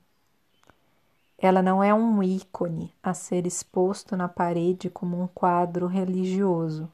Ela 1.39 1.61
não 1.61 1.83
é 1.83 1.93
um 1.93 2.23
ícone 2.23 2.91
a 3.01 3.13
ser 3.13 3.45
exposto 3.45 4.17
na 4.17 4.27
parede 4.27 4.89
como 4.89 5.21
um 5.21 5.27
quadro 5.27 5.85
religioso. 5.85 6.91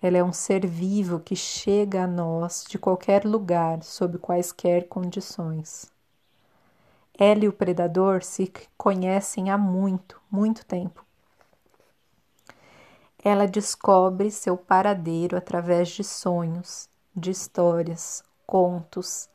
Ela 0.00 0.16
é 0.16 0.24
um 0.24 0.32
ser 0.32 0.66
vivo 0.66 1.20
que 1.20 1.36
chega 1.36 2.04
a 2.04 2.06
nós 2.06 2.64
de 2.66 2.78
qualquer 2.78 3.26
lugar, 3.26 3.82
sob 3.82 4.16
quaisquer 4.16 4.88
condições. 4.88 5.92
Ela 7.18 7.44
e 7.44 7.48
o 7.48 7.52
predador 7.52 8.22
se 8.22 8.50
conhecem 8.78 9.50
há 9.50 9.58
muito, 9.58 10.18
muito 10.30 10.64
tempo. 10.64 11.04
Ela 13.22 13.46
descobre 13.46 14.30
seu 14.30 14.56
paradeiro 14.56 15.36
através 15.36 15.90
de 15.90 16.02
sonhos, 16.02 16.88
de 17.14 17.30
histórias, 17.30 18.24
contos 18.46 19.28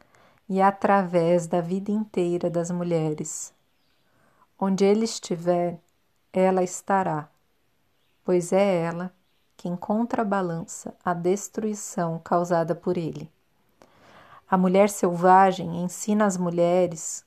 e 0.49 0.59
através 0.59 1.45
da 1.45 1.61
vida 1.61 1.91
inteira 1.91 2.49
das 2.49 2.71
mulheres. 2.71 3.54
Onde 4.57 4.85
ele 4.85 5.05
estiver, 5.05 5.79
ela 6.31 6.63
estará, 6.63 7.29
pois 8.23 8.53
é 8.53 8.83
ela 8.83 9.13
quem 9.57 9.75
contrabalança 9.75 10.95
a 11.03 11.13
destruição 11.13 12.19
causada 12.23 12.73
por 12.73 12.97
ele. 12.97 13.31
A 14.49 14.57
mulher 14.57 14.89
selvagem 14.89 15.83
ensina 15.83 16.25
as 16.25 16.37
mulheres 16.37 17.25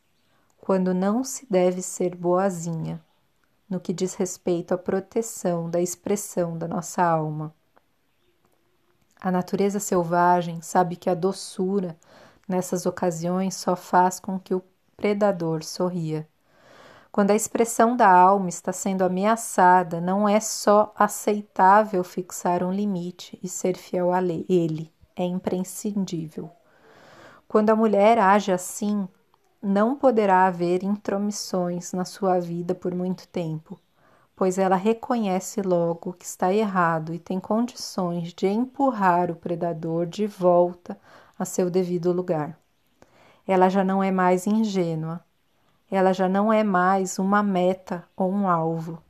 quando 0.61 0.95
não 0.95 1.25
se 1.25 1.47
deve 1.51 1.83
ser 1.83 2.15
boazinha, 2.15 3.03
no 3.69 3.81
que 3.81 3.93
diz 3.93 4.15
respeito 4.15 4.73
à 4.73 4.79
proteção 4.79 5.69
da 5.69 5.81
expressão 5.81 6.57
da 6.57 6.67
nossa 6.69 7.03
alma. 7.03 7.55
A 9.21 9.31
natureza 9.31 9.81
selvagem 9.81 10.63
sabe 10.63 10.97
que 10.97 11.11
a 11.11 11.15
doçura 11.15 11.97
nessas 12.47 12.87
ocasiões 12.87 13.55
só 13.55 13.75
faz 13.75 14.21
com 14.21 14.39
que 14.39 14.55
o 14.55 14.63
predador 14.97 15.65
sorria. 15.65 16.27
Quando 17.11 17.31
a 17.31 17.35
expressão 17.35 17.97
da 17.97 18.09
alma 18.09 18.49
está 18.49 18.73
sendo 18.73 19.03
ameaçada, 19.03 20.01
não 20.01 20.29
é 20.29 20.39
só 20.41 20.93
aceitável 20.97 22.05
fixar 22.05 22.63
um 22.63 22.73
limite 22.73 23.39
e 23.43 23.49
ser 23.49 23.77
fiel 23.77 24.13
a 24.13 24.23
ele, 24.23 24.93
é 25.17 25.25
imprescindível. 25.25 26.51
Quando 27.49 27.71
a 27.71 27.77
mulher 27.77 28.19
age 28.19 28.53
assim, 28.53 29.09
não 29.61 29.97
poderá 29.97 30.47
haver 30.47 30.85
intromissões 30.85 31.93
na 31.93 32.05
sua 32.05 32.39
vida 32.39 32.75
por 32.75 32.95
muito 32.95 33.27
tempo, 33.27 33.81
pois 34.37 34.59
ela 34.59 34.77
reconhece 34.77 35.63
logo 35.63 36.13
que 36.13 36.27
está 36.27 36.53
errado 36.53 37.13
e 37.13 37.19
tem 37.19 37.41
condições 37.41 38.33
de 38.35 38.47
empurrar 38.47 39.31
o 39.31 39.35
predador 39.35 40.07
de 40.07 40.27
volta 40.27 40.97
a 41.39 41.45
seu 41.45 41.71
devido 41.71 42.13
lugar. 42.13 42.57
Ela 43.47 43.69
já 43.69 43.83
não 43.83 44.03
é 44.03 44.11
mais 44.11 44.47
ingênua, 44.47 45.25
ela 45.91 46.13
já 46.13 46.29
não 46.29 46.53
é 46.53 46.63
mais 46.63 47.19
uma 47.19 47.43
meta 47.43 48.05
ou 48.17 48.31
um 48.31 48.49
alvo. 48.49 49.03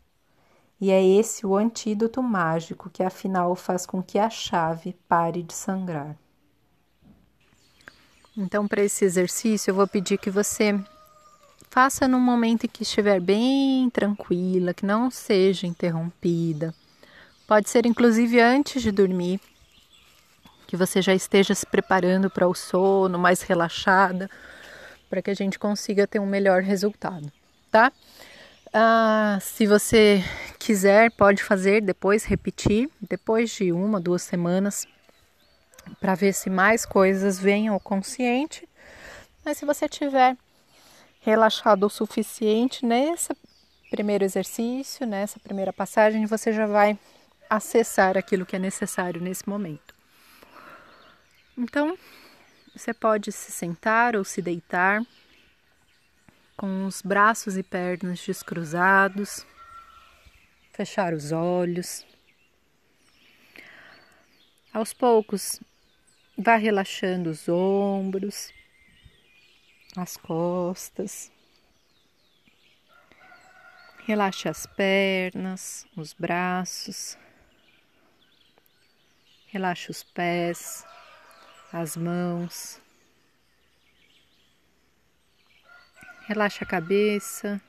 E 0.80 0.90
é 0.90 1.04
esse 1.04 1.44
o 1.44 1.56
antídoto 1.56 2.22
mágico 2.22 2.88
que 2.88 3.02
afinal 3.02 3.56
faz 3.56 3.84
com 3.84 4.02
que 4.02 4.18
a 4.18 4.30
chave 4.30 4.96
pare 5.08 5.42
de 5.42 5.52
sangrar. 5.52 6.16
Então, 8.36 8.68
para 8.68 8.84
esse 8.84 9.04
exercício, 9.04 9.72
eu 9.72 9.74
vou 9.74 9.88
pedir 9.88 10.18
que 10.18 10.30
você 10.30 10.78
faça 11.68 12.06
num 12.06 12.20
momento 12.20 12.64
em 12.64 12.68
que 12.68 12.84
estiver 12.84 13.20
bem 13.20 13.90
tranquila, 13.90 14.72
que 14.72 14.86
não 14.86 15.10
seja 15.10 15.66
interrompida. 15.66 16.72
Pode 17.48 17.68
ser 17.68 17.84
inclusive 17.84 18.40
antes 18.40 18.80
de 18.80 18.92
dormir, 18.92 19.40
que 20.68 20.76
você 20.76 21.02
já 21.02 21.14
esteja 21.14 21.54
se 21.54 21.66
preparando 21.66 22.30
para 22.30 22.46
o 22.46 22.54
sono, 22.54 23.18
mais 23.18 23.42
relaxada, 23.42 24.30
para 25.08 25.22
que 25.22 25.30
a 25.30 25.34
gente 25.34 25.58
consiga 25.58 26.06
ter 26.06 26.18
um 26.18 26.26
melhor 26.26 26.62
resultado, 26.62 27.30
tá? 27.70 27.92
Ah, 28.72 29.38
se 29.40 29.66
você 29.66 30.22
quiser, 30.58 31.10
pode 31.12 31.42
fazer 31.42 31.80
depois, 31.80 32.24
repetir, 32.24 32.90
depois 33.00 33.50
de 33.50 33.72
uma, 33.72 34.00
duas 34.00 34.22
semanas, 34.22 34.86
para 36.00 36.14
ver 36.14 36.34
se 36.34 36.50
mais 36.50 36.84
coisas 36.84 37.38
vêm 37.38 37.68
ao 37.68 37.80
consciente. 37.80 38.68
Mas 39.44 39.56
se 39.56 39.64
você 39.64 39.88
tiver 39.88 40.36
relaxado 41.20 41.84
o 41.84 41.90
suficiente 41.90 42.84
nesse 42.84 43.34
primeiro 43.90 44.24
exercício, 44.24 45.06
nessa 45.06 45.40
primeira 45.40 45.72
passagem, 45.72 46.26
você 46.26 46.52
já 46.52 46.66
vai 46.66 46.98
acessar 47.48 48.18
aquilo 48.18 48.44
que 48.44 48.56
é 48.56 48.58
necessário 48.58 49.20
nesse 49.20 49.48
momento. 49.48 49.94
Então, 51.56 51.96
você 52.74 52.92
pode 52.94 53.32
se 53.32 53.50
sentar 53.52 54.16
ou 54.16 54.24
se 54.24 54.40
deitar 54.42 55.02
com 56.56 56.86
os 56.86 57.02
braços 57.02 57.56
e 57.56 57.62
pernas 57.62 58.24
descruzados, 58.24 59.46
fechar 60.72 61.14
os 61.14 61.32
olhos. 61.32 62.06
Aos 64.72 64.92
poucos, 64.92 65.60
Vá 66.40 66.54
relaxando 66.54 67.30
os 67.30 67.48
ombros, 67.48 68.54
as 69.96 70.16
costas. 70.16 71.32
Relaxe 74.06 74.48
as 74.48 74.64
pernas, 74.64 75.84
os 75.96 76.12
braços. 76.12 77.18
Relaxe 79.48 79.90
os 79.90 80.04
pés, 80.04 80.86
as 81.72 81.96
mãos. 81.96 82.80
Relaxe 86.26 86.62
a 86.62 86.66
cabeça, 86.66 87.60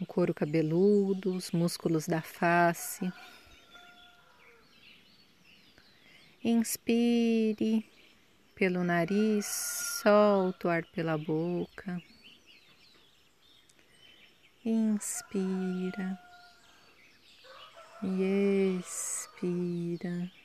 o 0.00 0.06
couro 0.06 0.32
cabeludo, 0.32 1.34
os 1.34 1.50
músculos 1.50 2.06
da 2.06 2.22
face. 2.22 3.12
Inspire 6.42 7.84
pelo 8.54 8.82
nariz, 8.84 9.46
solta 9.46 10.68
o 10.68 10.70
ar 10.70 10.84
pela 10.86 11.18
boca. 11.18 12.00
Inspira 14.64 16.18
e 18.02 18.78
expira. 18.80 20.37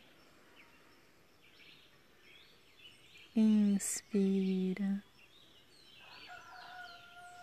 Inspira 3.36 5.04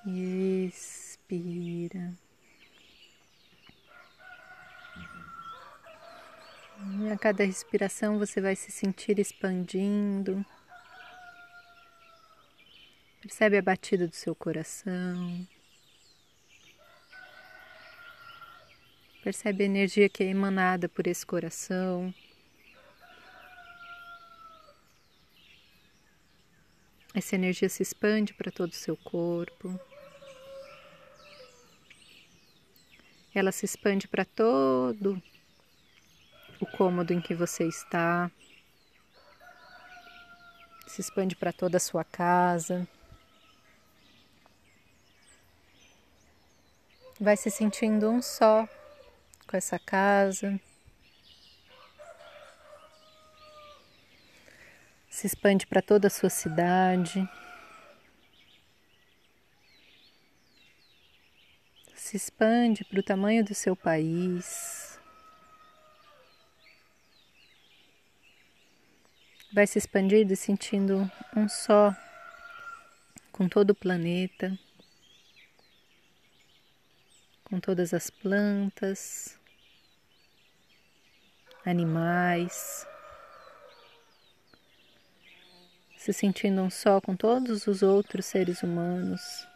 e 0.07 0.67
expira. 0.69 2.15
A 7.13 7.19
cada 7.19 7.45
respiração 7.45 8.21
você 8.21 8.41
vai 8.41 8.55
se 8.55 8.71
sentir 8.71 9.19
expandindo. 9.19 10.47
Percebe 13.21 13.59
a 13.59 13.63
batida 13.63 14.07
do 14.07 14.15
seu 14.15 14.35
coração. 14.35 15.45
Percebe 19.25 19.65
a 19.65 19.67
energia 19.67 20.09
que 20.09 20.23
é 20.23 20.29
emanada 20.29 20.89
por 20.89 21.09
esse 21.09 21.27
coração. 21.27 22.15
Essa 27.13 27.35
energia 27.35 27.69
se 27.69 27.83
expande 27.83 28.33
para 28.33 28.53
todo 28.53 28.71
o 28.71 28.75
seu 28.75 28.97
corpo. 28.97 29.79
Ela 33.35 33.51
se 33.51 33.65
expande 33.65 34.07
para 34.07 34.25
todo 34.25 35.21
o 36.61 36.67
cômodo 36.67 37.13
em 37.13 37.21
que 37.21 37.35
você 37.35 37.67
está, 37.67 38.31
se 40.87 41.01
expande 41.01 41.35
para 41.35 41.53
toda 41.53 41.79
a 41.79 41.81
sua 41.81 42.05
casa. 42.05 42.87
Vai 47.19 47.37
se 47.37 47.51
sentindo 47.51 48.09
um 48.09 48.23
só 48.23 48.69
com 49.47 49.57
essa 49.57 49.79
casa. 49.79 50.61
Se 55.21 55.27
expande 55.27 55.67
para 55.67 55.83
toda 55.83 56.07
a 56.07 56.11
sua 56.11 56.31
cidade. 56.31 57.29
Se 61.95 62.17
expande 62.17 62.87
para 62.87 63.01
o 63.01 63.03
tamanho 63.03 63.45
do 63.45 63.55
seu 63.55 63.77
país. 63.77 64.99
vai 69.53 69.67
se 69.67 69.77
expandindo 69.77 70.33
e 70.33 70.37
sentindo 70.37 71.11
um 71.37 71.47
só 71.51 71.95
com 73.31 73.47
todo 73.47 73.71
o 73.71 73.75
planeta, 73.75 74.59
com 77.45 77.61
todas 77.61 77.93
as 77.93 78.09
plantas, 78.09 79.39
animais, 81.67 82.87
se 86.01 86.15
sentindo 86.15 86.63
um 86.63 86.71
só 86.71 86.99
com 86.99 87.15
todos 87.15 87.67
os 87.67 87.83
outros 87.83 88.25
seres 88.25 88.63
humanos. 88.63 89.47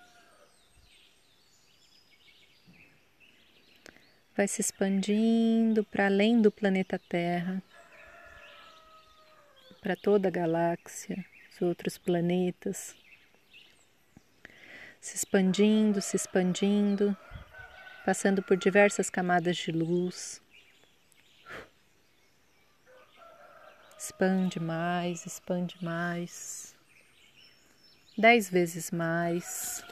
Vai 4.37 4.47
se 4.47 4.61
expandindo 4.61 5.83
para 5.85 6.05
além 6.05 6.43
do 6.43 6.53
planeta 6.53 6.99
Terra 6.99 7.63
para 9.81 9.97
toda 9.97 10.29
a 10.29 10.31
galáxia, 10.31 11.25
os 11.51 11.63
outros 11.63 11.97
planetas, 11.97 12.95
se 15.01 15.17
expandindo, 15.17 16.03
se 16.03 16.15
expandindo, 16.15 17.17
passando 18.05 18.43
por 18.43 18.59
diversas 18.59 19.09
camadas 19.09 19.57
de 19.57 19.73
luz. 19.73 20.44
Expande 24.05 24.61
mais, 24.61 25.25
expande 25.25 25.83
mais, 25.83 26.77
dez 28.19 28.51
vezes 28.51 28.91
mais. 28.91 29.83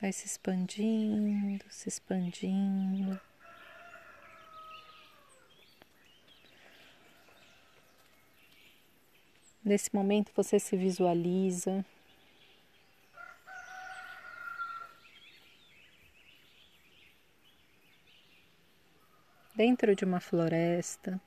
Vai 0.00 0.12
se 0.12 0.24
expandindo, 0.24 1.64
se 1.68 1.88
expandindo. 1.88 3.20
Nesse 9.64 9.92
momento 9.92 10.30
você 10.36 10.60
se 10.60 10.76
visualiza 10.76 11.84
dentro 19.54 19.94
de 19.94 20.04
uma 20.04 20.20
floresta, 20.20 21.20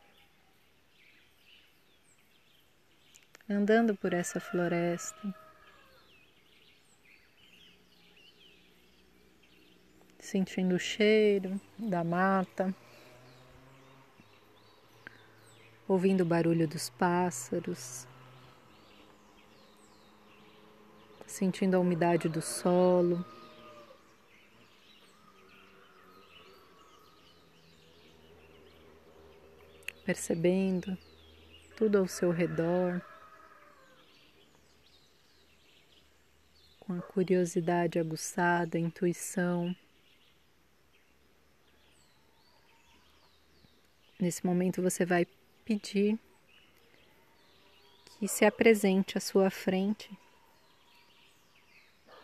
andando 3.50 3.96
por 3.96 4.14
essa 4.14 4.40
floresta, 4.40 5.34
sentindo 10.20 10.76
o 10.76 10.80
cheiro 10.80 11.60
da 11.78 12.04
mata, 12.04 12.76
ouvindo 15.88 16.22
o 16.22 16.26
barulho 16.26 16.68
dos 16.68 16.90
pássaros. 16.90 18.08
sentindo 21.38 21.76
a 21.76 21.80
umidade 21.80 22.28
do 22.28 22.42
solo. 22.42 23.24
Percebendo 30.08 30.98
tudo 31.76 31.98
ao 31.98 32.08
seu 32.08 32.32
redor, 32.32 33.02
com 36.80 36.94
a 36.94 37.02
curiosidade 37.02 38.00
aguçada, 38.00 38.78
a 38.78 38.80
intuição. 38.80 39.76
Nesse 44.18 44.46
momento 44.46 44.82
você 44.82 45.06
vai 45.06 45.28
pedir 45.66 46.18
que 48.18 48.30
se 48.30 48.46
apresente 48.46 49.18
à 49.18 49.20
sua 49.20 49.50
frente 49.50 50.10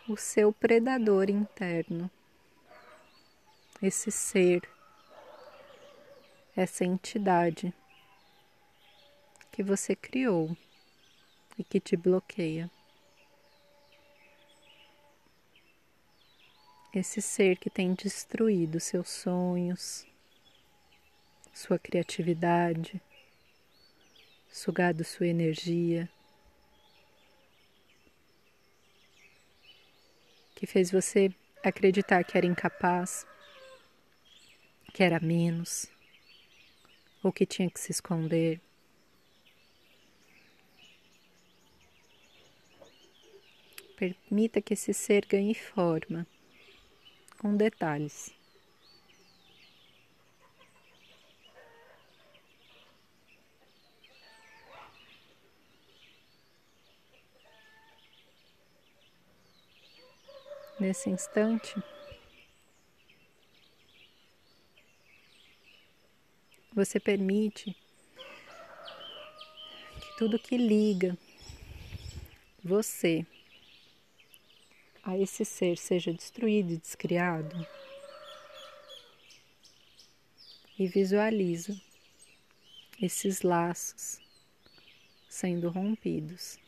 o 0.08 0.16
seu 0.16 0.54
predador 0.54 1.28
interno, 1.28 2.10
esse 3.82 4.10
ser, 4.10 4.73
essa 6.56 6.84
entidade 6.84 7.72
que 9.50 9.62
você 9.62 9.94
criou 9.94 10.56
e 11.58 11.64
que 11.64 11.80
te 11.80 11.96
bloqueia. 11.96 12.70
Esse 16.92 17.20
ser 17.20 17.58
que 17.58 17.68
tem 17.68 17.92
destruído 17.92 18.78
seus 18.78 19.08
sonhos, 19.08 20.06
sua 21.52 21.78
criatividade, 21.78 23.02
sugado 24.48 25.04
sua 25.04 25.26
energia. 25.26 26.08
que 30.54 30.66
fez 30.66 30.90
você 30.90 31.30
acreditar 31.62 32.24
que 32.24 32.38
era 32.38 32.46
incapaz, 32.46 33.26
que 34.94 35.02
era 35.02 35.20
menos, 35.20 35.90
ou 37.24 37.32
que 37.32 37.44
tinha 37.46 37.68
que 37.70 37.80
se 37.80 37.90
esconder. 37.90 38.60
Permita 43.96 44.60
que 44.60 44.74
esse 44.74 44.92
ser 44.92 45.26
ganhe 45.26 45.54
forma, 45.54 46.26
com 47.38 47.56
detalhes. 47.56 48.32
nesse 60.84 61.08
instante, 61.08 61.74
você 66.74 66.98
permite 66.98 67.76
que 70.00 70.16
tudo 70.18 70.38
que 70.38 70.56
liga 70.56 71.16
você 72.62 73.24
a 75.04 75.16
esse 75.16 75.44
ser 75.44 75.78
seja 75.78 76.12
destruído 76.12 76.72
e 76.72 76.78
descriado. 76.78 77.66
E 80.76 80.88
visualiza 80.88 81.80
esses 83.00 83.42
laços 83.42 84.18
sendo 85.28 85.68
rompidos. 85.68 86.58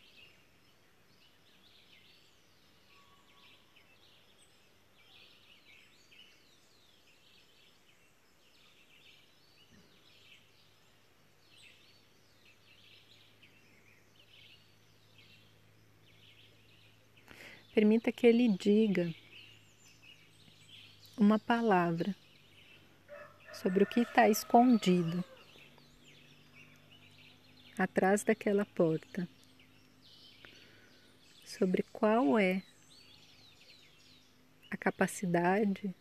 Permita 17.76 18.10
que 18.10 18.26
ele 18.26 18.48
diga 18.48 19.14
uma 21.14 21.38
palavra 21.38 22.16
sobre 23.52 23.84
o 23.84 23.86
que 23.86 24.00
está 24.00 24.30
escondido 24.30 25.22
atrás 27.76 28.24
daquela 28.24 28.64
porta, 28.64 29.28
sobre 31.44 31.82
qual 31.92 32.38
é 32.38 32.62
a 34.70 34.76
capacidade 34.78 35.94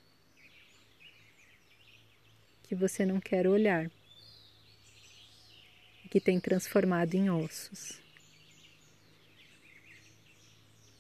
que 2.64 2.74
você 2.74 3.06
não 3.06 3.20
quer 3.20 3.46
olhar, 3.48 3.92
que 6.10 6.22
tem 6.22 6.40
transformado 6.40 7.16
em 7.16 7.30
ossos. 7.30 8.05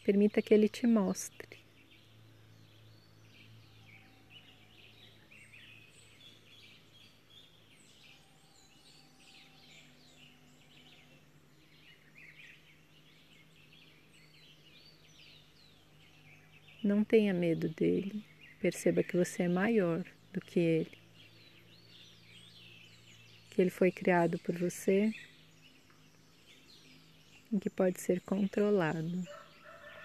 Permita 0.05 0.39
que 0.39 0.53
Ele 0.53 0.69
te 0.69 0.85
mostre. 0.85 1.65
Não 16.83 17.03
tenha 17.03 17.33
medo 17.33 17.67
dele. 17.67 18.23
Perceba 18.61 19.01
que 19.01 19.17
você 19.17 19.41
é 19.41 19.47
maior 19.47 20.05
do 20.31 20.39
que 20.39 20.59
ele. 20.59 20.97
Que 23.49 23.59
ele 23.59 23.71
foi 23.71 23.91
criado 23.91 24.37
por 24.37 24.55
você 24.55 25.11
e 27.51 27.59
que 27.59 27.71
pode 27.71 27.99
ser 27.99 28.21
controlado 28.21 29.27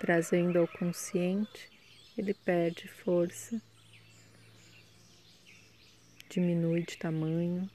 trazendo 0.00 0.58
ao 0.58 0.66
consciente, 0.66 1.68
ele 2.16 2.32
perde 2.32 2.88
força, 2.88 3.60
diminui 6.30 6.82
de 6.82 6.96
tamanho. 6.96 7.70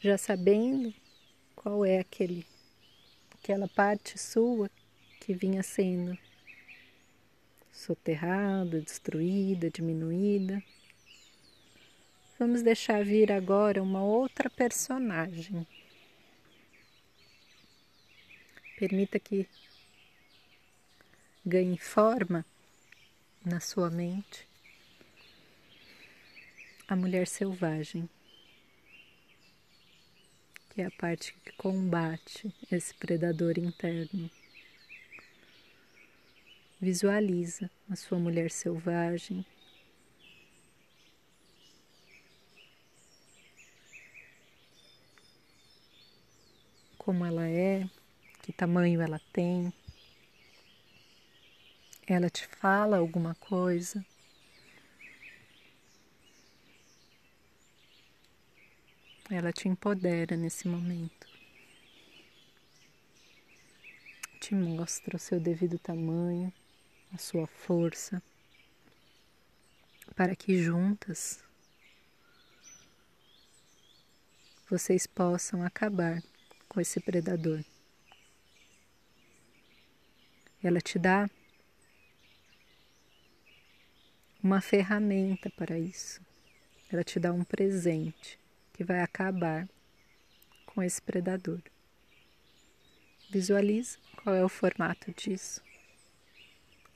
já 0.00 0.18
sabendo 0.18 0.92
qual 1.54 1.84
é 1.84 2.00
aquele, 2.00 2.44
aquela 3.38 3.68
parte 3.68 4.18
sua 4.18 4.68
que 5.22 5.32
vinha 5.32 5.62
sendo 5.62 6.18
soterrada, 7.70 8.80
destruída, 8.80 9.70
diminuída. 9.70 10.60
Vamos 12.40 12.60
deixar 12.60 13.04
vir 13.04 13.30
agora 13.30 13.80
uma 13.80 14.02
outra 14.02 14.50
personagem. 14.50 15.64
Permita 18.76 19.20
que 19.20 19.48
ganhe 21.46 21.78
forma 21.78 22.44
na 23.44 23.60
sua 23.60 23.90
mente 23.90 24.48
a 26.88 26.96
mulher 26.96 27.28
selvagem, 27.28 28.10
que 30.70 30.82
é 30.82 30.86
a 30.86 30.90
parte 30.90 31.32
que 31.44 31.52
combate 31.52 32.52
esse 32.72 32.92
predador 32.94 33.56
interno. 33.56 34.28
Visualiza 36.82 37.70
a 37.88 37.94
sua 37.94 38.18
mulher 38.18 38.50
selvagem. 38.50 39.46
Como 46.98 47.24
ela 47.24 47.46
é, 47.46 47.88
que 48.42 48.52
tamanho 48.52 49.00
ela 49.00 49.20
tem. 49.32 49.72
Ela 52.04 52.28
te 52.28 52.48
fala 52.48 52.96
alguma 52.96 53.36
coisa. 53.36 54.04
Ela 59.30 59.52
te 59.52 59.68
empodera 59.68 60.36
nesse 60.36 60.66
momento. 60.66 61.28
Te 64.40 64.52
mostra 64.56 65.14
o 65.14 65.20
seu 65.20 65.38
devido 65.38 65.78
tamanho 65.78 66.52
a 67.12 67.18
sua 67.18 67.46
força, 67.46 68.22
para 70.16 70.34
que 70.34 70.62
juntas 70.62 71.44
vocês 74.68 75.06
possam 75.06 75.62
acabar 75.62 76.22
com 76.68 76.80
esse 76.80 76.98
predador. 77.00 77.62
Ela 80.62 80.80
te 80.80 80.98
dá 80.98 81.28
uma 84.42 84.60
ferramenta 84.60 85.50
para 85.50 85.78
isso. 85.78 86.20
Ela 86.90 87.04
te 87.04 87.20
dá 87.20 87.32
um 87.32 87.44
presente 87.44 88.38
que 88.72 88.84
vai 88.84 89.00
acabar 89.00 89.68
com 90.66 90.82
esse 90.82 91.02
predador. 91.02 91.60
Visualize 93.30 93.98
qual 94.22 94.34
é 94.34 94.44
o 94.44 94.48
formato 94.48 95.12
disso 95.12 95.60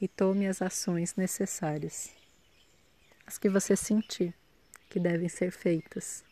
e 0.01 0.07
tome 0.07 0.47
as 0.47 0.61
ações 0.61 1.14
necessárias, 1.16 2.11
as 3.26 3.38
que 3.38 3.49
você 3.49 3.74
sentir 3.74 4.34
que 4.90 5.01
devem 5.01 5.28
ser 5.28 5.51
feitas. 5.51 6.24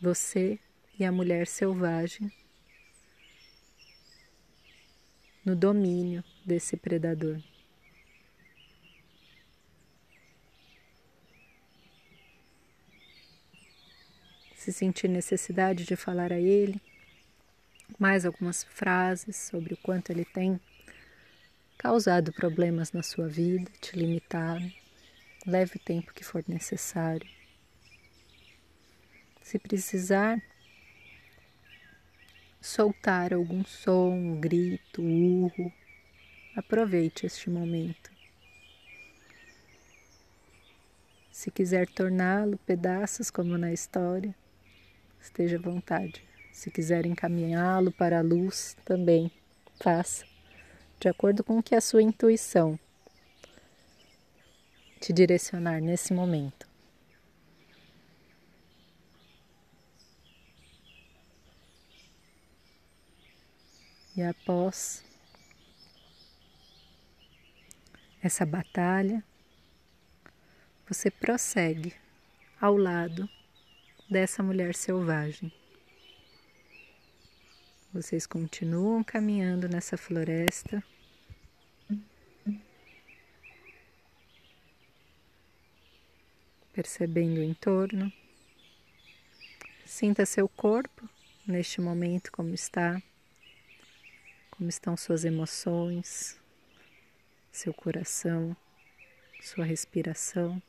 Você 0.00 0.58
e 0.98 1.04
a 1.04 1.12
mulher 1.12 1.46
selvagem 1.46 2.32
no 5.44 5.54
domínio 5.54 6.24
desse 6.44 6.76
predador. 6.76 7.40
Se 14.54 14.72
sentir 14.72 15.08
necessidade 15.08 15.84
de 15.84 15.94
falar 15.94 16.32
a 16.32 16.40
ele 16.40 16.80
mais 17.98 18.24
algumas 18.24 18.64
frases 18.64 19.36
sobre 19.36 19.74
o 19.74 19.76
quanto 19.76 20.10
ele 20.10 20.24
tem 20.24 20.58
causado 21.84 22.32
problemas 22.32 22.92
na 22.92 23.02
sua 23.02 23.28
vida, 23.28 23.70
te 23.78 23.94
limitado. 23.94 24.64
Leve 25.46 25.76
o 25.76 25.78
tempo 25.78 26.14
que 26.14 26.24
for 26.24 26.42
necessário. 26.48 27.28
Se 29.42 29.58
precisar 29.58 30.42
soltar 32.58 33.34
algum 33.34 33.62
som, 33.66 34.14
um 34.14 34.40
grito, 34.40 35.02
um 35.02 35.44
urro, 35.44 35.70
aproveite 36.56 37.26
este 37.26 37.50
momento. 37.50 38.10
Se 41.30 41.50
quiser 41.50 41.86
torná-lo 41.86 42.56
pedaços 42.56 43.30
como 43.30 43.58
na 43.58 43.74
história, 43.74 44.34
esteja 45.20 45.58
à 45.58 45.60
vontade. 45.60 46.24
Se 46.50 46.70
quiser 46.70 47.04
encaminhá-lo 47.04 47.92
para 47.92 48.20
a 48.20 48.22
luz, 48.22 48.74
também 48.86 49.30
faça 49.78 50.33
de 51.04 51.08
acordo 51.10 51.44
com 51.44 51.58
o 51.58 51.62
que 51.62 51.74
a 51.74 51.82
sua 51.82 52.02
intuição 52.02 52.80
te 54.98 55.12
direcionar 55.12 55.78
nesse 55.82 56.14
momento. 56.14 56.66
E 64.16 64.22
após 64.22 65.04
essa 68.22 68.46
batalha, 68.46 69.22
você 70.88 71.10
prossegue 71.10 71.94
ao 72.58 72.78
lado 72.78 73.28
dessa 74.08 74.42
mulher 74.42 74.74
selvagem. 74.74 75.52
Vocês 77.92 78.26
continuam 78.26 79.04
caminhando 79.04 79.68
nessa 79.68 79.98
floresta. 79.98 80.82
Percebendo 86.74 87.38
o 87.38 87.44
entorno. 87.44 88.12
Sinta 89.86 90.26
seu 90.26 90.48
corpo 90.48 91.08
neste 91.46 91.80
momento 91.80 92.32
como 92.32 92.52
está, 92.52 93.00
como 94.50 94.68
estão 94.68 94.96
suas 94.96 95.24
emoções, 95.24 96.36
seu 97.52 97.72
coração, 97.72 98.56
sua 99.40 99.64
respiração. 99.64 100.60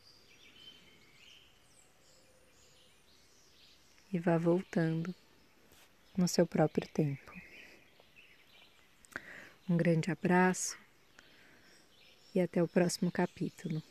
E 4.14 4.20
vá 4.20 4.38
voltando 4.38 5.14
no 6.16 6.28
seu 6.28 6.46
próprio 6.46 6.88
tempo. 6.90 7.34
Um 9.68 9.76
grande 9.76 10.12
abraço 10.12 10.78
e 12.36 12.40
até 12.40 12.62
o 12.62 12.68
próximo 12.68 13.12
capítulo. 13.12 13.82